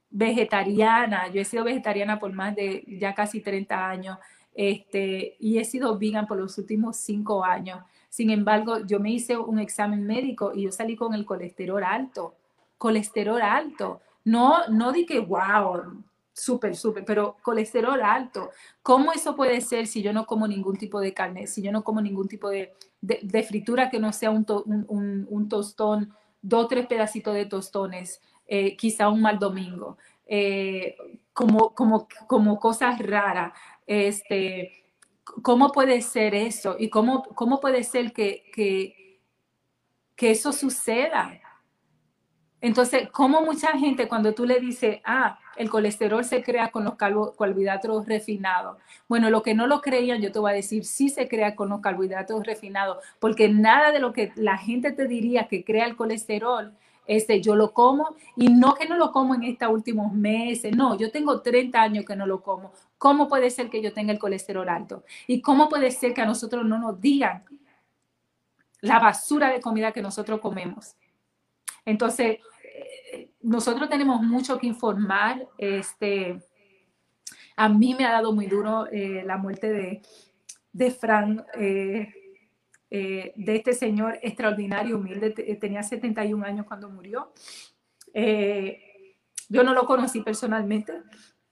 vegetariana, 0.09 1.29
yo 1.29 1.41
he 1.41 1.45
sido 1.45 1.63
vegetariana 1.63 2.19
por 2.19 2.31
más 2.33 2.55
de 2.55 2.83
ya 2.99 3.13
casi 3.13 3.41
30 3.41 3.89
años 3.89 4.17
este, 4.53 5.35
y 5.39 5.57
he 5.57 5.65
sido 5.65 5.97
vegan 5.99 6.27
por 6.27 6.37
los 6.37 6.57
últimos 6.57 6.97
5 6.97 7.43
años. 7.43 7.79
Sin 8.09 8.29
embargo, 8.29 8.79
yo 8.85 8.99
me 8.99 9.11
hice 9.11 9.37
un 9.37 9.59
examen 9.59 10.05
médico 10.05 10.53
y 10.55 10.63
yo 10.63 10.71
salí 10.71 10.95
con 10.95 11.13
el 11.13 11.25
colesterol 11.25 11.83
alto, 11.83 12.35
colesterol 12.77 13.41
alto. 13.41 14.01
No, 14.23 14.67
no 14.69 14.93
di 14.93 15.05
que, 15.05 15.19
wow, 15.19 16.01
súper, 16.35 16.75
súper, 16.75 17.05
pero 17.05 17.37
colesterol 17.41 18.01
alto. 18.01 18.51
¿Cómo 18.81 19.13
eso 19.13 19.35
puede 19.35 19.61
ser 19.61 19.87
si 19.87 20.01
yo 20.01 20.11
no 20.11 20.25
como 20.25 20.47
ningún 20.47 20.75
tipo 20.75 20.99
de 20.99 21.13
carne, 21.13 21.47
si 21.47 21.61
yo 21.61 21.71
no 21.71 21.83
como 21.83 22.01
ningún 22.01 22.27
tipo 22.27 22.49
de, 22.49 22.73
de, 23.01 23.43
fritura 23.43 23.89
que 23.89 23.99
no 23.99 24.11
sea 24.11 24.31
un, 24.31 24.45
un, 24.87 25.25
un, 25.29 25.49
tostón, 25.49 26.13
dos, 26.41 26.67
tres 26.67 26.87
pedacitos 26.87 27.33
de 27.33 27.45
tostones, 27.45 28.21
eh, 28.47 28.75
quizá 28.75 29.09
un 29.09 29.21
mal 29.21 29.39
domingo, 29.39 29.97
eh, 30.27 30.95
como, 31.33 31.73
como, 31.73 32.07
como 32.27 32.59
cosas 32.59 32.99
raras? 32.99 33.53
Este, 33.87 34.83
¿Cómo 35.41 35.71
puede 35.71 36.01
ser 36.01 36.35
eso? 36.35 36.75
¿Y 36.77 36.89
cómo, 36.89 37.23
cómo 37.23 37.61
puede 37.61 37.83
ser 37.83 38.11
que, 38.11 38.43
que, 38.53 39.21
que 40.15 40.31
eso 40.31 40.51
suceda? 40.51 41.39
Entonces, 42.65 43.11
como 43.11 43.43
mucha 43.43 43.77
gente 43.77 44.07
cuando 44.07 44.33
tú 44.33 44.43
le 44.43 44.59
dices, 44.59 44.99
ah, 45.03 45.37
el 45.55 45.69
colesterol 45.69 46.25
se 46.25 46.41
crea 46.41 46.71
con 46.71 46.83
los 46.83 46.95
carbohidratos 46.95 48.07
refinados. 48.07 48.79
Bueno, 49.07 49.29
lo 49.29 49.43
que 49.43 49.53
no 49.53 49.67
lo 49.67 49.81
creían, 49.81 50.19
yo 50.19 50.31
te 50.31 50.39
voy 50.39 50.49
a 50.49 50.55
decir, 50.55 50.83
sí 50.83 51.09
se 51.09 51.27
crea 51.27 51.55
con 51.55 51.69
los 51.69 51.79
carbohidratos 51.79 52.43
refinados, 52.43 53.05
porque 53.19 53.49
nada 53.49 53.91
de 53.91 53.99
lo 53.99 54.13
que 54.13 54.31
la 54.35 54.57
gente 54.57 54.91
te 54.93 55.07
diría 55.07 55.47
que 55.47 55.63
crea 55.63 55.85
el 55.85 55.95
colesterol, 55.95 56.73
este, 57.05 57.39
yo 57.39 57.55
lo 57.55 57.71
como 57.71 58.15
y 58.35 58.47
no 58.47 58.73
que 58.73 58.89
no 58.89 58.97
lo 58.97 59.11
como 59.11 59.35
en 59.35 59.43
estos 59.43 59.69
últimos 59.69 60.11
meses, 60.11 60.75
no, 60.75 60.97
yo 60.97 61.11
tengo 61.11 61.41
30 61.41 61.79
años 61.79 62.03
que 62.03 62.15
no 62.15 62.25
lo 62.25 62.41
como. 62.41 62.73
¿Cómo 62.97 63.27
puede 63.27 63.51
ser 63.51 63.69
que 63.69 63.83
yo 63.83 63.93
tenga 63.93 64.11
el 64.11 64.17
colesterol 64.17 64.67
alto? 64.69 65.03
¿Y 65.27 65.39
cómo 65.39 65.69
puede 65.69 65.91
ser 65.91 66.15
que 66.15 66.21
a 66.21 66.25
nosotros 66.25 66.65
no 66.65 66.79
nos 66.79 66.99
digan 66.99 67.43
la 68.81 68.97
basura 68.97 69.51
de 69.51 69.61
comida 69.61 69.91
que 69.91 70.01
nosotros 70.01 70.39
comemos? 70.39 70.95
Entonces, 71.85 72.39
nosotros 73.45 73.89
tenemos 73.89 74.21
mucho 74.21 74.57
que 74.57 74.67
informar. 74.67 75.47
Este, 75.57 76.39
a 77.55 77.69
mí 77.69 77.95
me 77.97 78.05
ha 78.05 78.11
dado 78.11 78.33
muy 78.33 78.47
duro 78.47 78.87
eh, 78.91 79.23
la 79.25 79.37
muerte 79.37 79.69
de, 79.71 80.01
de 80.73 80.91
Fran. 80.91 81.45
Eh, 81.57 82.13
eh, 82.97 83.33
de 83.35 83.55
este 83.55 83.73
señor 83.73 84.19
extraordinario, 84.21 84.97
humilde, 84.97 85.31
tenía 85.59 85.83
71 85.83 86.45
años 86.45 86.65
cuando 86.65 86.89
murió. 86.89 87.33
Eh, 88.13 89.17
yo 89.49 89.63
no 89.63 89.73
lo 89.73 89.85
conocí 89.85 90.21
personalmente, 90.21 90.93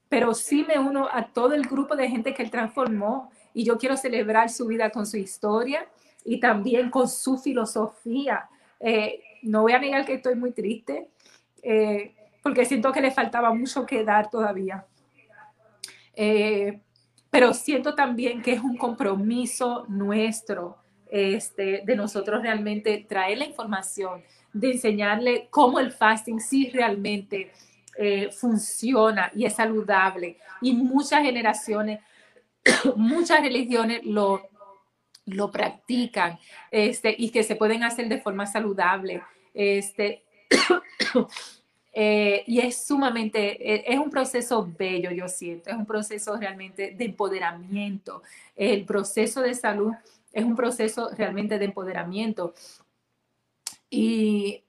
pero 0.08 0.32
sí 0.32 0.64
me 0.66 0.78
uno 0.78 1.08
a 1.12 1.32
todo 1.32 1.52
el 1.54 1.66
grupo 1.66 1.96
de 1.96 2.08
gente 2.08 2.32
que 2.32 2.42
él 2.42 2.50
transformó 2.50 3.30
y 3.52 3.64
yo 3.64 3.76
quiero 3.76 3.96
celebrar 3.96 4.48
su 4.48 4.66
vida 4.66 4.90
con 4.90 5.06
su 5.06 5.16
historia 5.16 5.86
y 6.24 6.40
también 6.40 6.88
con 6.88 7.08
su 7.08 7.36
filosofía. 7.36 8.48
Eh, 8.80 9.20
no 9.42 9.62
voy 9.62 9.72
a 9.72 9.78
negar 9.78 10.06
que 10.06 10.14
estoy 10.14 10.36
muy 10.36 10.52
triste 10.52 11.10
porque 12.42 12.64
siento 12.64 12.92
que 12.92 13.00
le 13.00 13.10
faltaba 13.10 13.52
mucho 13.54 13.86
que 13.86 14.04
dar 14.04 14.30
todavía. 14.30 14.86
pero 17.30 17.52
siento 17.54 17.94
también 17.94 18.42
que 18.42 18.52
es 18.52 18.60
un 18.60 18.76
compromiso 18.76 19.84
nuestro 19.88 20.78
este, 21.14 21.82
de 21.84 21.94
nosotros 21.94 22.42
realmente 22.42 23.06
traer 23.08 23.38
la 23.38 23.44
información, 23.44 24.24
de 24.52 24.72
enseñarle 24.72 25.46
cómo 25.48 25.78
el 25.78 25.92
fasting 25.92 26.40
sí 26.40 26.70
realmente 26.74 27.52
eh, 27.96 28.32
funciona 28.32 29.30
y 29.32 29.44
es 29.44 29.54
saludable. 29.54 30.38
Y 30.60 30.72
muchas 30.72 31.22
generaciones, 31.22 32.00
muchas 32.96 33.42
religiones 33.42 34.00
lo, 34.04 34.42
lo 35.26 35.52
practican 35.52 36.36
este, 36.72 37.14
y 37.16 37.30
que 37.30 37.44
se 37.44 37.54
pueden 37.54 37.84
hacer 37.84 38.08
de 38.08 38.20
forma 38.20 38.46
saludable. 38.46 39.22
Este, 39.54 40.23
eh, 41.92 42.44
y 42.46 42.60
es 42.60 42.86
sumamente, 42.86 43.74
eh, 43.74 43.84
es 43.86 43.98
un 43.98 44.10
proceso 44.10 44.68
bello, 44.78 45.10
yo 45.10 45.28
siento, 45.28 45.70
es 45.70 45.76
un 45.76 45.86
proceso 45.86 46.36
realmente 46.36 46.94
de 46.96 47.04
empoderamiento. 47.04 48.22
El 48.56 48.84
proceso 48.84 49.42
de 49.42 49.54
salud 49.54 49.92
es 50.32 50.44
un 50.44 50.56
proceso 50.56 51.10
realmente 51.16 51.58
de 51.58 51.64
empoderamiento. 51.64 52.54
Y 53.88 54.64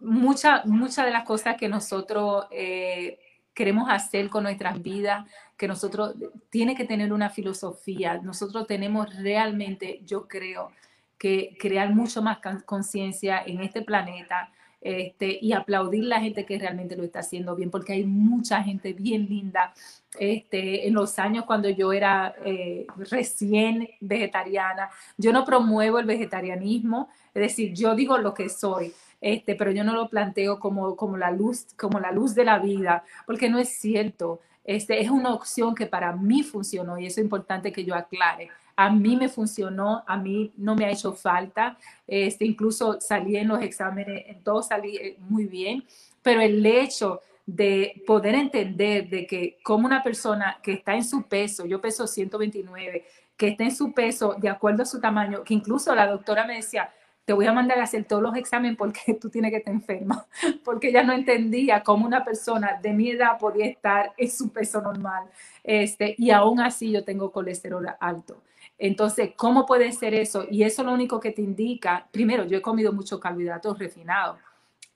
muchas 0.00 0.66
mucha 0.66 1.04
de 1.04 1.12
las 1.12 1.24
cosas 1.24 1.56
que 1.56 1.68
nosotros 1.68 2.46
eh, 2.50 3.18
queremos 3.54 3.88
hacer 3.90 4.28
con 4.28 4.44
nuestras 4.44 4.82
vidas, 4.82 5.26
que 5.56 5.68
nosotros 5.68 6.14
tiene 6.50 6.74
que 6.74 6.84
tener 6.84 7.12
una 7.12 7.30
filosofía. 7.30 8.18
Nosotros 8.18 8.66
tenemos 8.66 9.14
realmente, 9.16 10.00
yo 10.04 10.26
creo, 10.26 10.72
que 11.18 11.56
crear 11.56 11.94
mucho 11.94 12.20
más 12.20 12.38
conciencia 12.66 13.42
en 13.46 13.60
este 13.60 13.82
planeta 13.82 14.50
este, 14.82 15.38
y 15.40 15.52
aplaudir 15.52 16.04
la 16.04 16.20
gente 16.20 16.44
que 16.44 16.58
realmente 16.58 16.96
lo 16.96 17.04
está 17.04 17.20
haciendo 17.20 17.54
bien, 17.54 17.70
porque 17.70 17.92
hay 17.92 18.04
mucha 18.04 18.62
gente 18.62 18.92
bien 18.92 19.26
linda. 19.28 19.72
Este, 20.18 20.86
en 20.86 20.94
los 20.94 21.18
años 21.18 21.44
cuando 21.46 21.68
yo 21.70 21.92
era 21.92 22.34
eh, 22.44 22.86
recién 23.10 23.88
vegetariana, 24.00 24.90
yo 25.16 25.32
no 25.32 25.44
promuevo 25.44 25.98
el 25.98 26.06
vegetarianismo, 26.06 27.08
es 27.32 27.42
decir, 27.42 27.72
yo 27.72 27.94
digo 27.94 28.18
lo 28.18 28.34
que 28.34 28.48
soy. 28.48 28.92
Este, 29.20 29.54
pero 29.54 29.70
yo 29.70 29.84
no 29.84 29.94
lo 29.94 30.08
planteo 30.08 30.58
como, 30.58 30.96
como, 30.96 31.16
la 31.16 31.30
luz, 31.30 31.66
como 31.78 32.00
la 32.00 32.10
luz 32.10 32.34
de 32.34 32.44
la 32.44 32.58
vida, 32.58 33.04
porque 33.24 33.48
no 33.48 33.58
es 33.58 33.68
cierto. 33.68 34.40
Este, 34.64 35.00
es 35.00 35.10
una 35.10 35.32
opción 35.32 35.76
que 35.76 35.86
para 35.86 36.12
mí 36.12 36.42
funcionó 36.42 36.98
y 36.98 37.06
eso 37.06 37.20
es 37.20 37.24
importante 37.24 37.72
que 37.72 37.84
yo 37.84 37.94
aclare 37.94 38.48
a 38.76 38.90
mí 38.90 39.16
me 39.16 39.28
funcionó, 39.28 40.04
a 40.06 40.16
mí 40.16 40.52
no 40.56 40.74
me 40.74 40.84
ha 40.84 40.90
hecho 40.90 41.12
falta, 41.12 41.78
este, 42.06 42.44
incluso 42.44 43.00
salí 43.00 43.36
en 43.36 43.48
los 43.48 43.62
exámenes, 43.62 44.24
en 44.26 44.42
todo 44.42 44.62
salí 44.62 44.96
eh, 44.96 45.16
muy 45.18 45.46
bien, 45.46 45.84
pero 46.22 46.40
el 46.40 46.64
hecho 46.64 47.20
de 47.46 48.02
poder 48.06 48.34
entender 48.34 49.08
de 49.08 49.26
que 49.26 49.58
como 49.62 49.86
una 49.86 50.02
persona 50.02 50.58
que 50.62 50.72
está 50.72 50.94
en 50.94 51.04
su 51.04 51.24
peso, 51.24 51.66
yo 51.66 51.80
peso 51.80 52.06
129, 52.06 53.04
que 53.36 53.48
está 53.48 53.64
en 53.64 53.74
su 53.74 53.92
peso 53.92 54.36
de 54.38 54.48
acuerdo 54.48 54.82
a 54.82 54.86
su 54.86 55.00
tamaño, 55.00 55.42
que 55.42 55.54
incluso 55.54 55.94
la 55.94 56.06
doctora 56.06 56.46
me 56.46 56.56
decía, 56.56 56.90
te 57.24 57.32
voy 57.32 57.46
a 57.46 57.52
mandar 57.52 57.78
a 57.78 57.84
hacer 57.84 58.04
todos 58.04 58.22
los 58.22 58.36
exámenes 58.36 58.76
porque 58.76 59.14
tú 59.20 59.28
tienes 59.30 59.50
que 59.50 59.58
estar 59.58 59.74
enferma, 59.74 60.26
porque 60.64 60.88
ella 60.88 61.02
no 61.02 61.12
entendía 61.12 61.82
cómo 61.82 62.06
una 62.06 62.24
persona 62.24 62.78
de 62.82 62.92
mi 62.92 63.10
edad 63.10 63.38
podía 63.38 63.66
estar 63.66 64.12
en 64.16 64.30
su 64.30 64.50
peso 64.50 64.80
normal, 64.80 65.24
este, 65.62 66.14
y 66.18 66.30
aún 66.30 66.60
así 66.60 66.92
yo 66.92 67.04
tengo 67.04 67.30
colesterol 67.30 67.86
alto. 68.00 68.42
Entonces, 68.84 69.30
¿cómo 69.36 69.64
puede 69.64 69.92
ser 69.92 70.12
eso? 70.12 70.44
Y 70.50 70.64
eso 70.64 70.82
lo 70.82 70.92
único 70.92 71.20
que 71.20 71.30
te 71.30 71.40
indica, 71.40 72.08
primero, 72.10 72.44
yo 72.46 72.58
he 72.58 72.62
comido 72.62 72.92
muchos 72.92 73.20
carbohidratos 73.20 73.78
refinados 73.78 74.40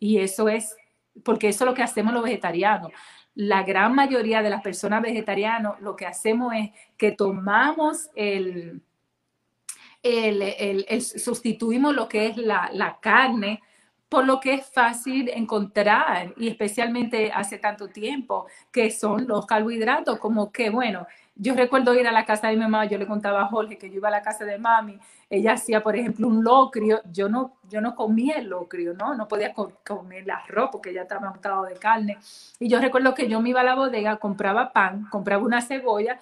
y 0.00 0.18
eso 0.18 0.48
es, 0.48 0.76
porque 1.22 1.50
eso 1.50 1.62
es 1.62 1.70
lo 1.70 1.74
que 1.74 1.84
hacemos 1.84 2.12
los 2.12 2.24
vegetarianos. 2.24 2.90
La 3.36 3.62
gran 3.62 3.94
mayoría 3.94 4.42
de 4.42 4.50
las 4.50 4.60
personas 4.60 5.02
vegetarianas 5.02 5.80
lo 5.80 5.94
que 5.94 6.04
hacemos 6.04 6.52
es 6.54 6.70
que 6.96 7.12
tomamos 7.12 8.10
el, 8.16 8.82
el, 10.02 11.00
sustituimos 11.00 11.94
lo 11.94 12.08
que 12.08 12.26
es 12.26 12.36
la 12.38 12.98
carne 13.00 13.62
por 14.08 14.24
lo 14.24 14.40
que 14.40 14.54
es 14.54 14.66
fácil 14.66 15.28
encontrar 15.28 16.32
y 16.36 16.48
especialmente 16.48 17.30
hace 17.32 17.58
tanto 17.58 17.88
tiempo 17.88 18.46
que 18.70 18.90
son 18.90 19.26
los 19.26 19.46
carbohidratos 19.46 20.18
como 20.18 20.52
que 20.52 20.70
bueno 20.70 21.06
yo 21.38 21.54
recuerdo 21.54 21.94
ir 21.94 22.08
a 22.08 22.12
la 22.12 22.24
casa 22.24 22.48
de 22.48 22.54
mi 22.54 22.62
mamá, 22.62 22.86
yo 22.86 22.96
le 22.96 23.06
contaba 23.06 23.42
a 23.42 23.46
Jorge 23.46 23.76
que 23.76 23.90
yo 23.90 23.96
iba 23.96 24.08
a 24.08 24.10
la 24.10 24.22
casa 24.22 24.44
de 24.44 24.58
mami, 24.58 24.98
ella 25.28 25.52
hacía, 25.52 25.82
por 25.82 25.94
ejemplo, 25.94 26.26
un 26.28 26.42
locrio, 26.42 27.02
yo 27.12 27.28
no, 27.28 27.58
yo 27.68 27.82
no 27.82 27.94
comía 27.94 28.36
el 28.36 28.48
locrio, 28.48 28.94
¿no? 28.94 29.14
No 29.14 29.28
podía 29.28 29.52
comer 29.52 30.22
el 30.22 30.30
arroz 30.30 30.70
porque 30.72 30.94
ya 30.94 31.02
estaba 31.02 31.28
montado 31.28 31.64
de 31.64 31.74
carne. 31.74 32.18
Y 32.58 32.68
yo 32.68 32.80
recuerdo 32.80 33.14
que 33.14 33.28
yo 33.28 33.40
me 33.42 33.50
iba 33.50 33.60
a 33.60 33.64
la 33.64 33.74
bodega, 33.74 34.16
compraba 34.16 34.72
pan, 34.72 35.06
compraba 35.10 35.44
una 35.44 35.60
cebolla, 35.60 36.18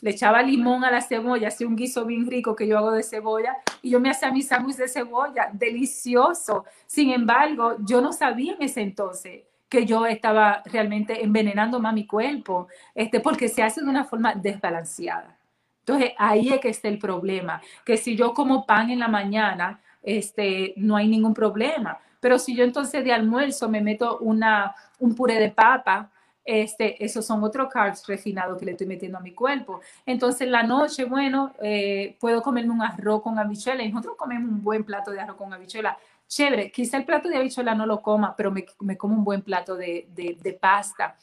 le 0.00 0.10
echaba 0.10 0.42
limón 0.42 0.84
a 0.84 0.90
la 0.90 1.00
cebolla, 1.00 1.48
hacía 1.48 1.68
un 1.68 1.76
guiso 1.76 2.04
bien 2.04 2.26
rico 2.26 2.56
que 2.56 2.66
yo 2.66 2.76
hago 2.76 2.90
de 2.90 3.04
cebolla, 3.04 3.56
y 3.82 3.90
yo 3.90 4.00
me 4.00 4.10
hacía 4.10 4.32
mis 4.32 4.48
sándwiches 4.48 4.78
de 4.78 4.88
cebolla, 4.88 5.48
delicioso. 5.52 6.64
Sin 6.86 7.10
embargo, 7.10 7.76
yo 7.80 8.00
no 8.00 8.12
sabía 8.12 8.54
en 8.54 8.62
ese 8.62 8.80
entonces 8.80 9.44
que 9.68 9.84
yo 9.84 10.06
estaba 10.06 10.62
realmente 10.64 11.24
envenenando 11.24 11.80
más 11.80 11.92
mi 11.94 12.06
cuerpo, 12.06 12.68
este, 12.94 13.20
porque 13.20 13.48
se 13.48 13.62
hace 13.62 13.82
de 13.82 13.88
una 13.88 14.04
forma 14.04 14.34
desbalanceada. 14.34 15.36
Entonces, 15.80 16.12
ahí 16.18 16.48
es 16.48 16.60
que 16.60 16.68
está 16.68 16.88
el 16.88 16.98
problema, 16.98 17.60
que 17.84 17.96
si 17.96 18.16
yo 18.16 18.34
como 18.34 18.66
pan 18.66 18.90
en 18.90 18.98
la 18.98 19.08
mañana, 19.08 19.80
este, 20.02 20.74
no 20.76 20.96
hay 20.96 21.08
ningún 21.08 21.34
problema. 21.34 21.98
Pero 22.20 22.38
si 22.38 22.56
yo 22.56 22.64
entonces 22.64 23.04
de 23.04 23.12
almuerzo 23.12 23.68
me 23.68 23.80
meto 23.80 24.18
una, 24.18 24.74
un 24.98 25.14
puré 25.14 25.38
de 25.38 25.50
papa, 25.50 26.10
este, 26.44 27.04
esos 27.04 27.26
son 27.26 27.42
otros 27.42 27.68
carbs 27.68 28.06
refinados 28.06 28.56
que 28.56 28.64
le 28.64 28.72
estoy 28.72 28.86
metiendo 28.86 29.18
a 29.18 29.20
mi 29.20 29.32
cuerpo. 29.32 29.80
Entonces, 30.06 30.42
en 30.42 30.52
la 30.52 30.62
noche, 30.62 31.04
bueno, 31.04 31.52
eh, 31.60 32.16
puedo 32.20 32.40
comerme 32.40 32.72
un 32.72 32.82
arroz 32.82 33.22
con 33.22 33.38
habichuela. 33.38 33.82
Y 33.82 33.90
nosotros 33.90 34.16
comemos 34.16 34.48
un 34.48 34.62
buen 34.62 34.84
plato 34.84 35.10
de 35.10 35.20
arroz 35.20 35.36
con 35.36 35.52
habichuela 35.52 35.98
chévere, 36.28 36.70
quizá 36.70 36.96
el 36.96 37.04
plato 37.04 37.28
de 37.28 37.36
habichuela 37.36 37.74
no 37.74 37.86
lo 37.86 38.02
coma, 38.02 38.34
pero 38.36 38.50
me, 38.50 38.96
como 38.96 39.14
un 39.14 39.24
buen 39.24 39.42
plato 39.42 39.76
de, 39.76 40.58
pasta 40.60 41.16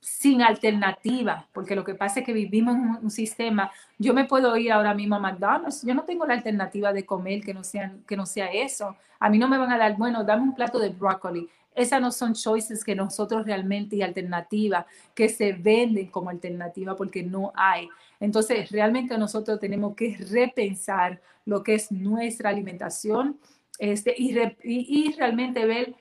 sin 0.00 0.40
alternativa, 0.40 1.46
porque 1.52 1.76
lo 1.76 1.84
que 1.84 1.94
pasa 1.94 2.20
es 2.20 2.26
que 2.26 2.32
vivimos 2.32 2.74
en 2.74 3.04
un, 3.04 3.10
sistema, 3.10 3.70
yo 3.98 4.14
me 4.14 4.24
puedo 4.24 4.56
ir 4.56 4.72
ahora 4.72 4.94
mismo 4.94 5.16
a 5.16 5.18
McDonald's, 5.18 5.82
yo 5.82 5.94
no 5.94 6.04
tengo 6.04 6.24
la 6.24 6.34
alternativa 6.34 6.92
de 6.92 7.04
comer 7.04 7.42
que 7.42 7.52
no, 7.52 7.60
que 8.06 8.16
no 8.16 8.24
sea 8.24 8.46
eso, 8.46 8.96
a 9.18 9.28
mí 9.28 9.38
no 9.38 9.46
me 9.46 9.58
van 9.58 9.70
a 9.72 9.78
dar, 9.78 9.96
bueno, 9.96 10.24
dame 10.24 10.42
un 10.42 10.54
plato 10.54 10.78
de 10.78 10.88
brócoli, 10.88 11.48
esas 11.74 12.00
no 12.00 12.10
son 12.10 12.34
choices 12.34 12.84
que 12.84 12.94
nosotros 12.94 13.46
realmente 13.46 13.96
y 13.96 14.02
alternativa, 14.02 14.86
que 15.14 15.28
se 15.28 15.52
venden 15.52 16.08
como 16.08 16.30
alternativa 16.30 16.96
porque 16.96 17.22
no 17.22 17.52
hay. 17.54 17.88
Entonces, 18.18 18.70
realmente 18.70 19.16
nosotros 19.16 19.60
tenemos 19.60 19.94
que 19.94 20.16
repensar 20.30 21.20
lo 21.44 21.62
que 21.62 21.74
es 21.74 21.92
nuestra 21.92 22.50
alimentación, 22.50 23.38
este, 23.80 24.14
y, 24.18 25.14
realmente 25.16 25.64
ver 25.64 25.94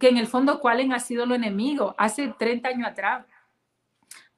que 0.00 0.08
en 0.08 0.16
el 0.16 0.26
fondo 0.26 0.58
cuál 0.58 0.90
ha 0.92 0.98
sido 0.98 1.22
el 1.22 1.30
enemigo. 1.30 1.94
Hace 1.96 2.34
30 2.36 2.68
años 2.68 2.88
atrás, 2.88 3.24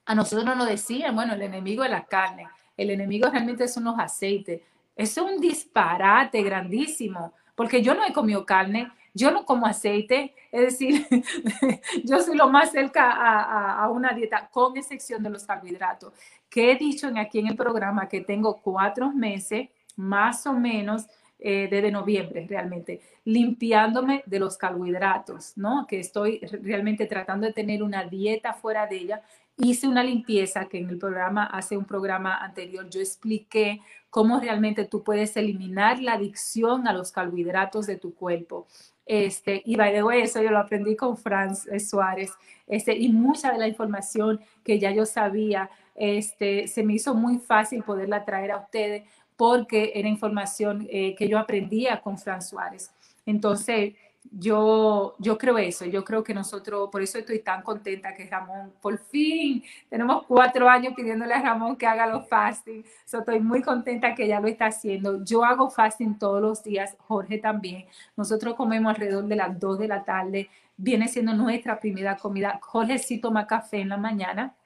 a 0.04 0.14
nosotros 0.14 0.54
nos 0.54 0.68
decían, 0.68 1.16
bueno, 1.16 1.32
el 1.32 1.40
enemigo 1.40 1.84
es 1.84 1.90
la 1.90 2.04
carne, 2.04 2.46
el 2.76 2.90
enemigo 2.90 3.30
realmente 3.30 3.66
son 3.66 3.84
los 3.84 3.98
aceites. 3.98 4.60
Eso 4.94 5.26
es 5.26 5.32
un 5.32 5.40
disparate 5.40 6.42
grandísimo, 6.42 7.32
porque 7.54 7.82
yo 7.82 7.94
no 7.94 8.04
he 8.04 8.12
comido 8.12 8.44
carne, 8.44 8.92
Yo 9.14 9.30
no 9.30 9.46
como 9.46 9.66
aceite, 9.66 10.34
es 10.52 10.60
decir, 10.60 11.06
yo 12.04 12.20
soy 12.20 12.36
lo 12.36 12.48
más 12.50 12.70
cerca 12.70 13.10
a, 13.10 13.82
a, 13.82 13.88
una 13.90 14.12
dieta, 14.12 14.48
con 14.52 14.76
excepción 14.76 15.22
de 15.22 15.30
los 15.30 15.44
carbohidratos, 15.44 16.12
que 16.50 16.70
he 16.70 16.76
dicho 16.76 17.10
aquí 17.16 17.38
en 17.38 17.48
el 17.48 17.56
programa 17.56 18.06
que 18.06 18.20
tengo 18.20 18.58
cuatro 18.58 19.10
meses 19.10 19.70
más 19.96 20.46
o 20.46 20.52
menos 20.52 21.08
eh, 21.40 21.68
desde 21.70 21.92
noviembre 21.92 22.46
realmente, 22.48 23.00
limpiándome 23.24 24.24
de 24.26 24.40
los 24.40 24.56
carbohidratos, 24.56 25.52
¿no? 25.56 25.86
Que 25.86 26.00
estoy 26.00 26.40
realmente 26.62 27.06
tratando 27.06 27.46
de 27.46 27.52
tener 27.52 27.82
una 27.82 28.02
dieta 28.04 28.54
fuera 28.54 28.88
de 28.88 28.96
ella. 28.96 29.22
Hice 29.56 29.86
una 29.86 30.02
limpieza 30.02 30.66
que 30.66 30.78
en 30.78 30.88
el 30.88 30.98
programa, 30.98 31.44
hace 31.44 31.76
un 31.76 31.84
programa 31.84 32.36
anterior, 32.38 32.90
yo 32.90 33.00
expliqué 33.00 33.80
cómo 34.10 34.40
realmente 34.40 34.84
tú 34.84 35.04
puedes 35.04 35.36
eliminar 35.36 36.00
la 36.00 36.14
adicción 36.14 36.88
a 36.88 36.92
los 36.92 37.12
carbohidratos 37.12 37.86
de 37.86 37.96
tu 37.96 38.14
cuerpo. 38.14 38.66
Este, 39.06 39.62
y 39.64 39.76
by 39.76 39.92
the 39.92 40.22
eso 40.22 40.42
yo 40.42 40.50
lo 40.50 40.58
aprendí 40.58 40.96
con 40.96 41.16
Franz 41.16 41.66
eh, 41.68 41.80
Suárez, 41.80 42.32
este, 42.66 42.96
y 42.96 43.08
mucha 43.10 43.52
de 43.52 43.58
la 43.58 43.68
información 43.68 44.40
que 44.64 44.78
ya 44.78 44.90
yo 44.90 45.06
sabía, 45.06 45.70
este, 45.94 46.68
se 46.68 46.82
me 46.82 46.94
hizo 46.94 47.14
muy 47.14 47.38
fácil 47.38 47.82
poderla 47.82 48.24
traer 48.24 48.50
a 48.50 48.58
ustedes 48.58 49.04
porque 49.38 49.92
era 49.94 50.08
información 50.08 50.88
eh, 50.90 51.14
que 51.14 51.28
yo 51.28 51.38
aprendía 51.38 52.00
con 52.00 52.18
Fran 52.18 52.42
Suárez. 52.42 52.90
Entonces, 53.24 53.94
yo, 54.32 55.14
yo 55.18 55.38
creo 55.38 55.56
eso, 55.58 55.84
yo 55.86 56.04
creo 56.04 56.24
que 56.24 56.34
nosotros, 56.34 56.88
por 56.90 57.00
eso 57.02 57.18
estoy 57.18 57.38
tan 57.38 57.62
contenta 57.62 58.14
que 58.14 58.26
Ramón, 58.26 58.72
por 58.82 58.98
fin, 58.98 59.62
tenemos 59.88 60.26
cuatro 60.26 60.68
años 60.68 60.92
pidiéndole 60.96 61.34
a 61.34 61.40
Ramón 61.40 61.76
que 61.76 61.86
haga 61.86 62.08
los 62.08 62.28
fasting, 62.28 62.84
estoy 63.04 63.38
muy 63.38 63.62
contenta 63.62 64.12
que 64.12 64.26
ya 64.26 64.40
lo 64.40 64.48
está 64.48 64.66
haciendo. 64.66 65.24
Yo 65.24 65.44
hago 65.44 65.70
fasting 65.70 66.18
todos 66.18 66.42
los 66.42 66.64
días, 66.64 66.96
Jorge 67.06 67.38
también. 67.38 67.86
Nosotros 68.16 68.54
comemos 68.56 68.90
alrededor 68.90 69.24
de 69.26 69.36
las 69.36 69.58
dos 69.58 69.78
de 69.78 69.86
la 69.86 70.04
tarde, 70.04 70.50
viene 70.76 71.06
siendo 71.06 71.32
nuestra 71.34 71.78
primera 71.78 72.16
comida. 72.16 72.58
Jorge 72.60 72.98
sí 72.98 73.18
toma 73.18 73.46
café 73.46 73.80
en 73.80 73.90
la 73.90 73.98
mañana, 73.98 74.56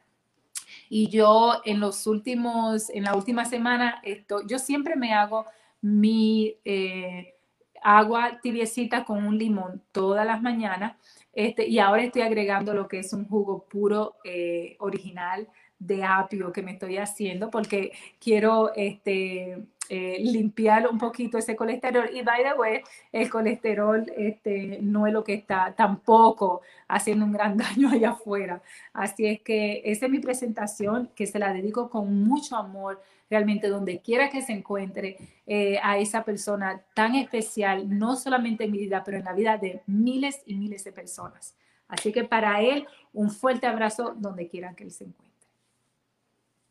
y 0.88 1.08
yo 1.08 1.60
en 1.64 1.80
los 1.80 2.06
últimos, 2.06 2.90
en 2.90 3.04
la 3.04 3.14
última 3.14 3.44
semana, 3.44 4.00
esto, 4.02 4.46
yo 4.46 4.58
siempre 4.58 4.96
me 4.96 5.12
hago 5.12 5.46
mi 5.80 6.56
eh, 6.64 7.34
agua 7.82 8.38
tibiecita 8.42 9.04
con 9.04 9.24
un 9.26 9.38
limón 9.38 9.82
todas 9.92 10.26
las 10.26 10.40
mañanas. 10.40 10.96
Este, 11.32 11.66
y 11.66 11.78
ahora 11.78 12.02
estoy 12.04 12.22
agregando 12.22 12.74
lo 12.74 12.88
que 12.88 13.00
es 13.00 13.12
un 13.12 13.26
jugo 13.26 13.64
puro 13.64 14.16
eh, 14.24 14.76
original 14.80 15.48
de 15.78 16.04
apio 16.04 16.52
que 16.52 16.62
me 16.62 16.72
estoy 16.72 16.96
haciendo 16.98 17.50
porque 17.50 17.92
quiero 18.20 18.72
este, 18.76 19.64
eh, 19.88 20.18
limpiar 20.20 20.88
un 20.88 20.98
poquito 20.98 21.38
ese 21.38 21.56
colesterol. 21.56 22.08
Y 22.14 22.22
by 22.22 22.42
the 22.42 22.54
way, 22.54 22.80
el 23.10 23.28
colesterol 23.28 24.10
este, 24.16 24.78
no 24.80 25.06
es 25.06 25.12
lo 25.12 25.24
que 25.24 25.34
está 25.34 25.74
tampoco 25.76 26.62
haciendo 26.88 27.24
un 27.24 27.32
gran 27.32 27.56
daño 27.58 27.90
allá 27.90 28.10
afuera. 28.10 28.62
Así 28.92 29.26
es 29.26 29.40
que 29.42 29.82
esa 29.84 30.06
es 30.06 30.12
mi 30.12 30.20
presentación 30.20 31.10
que 31.14 31.26
se 31.26 31.38
la 31.38 31.52
dedico 31.52 31.90
con 31.90 32.24
mucho 32.24 32.56
amor 32.56 33.02
realmente 33.28 33.68
donde 33.68 34.00
quiera 34.00 34.28
que 34.28 34.42
se 34.42 34.52
encuentre 34.52 35.16
eh, 35.46 35.78
a 35.82 35.98
esa 35.98 36.22
persona 36.22 36.82
tan 36.94 37.14
especial, 37.14 37.88
no 37.88 38.14
solamente 38.14 38.64
en 38.64 38.72
mi 38.72 38.78
vida, 38.78 39.02
pero 39.04 39.16
en 39.16 39.24
la 39.24 39.32
vida 39.32 39.56
de 39.56 39.80
miles 39.86 40.42
y 40.44 40.54
miles 40.54 40.84
de 40.84 40.92
personas. 40.92 41.56
Así 41.88 42.12
que 42.12 42.24
para 42.24 42.60
él, 42.60 42.86
un 43.12 43.30
fuerte 43.30 43.66
abrazo 43.66 44.14
donde 44.16 44.48
quiera 44.48 44.74
que 44.74 44.84
él 44.84 44.90
se 44.90 45.04
encuentre. 45.04 45.48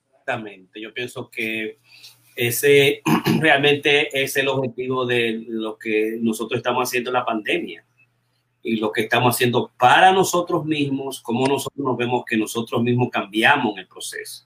Exactamente. 0.09 0.79
Yo 0.79 0.93
pienso 0.93 1.29
que 1.29 1.79
ese 2.35 3.01
realmente 3.39 4.09
es 4.21 4.35
el 4.37 4.47
objetivo 4.47 5.05
de 5.05 5.43
lo 5.47 5.77
que 5.77 6.17
nosotros 6.21 6.57
estamos 6.57 6.87
haciendo 6.87 7.09
en 7.09 7.15
la 7.15 7.25
pandemia 7.25 7.85
y 8.63 8.77
lo 8.77 8.91
que 8.91 9.01
estamos 9.01 9.35
haciendo 9.35 9.71
para 9.77 10.11
nosotros 10.11 10.65
mismos, 10.65 11.21
cómo 11.21 11.47
nosotros 11.47 11.83
nos 11.83 11.97
vemos 11.97 12.23
que 12.25 12.37
nosotros 12.37 12.81
mismos 12.83 13.09
cambiamos 13.11 13.73
en 13.73 13.79
el 13.79 13.87
proceso. 13.87 14.45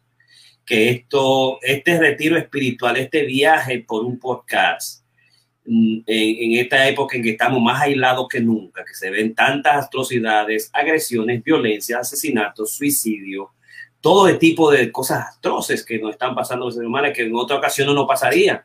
Que 0.65 0.89
esto, 0.89 1.59
este 1.61 1.99
retiro 1.99 2.38
espiritual, 2.38 2.97
este 2.97 3.25
viaje 3.25 3.83
por 3.86 4.03
un 4.05 4.17
podcast, 4.17 5.03
mm, 5.65 5.99
en, 6.07 6.51
en 6.53 6.59
esta 6.59 6.88
época 6.88 7.17
en 7.17 7.23
que 7.23 7.31
estamos 7.31 7.61
más 7.61 7.81
aislados 7.81 8.27
que 8.27 8.39
nunca, 8.39 8.83
que 8.86 8.93
se 8.93 9.09
ven 9.09 9.36
tantas 9.36 9.86
atrocidades, 9.86 10.69
agresiones, 10.73 11.43
violencia, 11.43 11.99
asesinatos, 11.99 12.73
suicidio, 12.73 13.51
todo 14.06 14.28
de 14.28 14.36
tipo 14.36 14.70
de 14.70 14.91
cosas 14.91 15.36
atroces 15.36 15.84
que 15.84 15.97
nos 15.97 16.12
están 16.12 16.36
pasando 16.36 16.66
los 16.66 16.76
seres 16.76 16.88
humanos 16.88 17.10
que 17.12 17.24
en 17.24 17.36
otra 17.36 17.58
ocasión 17.58 17.88
no 17.88 17.95
nos 17.95 18.08
pasaría. 18.08 18.64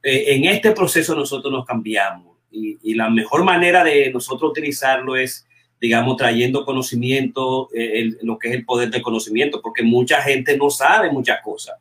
Eh, 0.00 0.36
en 0.36 0.44
este 0.44 0.70
proceso 0.70 1.16
nosotros 1.16 1.52
nos 1.52 1.66
cambiamos 1.66 2.36
y, 2.52 2.94
la 2.94 3.10
mejor 3.10 3.42
manera 3.42 3.82
de 3.82 4.12
nosotros 4.12 4.52
utilizarlo 4.52 5.16
es, 5.16 5.48
digamos, 5.80 6.16
trayendo 6.16 6.64
conocimiento, 6.64 7.68
eh, 7.74 8.12
lo 8.22 8.38
que 8.38 8.50
es 8.50 8.54
el 8.54 8.64
poder 8.64 8.88
del 8.88 9.02
conocimiento, 9.02 9.60
porque 9.60 9.82
mucha 9.82 10.22
gente 10.22 10.56
no 10.56 10.70
sabe 10.70 11.10
muchas 11.10 11.40
cosas 11.42 11.74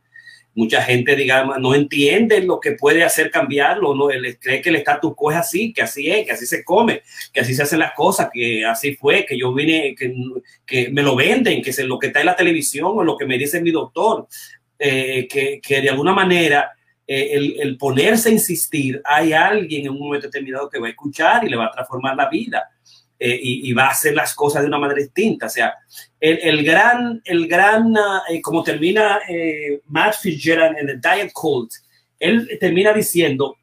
mucha 0.58 0.82
gente, 0.82 1.16
digamos, 1.16 1.60
no 1.60 1.76
entiende 1.76 2.42
lo 2.42 2.60
que 2.60 2.72
puede 2.72 3.04
hacer 3.04 3.30
cambiarlo, 3.30 3.94
no 3.94 4.08
cree 4.40 4.60
que 4.60 4.70
el 4.70 4.78
estatus 4.78 5.14
quo 5.16 5.30
es 5.30 5.38
así, 5.38 5.72
que 5.72 5.84
así 5.84 6.10
es, 6.10 6.26
que 6.26 6.32
así 6.32 6.48
se 6.48 6.64
come, 6.64 7.04
que 7.32 7.42
así 7.42 7.54
se 7.54 7.62
hacen 7.62 7.78
las 7.78 7.94
cosas, 7.94 8.30
que 8.34 8.66
así 8.66 8.96
fue, 8.96 9.24
que 9.24 9.38
yo 9.38 9.54
vine, 9.54 9.94
que, 9.96 10.16
que 10.66 10.90
me 10.90 11.04
lo 11.04 11.16
venden, 11.16 11.62
que 11.62 11.70
es 11.70 11.80
lo 11.84 12.00
que 12.00 12.08
está 12.08 12.22
en 12.22 12.26
la 12.26 12.36
televisión 12.36 12.92
o 12.96 13.04
lo 13.04 13.16
que 13.16 13.28
me 13.28 13.38
dice 13.38 13.62
mi 13.62 13.70
doctor, 13.70 14.28
eh, 14.80 15.28
que, 15.30 15.62
que, 15.62 15.80
de 15.80 15.92
alguna 15.92 16.14
manera 16.14 16.72
eh, 17.06 17.30
el, 17.34 17.60
el, 17.60 17.78
ponerse 17.78 18.30
a 18.30 18.32
insistir, 18.32 19.00
hay 19.06 19.34
alguien 19.34 19.86
en 19.86 19.92
un 19.92 20.00
momento 20.00 20.26
determinado 20.26 20.72
que 20.72 20.80
va 20.80 20.88
a 20.88 20.90
escuchar 20.90 21.46
y 21.46 21.50
le 21.50 21.56
va 21.56 21.68
a 21.68 21.72
transformar 21.72 22.16
la 22.16 22.30
vida. 22.30 22.68
Eh, 23.20 23.40
y, 23.42 23.74
va 23.74 23.86
a 23.86 23.92
hacer 23.92 24.14
las 24.14 24.36
cosas 24.36 24.62
de 24.62 24.68
una 24.68 24.78
manera 24.78 25.00
distinta. 25.02 25.48
O 25.48 25.50
sea, 25.50 25.74
el, 26.20 26.38
el 26.44 26.64
gran, 26.64 27.20
el 27.26 27.48
gran 27.48 27.96
eh, 28.30 28.40
como 28.44 28.62
termina 28.62 29.22
eh, 29.28 29.82
Matt 29.88 30.18
Fitzgerald 30.22 30.78
en 30.78 30.90
el 30.90 31.02
Diet 31.02 31.32
Cult, 31.34 31.72
él 32.20 32.48
termina 32.60 32.94
diciendo 32.94 33.58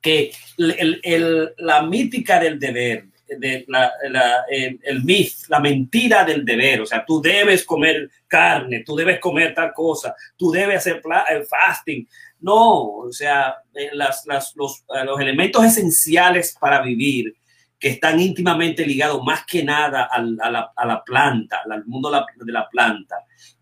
que 0.00 0.32
el, 0.56 1.00
el, 1.02 1.52
la 1.58 1.82
mítica 1.82 2.40
del 2.40 2.58
deber, 2.58 3.04
de 3.28 3.64
la, 3.68 3.92
la, 4.08 4.44
el, 4.48 4.80
el 4.82 5.04
myth, 5.04 5.48
la 5.48 5.60
mentira 5.60 6.24
del 6.24 6.42
deber, 6.42 6.80
o 6.80 6.86
sea, 6.86 7.04
tú 7.04 7.20
debes 7.20 7.64
comer 7.64 8.10
carne, 8.26 8.84
tú 8.86 8.96
debes 8.96 9.20
comer 9.20 9.54
tal 9.54 9.74
cosa, 9.74 10.14
tú 10.36 10.50
debes 10.50 10.78
hacer 10.78 11.02
el 11.28 11.44
fasting. 11.44 12.08
No, 12.40 12.86
o 12.86 13.12
sea, 13.12 13.54
las, 13.92 14.24
las, 14.26 14.56
los, 14.56 14.82
los 15.04 15.20
elementos 15.20 15.62
esenciales 15.62 16.56
para 16.58 16.80
vivir 16.80 17.34
que 17.82 17.88
están 17.88 18.20
íntimamente 18.20 18.86
ligados 18.86 19.24
más 19.24 19.44
que 19.44 19.64
nada 19.64 20.08
a, 20.08 20.86
la, 20.86 21.02
planta, 21.04 21.62
al 21.68 21.84
mundo 21.84 22.12
de 22.12 22.52
la, 22.52 22.68
planta. 22.68 23.16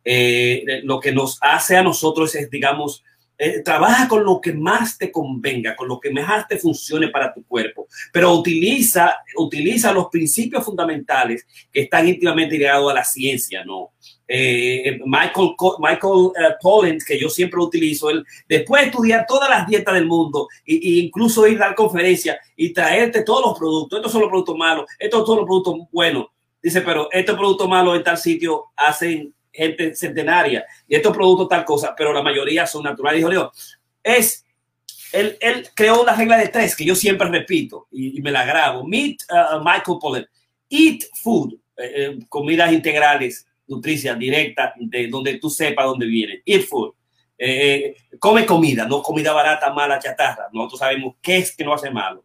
Eh, 0.04 0.82
lo 0.84 1.00
que 1.00 1.10
nos 1.10 1.38
hace 1.40 1.78
a 1.78 1.82
nosotros 1.82 2.34
es, 2.34 2.50
digamos, 2.50 3.02
eh, 3.38 3.62
trabaja 3.62 4.08
con 4.08 4.22
lo 4.22 4.38
que 4.38 4.52
más 4.52 4.98
te 4.98 5.10
convenga, 5.10 5.74
con 5.74 5.88
lo 5.88 5.98
que 5.98 6.10
mejor 6.10 6.44
te 6.46 6.58
funcione 6.58 7.08
para 7.08 7.32
tu 7.32 7.46
cuerpo, 7.46 7.88
pero 8.12 8.34
utiliza, 8.34 9.16
utiliza 9.38 9.90
los 9.90 10.08
principios 10.08 10.66
fundamentales 10.66 11.46
que 11.72 11.80
están 11.80 12.06
íntimamente 12.06 12.58
ligados 12.58 12.90
a 12.90 12.96
la 12.96 13.04
ciencia, 13.04 13.64
¿no? 13.64 13.92
Eh, 14.33 15.01
Michael, 15.07 15.57
Michael 15.81 16.12
uh, 16.12 16.99
que 17.05 17.18
yo 17.18 17.28
siempre 17.28 17.59
utilizo, 17.59 18.11
él, 18.11 18.24
después 18.49 18.83
de 18.83 18.89
estudiar 18.91 19.26
todas 19.26 19.51
las 19.51 19.66
dietas 19.66 19.93
del 19.93 20.07
mundo 20.07 20.47
e, 20.64 20.78
incluso 21.01 21.49
ir 21.49 21.61
a 21.61 21.66
dar 21.66 21.74
conferencias 21.74 22.39
y 22.55 22.72
traerte 22.72 23.24
todos 23.24 23.45
los 23.45 23.59
productos, 23.59 23.99
estos 23.99 24.12
son 24.12 24.20
los 24.20 24.31
productos 24.31 24.57
malos, 24.57 24.85
estos 25.01 25.26
son 25.26 25.39
los 25.39 25.47
productos 25.47 25.81
buenos, 25.91 26.26
dice, 26.62 26.81
pero 26.83 27.09
estos 27.11 27.37
productos 27.37 27.68
malos 27.68 27.97
en 27.97 28.05
tal 28.05 28.18
sitio 28.18 28.66
hacen 28.76 29.35
gente 29.53 29.97
centenaria 29.97 30.64
y 30.87 30.95
estos 30.95 31.12
productos 31.12 31.49
tal 31.49 31.64
cosa, 31.64 31.93
pero 31.99 32.12
la 32.12 32.22
mayoría 32.22 32.68
son 32.68 32.85
naturales. 32.85 33.26
Dijo, 33.26 33.51
es, 34.01 34.45
él, 35.12 35.37
él, 35.41 35.68
creó 35.74 36.03
una 36.03 36.14
regla 36.14 36.37
de 36.37 36.47
tres 36.47 36.76
que 36.76 36.85
yo 36.85 36.95
siempre 36.95 37.26
repito 37.28 37.89
y, 37.91 38.22
me 38.22 38.31
la 38.31 38.45
grabo. 38.45 38.87
Meet 38.87 39.22
uh, 39.28 39.59
Michael 39.59 39.99
Pollan. 40.01 40.28
Eat 40.68 41.03
food, 41.20 41.55
eh, 41.76 41.93
eh, 41.97 42.18
comidas 42.28 42.72
integrales, 42.72 43.45
nutricia 43.70 44.14
directa, 44.14 44.74
de 44.76 45.08
donde 45.08 45.38
tú 45.38 45.48
sepas 45.48 45.86
dónde 45.86 46.06
viene. 46.06 46.42
Eat 46.44 46.66
food. 46.66 46.92
Eh, 47.38 47.96
come 48.18 48.44
comida, 48.44 48.86
no 48.86 49.02
comida 49.02 49.32
barata, 49.32 49.72
mala, 49.72 49.98
chatarra. 49.98 50.48
Nosotros 50.52 50.80
sabemos 50.80 51.14
qué 51.22 51.38
es 51.38 51.56
que 51.56 51.64
no 51.64 51.72
hace 51.72 51.90
malo. 51.90 52.24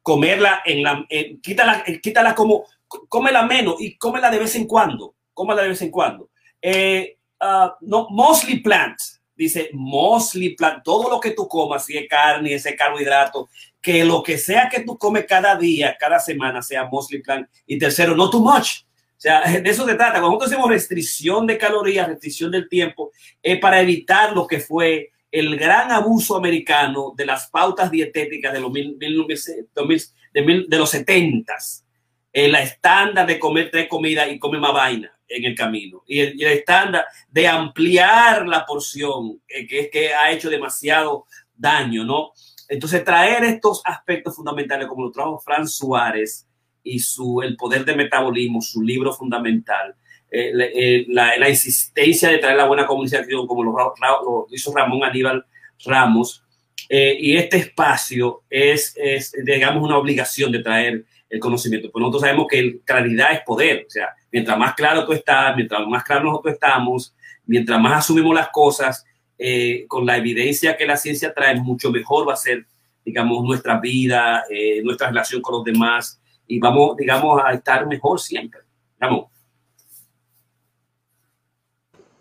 Comerla 0.00 0.62
en 0.64 0.82
la, 0.82 1.06
quítala, 1.42 1.84
quítala 2.02 2.34
como, 2.34 2.64
cómela 3.08 3.44
menos 3.44 3.76
y 3.78 3.96
cómela 3.98 4.30
de 4.30 4.38
vez 4.38 4.54
en 4.56 4.66
cuando. 4.66 5.14
Cómela 5.34 5.62
de 5.62 5.68
vez 5.68 5.82
en 5.82 5.90
cuando 5.90 6.30
eh, 6.62 7.18
uh, 7.40 7.70
no, 7.80 8.06
mostly 8.10 8.60
plants. 8.60 9.20
Dice 9.34 9.70
mostly 9.72 10.54
plant. 10.54 10.84
Todo 10.84 11.10
lo 11.10 11.18
que 11.18 11.32
tú 11.32 11.48
comas, 11.48 11.84
si 11.84 11.96
es 11.96 12.08
carne, 12.08 12.54
ese 12.54 12.76
carbohidrato, 12.76 13.48
que 13.80 14.04
lo 14.04 14.22
que 14.22 14.38
sea 14.38 14.68
que 14.68 14.80
tú 14.80 14.96
comes 14.96 15.26
cada 15.26 15.56
día, 15.56 15.96
cada 15.98 16.20
semana, 16.20 16.62
sea 16.62 16.86
mostly 16.86 17.20
plant. 17.20 17.48
Y 17.66 17.78
tercero, 17.78 18.14
no 18.14 18.30
too 18.30 18.40
much. 18.40 18.84
Sea, 19.22 19.40
de 19.60 19.70
eso 19.70 19.86
se 19.86 19.94
trata. 19.94 20.14
Cuando 20.14 20.30
nosotros 20.30 20.50
hacemos 20.50 20.68
restricción 20.68 21.46
de 21.46 21.56
calorías, 21.56 22.08
restricción 22.08 22.50
del 22.50 22.68
tiempo, 22.68 23.12
es 23.40 23.56
para 23.60 23.80
evitar 23.80 24.32
lo 24.32 24.48
que 24.48 24.58
fue 24.58 25.12
el 25.30 25.56
gran 25.56 25.92
abuso 25.92 26.36
americano 26.36 27.14
de 27.16 27.26
las 27.26 27.48
pautas 27.48 27.88
dietéticas 27.88 28.52
de 28.52 28.58
los 28.58 28.72
de, 28.72 30.64
de 30.66 30.76
los 30.76 30.90
setentas, 30.90 31.86
el 32.32 32.56
estándar 32.56 33.24
de 33.28 33.38
comer 33.38 33.70
tres 33.70 33.86
comidas 33.88 34.28
y 34.28 34.40
comer 34.40 34.60
más 34.60 34.72
vaina 34.72 35.16
en 35.28 35.44
el 35.44 35.54
camino. 35.54 36.02
Y 36.08 36.18
el, 36.18 36.42
estándar 36.42 37.06
de 37.30 37.46
ampliar 37.46 38.48
la 38.48 38.66
porción, 38.66 39.40
eh, 39.46 39.68
que 39.68 39.80
es 39.82 39.90
que 39.92 40.12
ha 40.12 40.32
hecho 40.32 40.50
demasiado 40.50 41.26
daño, 41.54 42.02
¿no? 42.02 42.32
Entonces, 42.68 43.04
traer 43.04 43.44
estos 43.44 43.82
aspectos 43.84 44.34
fundamentales, 44.34 44.88
como 44.88 45.04
lo 45.04 45.12
trajo 45.12 45.38
Fran 45.38 45.68
Suárez 45.68 46.48
y 46.82 46.98
su 46.98 47.42
El 47.42 47.56
poder 47.56 47.84
de 47.84 47.94
metabolismo, 47.94 48.60
su 48.60 48.82
libro 48.82 49.12
fundamental, 49.12 49.94
eh, 50.30 50.52
eh, 50.74 51.04
la, 51.08 51.36
la, 51.36 51.48
insistencia 51.48 52.30
de 52.30 52.38
traer 52.38 52.56
la 52.56 52.66
buena 52.66 52.86
comunicación, 52.86 53.46
como 53.46 53.62
lo, 53.62 53.72
lo 53.72 54.46
hizo 54.50 54.74
Ramón 54.74 55.04
Aníbal 55.04 55.44
Ramos, 55.84 56.44
y 56.88 57.36
este 57.36 57.56
espacio 57.56 58.42
es, 58.50 58.94
es, 58.96 59.32
digamos, 59.44 59.82
una 59.82 59.96
obligación 59.96 60.52
de 60.52 60.58
traer 60.58 61.06
el 61.32 61.40
conocimiento. 61.40 61.90
Pues 61.90 62.00
nosotros 62.00 62.22
sabemos 62.22 62.46
que 62.48 62.80
claridad 62.84 63.32
es 63.32 63.40
poder. 63.40 63.86
O 63.86 63.90
sea, 63.90 64.14
mientras 64.30 64.56
más 64.58 64.74
claro 64.74 65.04
tú 65.06 65.12
estás, 65.12 65.56
mientras 65.56 65.86
más 65.86 66.04
claro 66.04 66.24
nosotros 66.24 66.54
estamos, 66.54 67.14
mientras 67.46 67.80
más 67.80 68.00
asumimos 68.00 68.34
las 68.34 68.50
cosas 68.50 69.04
eh, 69.38 69.86
con 69.88 70.04
la 70.04 70.18
evidencia 70.18 70.76
que 70.76 70.86
la 70.86 70.96
ciencia 70.96 71.32
trae, 71.32 71.56
mucho 71.56 71.90
mejor 71.90 72.28
va 72.28 72.34
a 72.34 72.36
ser, 72.36 72.66
digamos, 73.02 73.42
nuestra 73.44 73.80
vida, 73.80 74.44
eh, 74.50 74.82
nuestra 74.84 75.08
relación 75.08 75.40
con 75.40 75.54
los 75.54 75.64
demás 75.64 76.20
y 76.46 76.58
vamos, 76.58 76.96
digamos, 76.96 77.40
a 77.44 77.52
estar 77.52 77.86
mejor 77.86 78.20
siempre. 78.20 78.60
Vamos. 78.98 79.32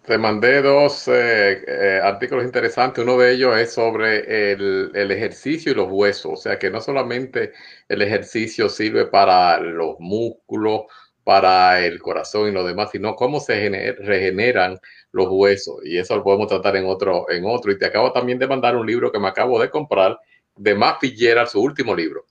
Te 0.05 0.17
mandé 0.17 0.61
dos 0.61 1.07
eh, 1.07 1.63
eh, 1.67 1.99
artículos 2.03 2.43
interesantes. 2.43 3.03
Uno 3.03 3.17
de 3.17 3.33
ellos 3.33 3.55
es 3.55 3.73
sobre 3.73 4.51
el, 4.51 4.91
el, 4.95 5.11
ejercicio 5.11 5.71
y 5.71 5.75
los 5.75 5.89
huesos. 5.91 6.31
O 6.33 6.35
sea 6.35 6.57
que 6.57 6.71
no 6.71 6.81
solamente 6.81 7.53
el 7.87 8.01
ejercicio 8.01 8.67
sirve 8.67 9.05
para 9.05 9.59
los 9.59 9.95
músculos, 9.99 10.81
para 11.23 11.85
el 11.85 11.99
corazón 11.99 12.49
y 12.49 12.51
lo 12.51 12.65
demás, 12.65 12.89
sino 12.91 13.15
cómo 13.15 13.39
se 13.39 13.69
regeneran 13.99 14.79
los 15.11 15.27
huesos. 15.29 15.77
Y 15.85 15.97
eso 15.97 16.15
lo 16.15 16.23
podemos 16.23 16.47
tratar 16.47 16.75
en 16.75 16.85
otro, 16.87 17.29
en 17.29 17.45
otro. 17.45 17.71
Y 17.71 17.77
te 17.77 17.85
acabo 17.85 18.11
también 18.11 18.39
de 18.39 18.47
mandar 18.47 18.75
un 18.75 18.87
libro 18.87 19.11
que 19.11 19.19
me 19.19 19.27
acabo 19.27 19.59
de 19.61 19.69
comprar 19.69 20.19
de 20.55 20.75
Matt 20.75 20.99
Fitzgerald, 21.01 21.47
su 21.47 21.61
último 21.61 21.95
libro. 21.95 22.25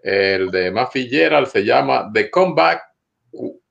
El 0.00 0.50
de 0.50 0.70
Matt 0.70 0.92
Fitzgerald 0.92 1.48
se 1.48 1.64
llama 1.64 2.10
The 2.12 2.30
Comeback 2.30 2.82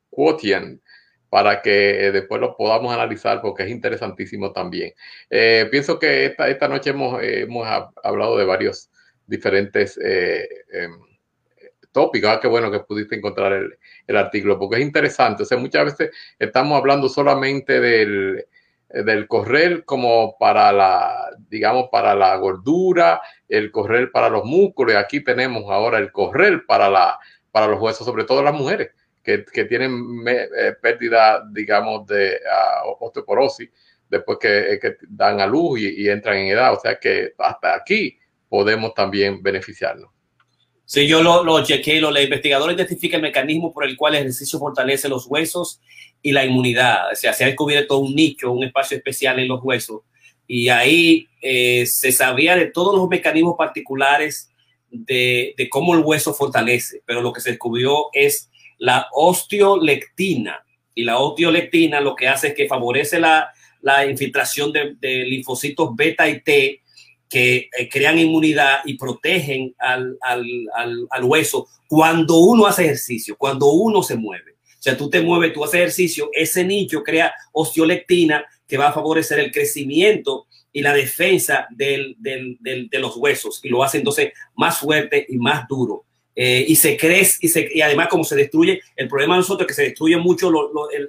Quotient 0.10 0.82
para 1.30 1.62
que 1.62 2.08
eh, 2.08 2.12
después 2.12 2.40
lo 2.40 2.56
podamos 2.56 2.94
analizar 2.94 3.42
porque 3.42 3.64
es 3.64 3.70
interesantísimo 3.70 4.54
también. 4.54 4.94
Eh, 5.30 5.68
pienso 5.70 6.00
que 6.00 6.26
esta, 6.26 6.48
esta 6.48 6.68
noche 6.68 6.92
hemos, 6.92 7.22
hemos 7.22 7.68
hablado 8.04 8.38
de 8.38 8.46
varios 8.46 8.90
diferentes 9.28 10.00
eh, 10.02 10.48
em, 10.72 10.98
tópicos. 11.92 12.30
Ah, 12.30 12.40
qué 12.42 12.48
bueno 12.48 12.72
que 12.72 12.80
pudiste 12.80 13.16
encontrar 13.16 13.52
el, 13.52 13.78
el, 14.08 14.16
artículo 14.16 14.58
porque 14.58 14.78
es 14.78 14.82
interesante. 14.84 15.44
O 15.44 15.46
sea, 15.46 15.58
muchas 15.58 15.86
veces 15.86 16.12
estamos 16.40 16.78
hablando 16.78 17.10
solamente 17.10 17.82
del, 17.82 18.46
del 18.90 19.28
correr 19.28 19.84
como 19.84 20.38
para 20.38 20.72
la, 20.72 21.32
digamos, 21.50 21.90
para 21.92 22.16
la 22.16 22.36
gordura, 22.38 23.22
el 23.48 23.72
correr 23.72 24.12
para 24.12 24.30
los 24.30 24.46
músculos. 24.46 24.94
Y 24.94 24.98
aquí 24.98 25.24
tenemos 25.24 25.64
ahora 25.70 26.00
el 26.00 26.12
correr 26.12 26.66
para, 26.66 26.90
la, 26.90 27.20
para 27.52 27.68
los 27.68 27.80
huesos, 27.80 28.06
sobre 28.06 28.24
todo 28.24 28.44
las 28.44 28.54
mujeres 28.54 28.92
que, 29.26 29.66
tienen 29.66 30.24
eh, 30.28 30.74
pérdida, 30.82 31.44
digamos, 31.52 32.06
de 32.06 32.40
osteoporosis 33.00 33.70
después 34.08 34.38
que, 34.40 34.78
que, 34.80 34.98
dan 35.10 35.42
a 35.42 35.48
luz 35.48 35.80
y, 35.80 36.08
entran 36.08 36.38
en 36.38 36.48
edad. 36.50 36.74
O 36.74 36.80
sea 36.80 37.00
que 37.00 37.34
hasta 37.40 37.76
aquí 37.76 38.18
podemos 38.48 38.94
también 38.94 39.42
beneficiarnos. 39.42 40.12
Sí, 40.86 41.08
yo 41.08 41.24
lo, 41.24 41.44
lo 41.44 41.64
chequeé, 41.64 42.00
los 42.00 42.16
investigadores 42.20 42.78
identifican 42.78 43.18
el 43.18 43.24
mecanismo 43.24 43.74
por 43.74 43.86
el 43.86 43.98
cual 43.98 44.14
el 44.14 44.22
ejercicio 44.22 44.60
fortalece 44.60 45.10
los 45.10 45.26
huesos 45.26 45.82
y 46.22 46.32
la 46.32 46.46
inmunidad. 46.46 47.12
O 47.12 47.16
sea, 47.16 47.34
se 47.34 47.44
ha 47.44 47.48
descubierto 47.48 47.98
un 47.98 48.16
nicho, 48.16 48.52
un 48.52 48.64
espacio 48.64 48.96
especial 48.96 49.40
en 49.40 49.48
los 49.48 49.64
huesos. 49.64 50.02
Y 50.48 50.70
ahí 50.70 51.28
eh, 51.42 51.86
se 51.86 52.12
sabía 52.12 52.56
de 52.56 52.68
todos 52.68 52.96
los 52.96 53.08
mecanismos 53.08 53.56
particulares 53.58 54.50
de, 54.90 55.54
de, 55.58 55.70
cómo 55.70 55.96
el 55.96 56.02
hueso 56.02 56.34
fortalece, 56.34 57.02
pero 57.06 57.22
lo 57.22 57.34
que 57.34 57.42
se 57.42 57.52
descubrió 57.52 58.08
es 58.14 58.50
la 58.78 59.08
osteolectina. 59.14 60.64
Y 60.94 61.04
la 61.04 61.20
osteolectina 61.20 62.00
lo 62.00 62.16
que 62.16 62.28
hace 62.28 62.50
es 62.50 62.54
que 62.54 62.68
favorece 62.68 63.20
la, 63.20 63.52
infiltración 64.10 64.72
de, 64.72 65.26
linfocitos 65.26 65.96
beta 65.96 66.28
y 66.28 66.42
T 66.42 66.82
que 67.30 67.70
eh, 67.78 67.90
crean 67.90 68.18
inmunidad 68.18 68.80
y 68.86 68.98
protegen 68.98 69.76
al, 69.80 70.18
hueso 71.24 71.68
cuando 71.88 72.38
uno 72.38 72.66
hace 72.66 72.86
ejercicio, 72.86 73.36
cuando 73.38 73.68
uno 73.68 74.02
se 74.02 74.16
mueve. 74.16 74.54
O 74.54 74.82
sea, 74.86 74.96
tú 74.96 75.10
te 75.10 75.22
mueves, 75.22 75.54
tú 75.54 75.64
haces 75.64 75.82
ejercicio, 75.82 76.30
ese 76.34 76.64
nicho 76.64 77.04
crea 77.04 77.34
osteolectina 77.52 78.46
que 78.68 78.78
va 78.78 78.90
a 78.90 78.94
favorecer 78.94 79.40
el 79.40 79.52
crecimiento 79.52 80.48
y 80.72 80.82
la 80.82 80.94
defensa 80.94 81.68
de 81.70 82.16
los 83.00 83.16
huesos 83.18 83.62
y 83.64 83.70
lo 83.70 83.84
hace 83.84 84.00
entonces 84.00 84.34
más 84.56 84.78
fuerte 84.80 85.26
y 85.30 85.38
más 85.38 85.68
duro. 85.68 86.04
Eh, 86.38 86.66
y 86.68 86.76
se 86.76 86.98
crece 86.98 87.38
y, 87.40 87.48
se, 87.48 87.70
y 87.74 87.80
además 87.80 88.10
como 88.10 88.26
se 88.26 88.36
destruye, 88.36 88.82
el 88.98 89.08
problema 89.08 89.36
de 89.36 89.40
nosotros 89.40 89.62
es 89.62 89.68
que 89.68 89.82
se 89.82 89.88
destruye 89.88 90.18
mucho 90.18 90.52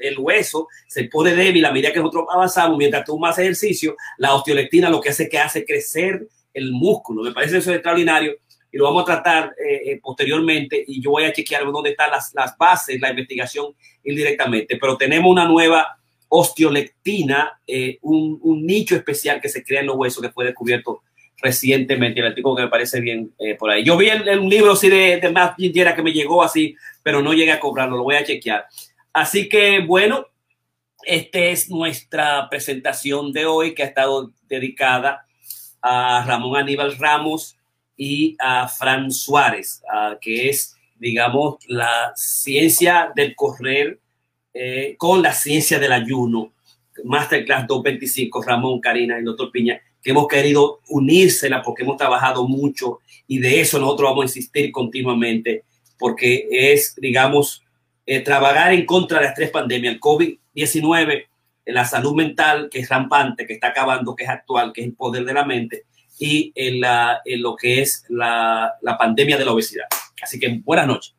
el, 0.00 0.18
hueso, 0.20 0.68
se 0.86 1.04
pone 1.04 1.34
débil 1.34 1.64
a 1.64 1.72
medida 1.72 1.92
que 1.92 1.98
nosotros 1.98 2.26
avanzamos, 2.32 2.78
mientras 2.78 3.04
tú 3.04 3.18
más 3.18 3.36
ejercicio, 3.40 3.96
la 4.18 4.34
osteolectina 4.34 4.88
lo 4.88 5.00
que 5.00 5.09
hace 5.09 5.24
es 5.24 5.28
que 5.28 5.38
hace 5.40 5.64
crecer 5.64 6.28
el 6.54 6.70
músculo. 6.70 7.24
Me 7.24 7.32
parece 7.32 7.59
eso 7.59 7.72
extraordinario 7.72 8.36
y 8.70 8.78
lo 8.78 8.84
vamos 8.84 9.02
a 9.02 9.07
tratar 9.07 9.52
eh, 9.59 9.90
eh, 9.90 10.00
posteriormente 10.00 10.84
y 10.86 11.02
yo 11.02 11.11
voy 11.11 11.24
a 11.24 11.32
chequear 11.32 11.64
dónde 11.64 11.90
están 11.90 12.12
las, 12.12 12.32
las 12.32 12.57
bases, 12.57 13.00
la 13.00 13.11
investigación 13.11 13.74
indirectamente, 14.04 14.76
pero 14.76 14.96
tenemos 14.96 15.28
una 15.28 15.44
nueva 15.44 15.98
osteolectina, 16.29 17.61
un, 18.03 18.39
un 18.43 18.66
nicho 18.66 18.97
especial 18.97 19.41
que 19.41 19.49
se 19.49 19.64
crea 19.64 19.81
en 19.81 19.87
los 19.87 19.97
huesos 19.97 20.22
que 20.22 20.31
fue 20.31 20.45
descubierto 20.45 21.03
recientemente, 21.39 22.20
el 22.20 22.27
artículo 22.27 22.57
que 22.57 22.62
me 22.62 22.68
parece 22.68 23.01
bien 23.01 23.33
eh, 23.39 23.55
por 23.55 23.70
ahí. 23.70 23.85
Yo 23.85 23.97
vi 23.97 24.09
el, 24.09 24.39
un 24.39 24.49
libro 24.49 24.72
así 24.72 24.89
de, 24.89 25.18
de 25.20 25.31
Matt 25.31 25.57
que 25.57 26.03
me 26.03 26.12
llegó 26.12 26.43
así, 26.43 26.74
pero 27.03 27.22
no 27.22 27.33
llegué 27.33 27.53
a 27.53 27.61
cobrarlo, 27.61 27.97
lo 27.97 28.05
voy 28.05 28.16
a 28.16 28.24
chequear. 28.24 28.66
Así 29.12 29.49
que 29.49 29.81
bueno, 29.81 30.27
esta 31.03 31.39
es 31.39 31.70
nuestra 31.70 32.49
presentación 32.49 33.33
de 33.33 33.47
hoy 33.47 33.74
que 33.74 33.83
ha 33.83 33.87
estado 33.87 34.33
dedicada 34.49 35.27
a 35.81 36.24
Ramón 36.27 36.57
Aníbal 36.57 36.97
Ramos 36.97 37.57
y 37.97 38.37
a 38.39 38.66
Fran 38.68 39.11
Suárez, 39.11 39.83
que 40.20 40.49
es, 40.49 40.77
digamos, 40.97 41.57
la 41.68 42.12
ciencia 42.16 43.12
del 43.14 43.35
correr 43.37 44.01
eh, 44.59 44.94
con 44.96 45.22
la 45.22 45.32
ciencia 45.32 45.78
del 45.78 45.92
ayuno. 45.92 46.52
Masterclass 47.04 47.66
225, 47.66 48.42
Ramón, 48.42 48.80
Karina 48.80 49.18
y 49.20 49.22
doctor 49.22 49.50
Piña 49.50 49.80
hemos 50.11 50.28
querido 50.28 50.80
unírsela 50.88 51.62
porque 51.62 51.82
hemos 51.82 51.96
trabajado 51.96 52.46
mucho 52.46 53.00
y 53.26 53.38
de 53.38 53.61
eso 53.61 53.78
nosotros 53.78 54.11
vamos 54.11 54.22
a 54.22 54.26
insistir 54.26 54.70
continuamente 54.70 55.64
porque 55.98 56.46
es, 56.50 56.94
digamos, 56.96 57.62
eh, 58.04 58.20
trabajar 58.20 58.72
en 58.72 58.86
contra 58.86 59.18
de 59.18 59.24
las 59.26 59.34
tres 59.34 59.50
pandemias, 59.50 59.94
el 59.94 60.00
COVID-19, 60.00 61.24
la 61.66 61.84
salud 61.84 62.14
mental 62.14 62.68
que 62.70 62.80
es 62.80 62.88
rampante, 62.88 63.46
que 63.46 63.54
está 63.54 63.68
acabando, 63.68 64.14
que 64.14 64.24
es 64.24 64.30
actual, 64.30 64.72
que 64.72 64.82
es 64.82 64.86
el 64.86 64.94
poder 64.94 65.24
de 65.24 65.34
la 65.34 65.44
mente, 65.44 65.84
y 66.18 66.52
en 66.54 67.42
lo 67.42 67.57
que 67.57 67.82
es 67.82 68.04
la, 68.09 68.74
la 68.82 68.96
pandemia 68.96 69.36
de 69.36 69.44
la 69.44 69.52
obesidad. 69.52 69.86
Así 70.22 70.38
que 70.38 70.61
buenas 70.62 70.86
noches. 70.86 71.15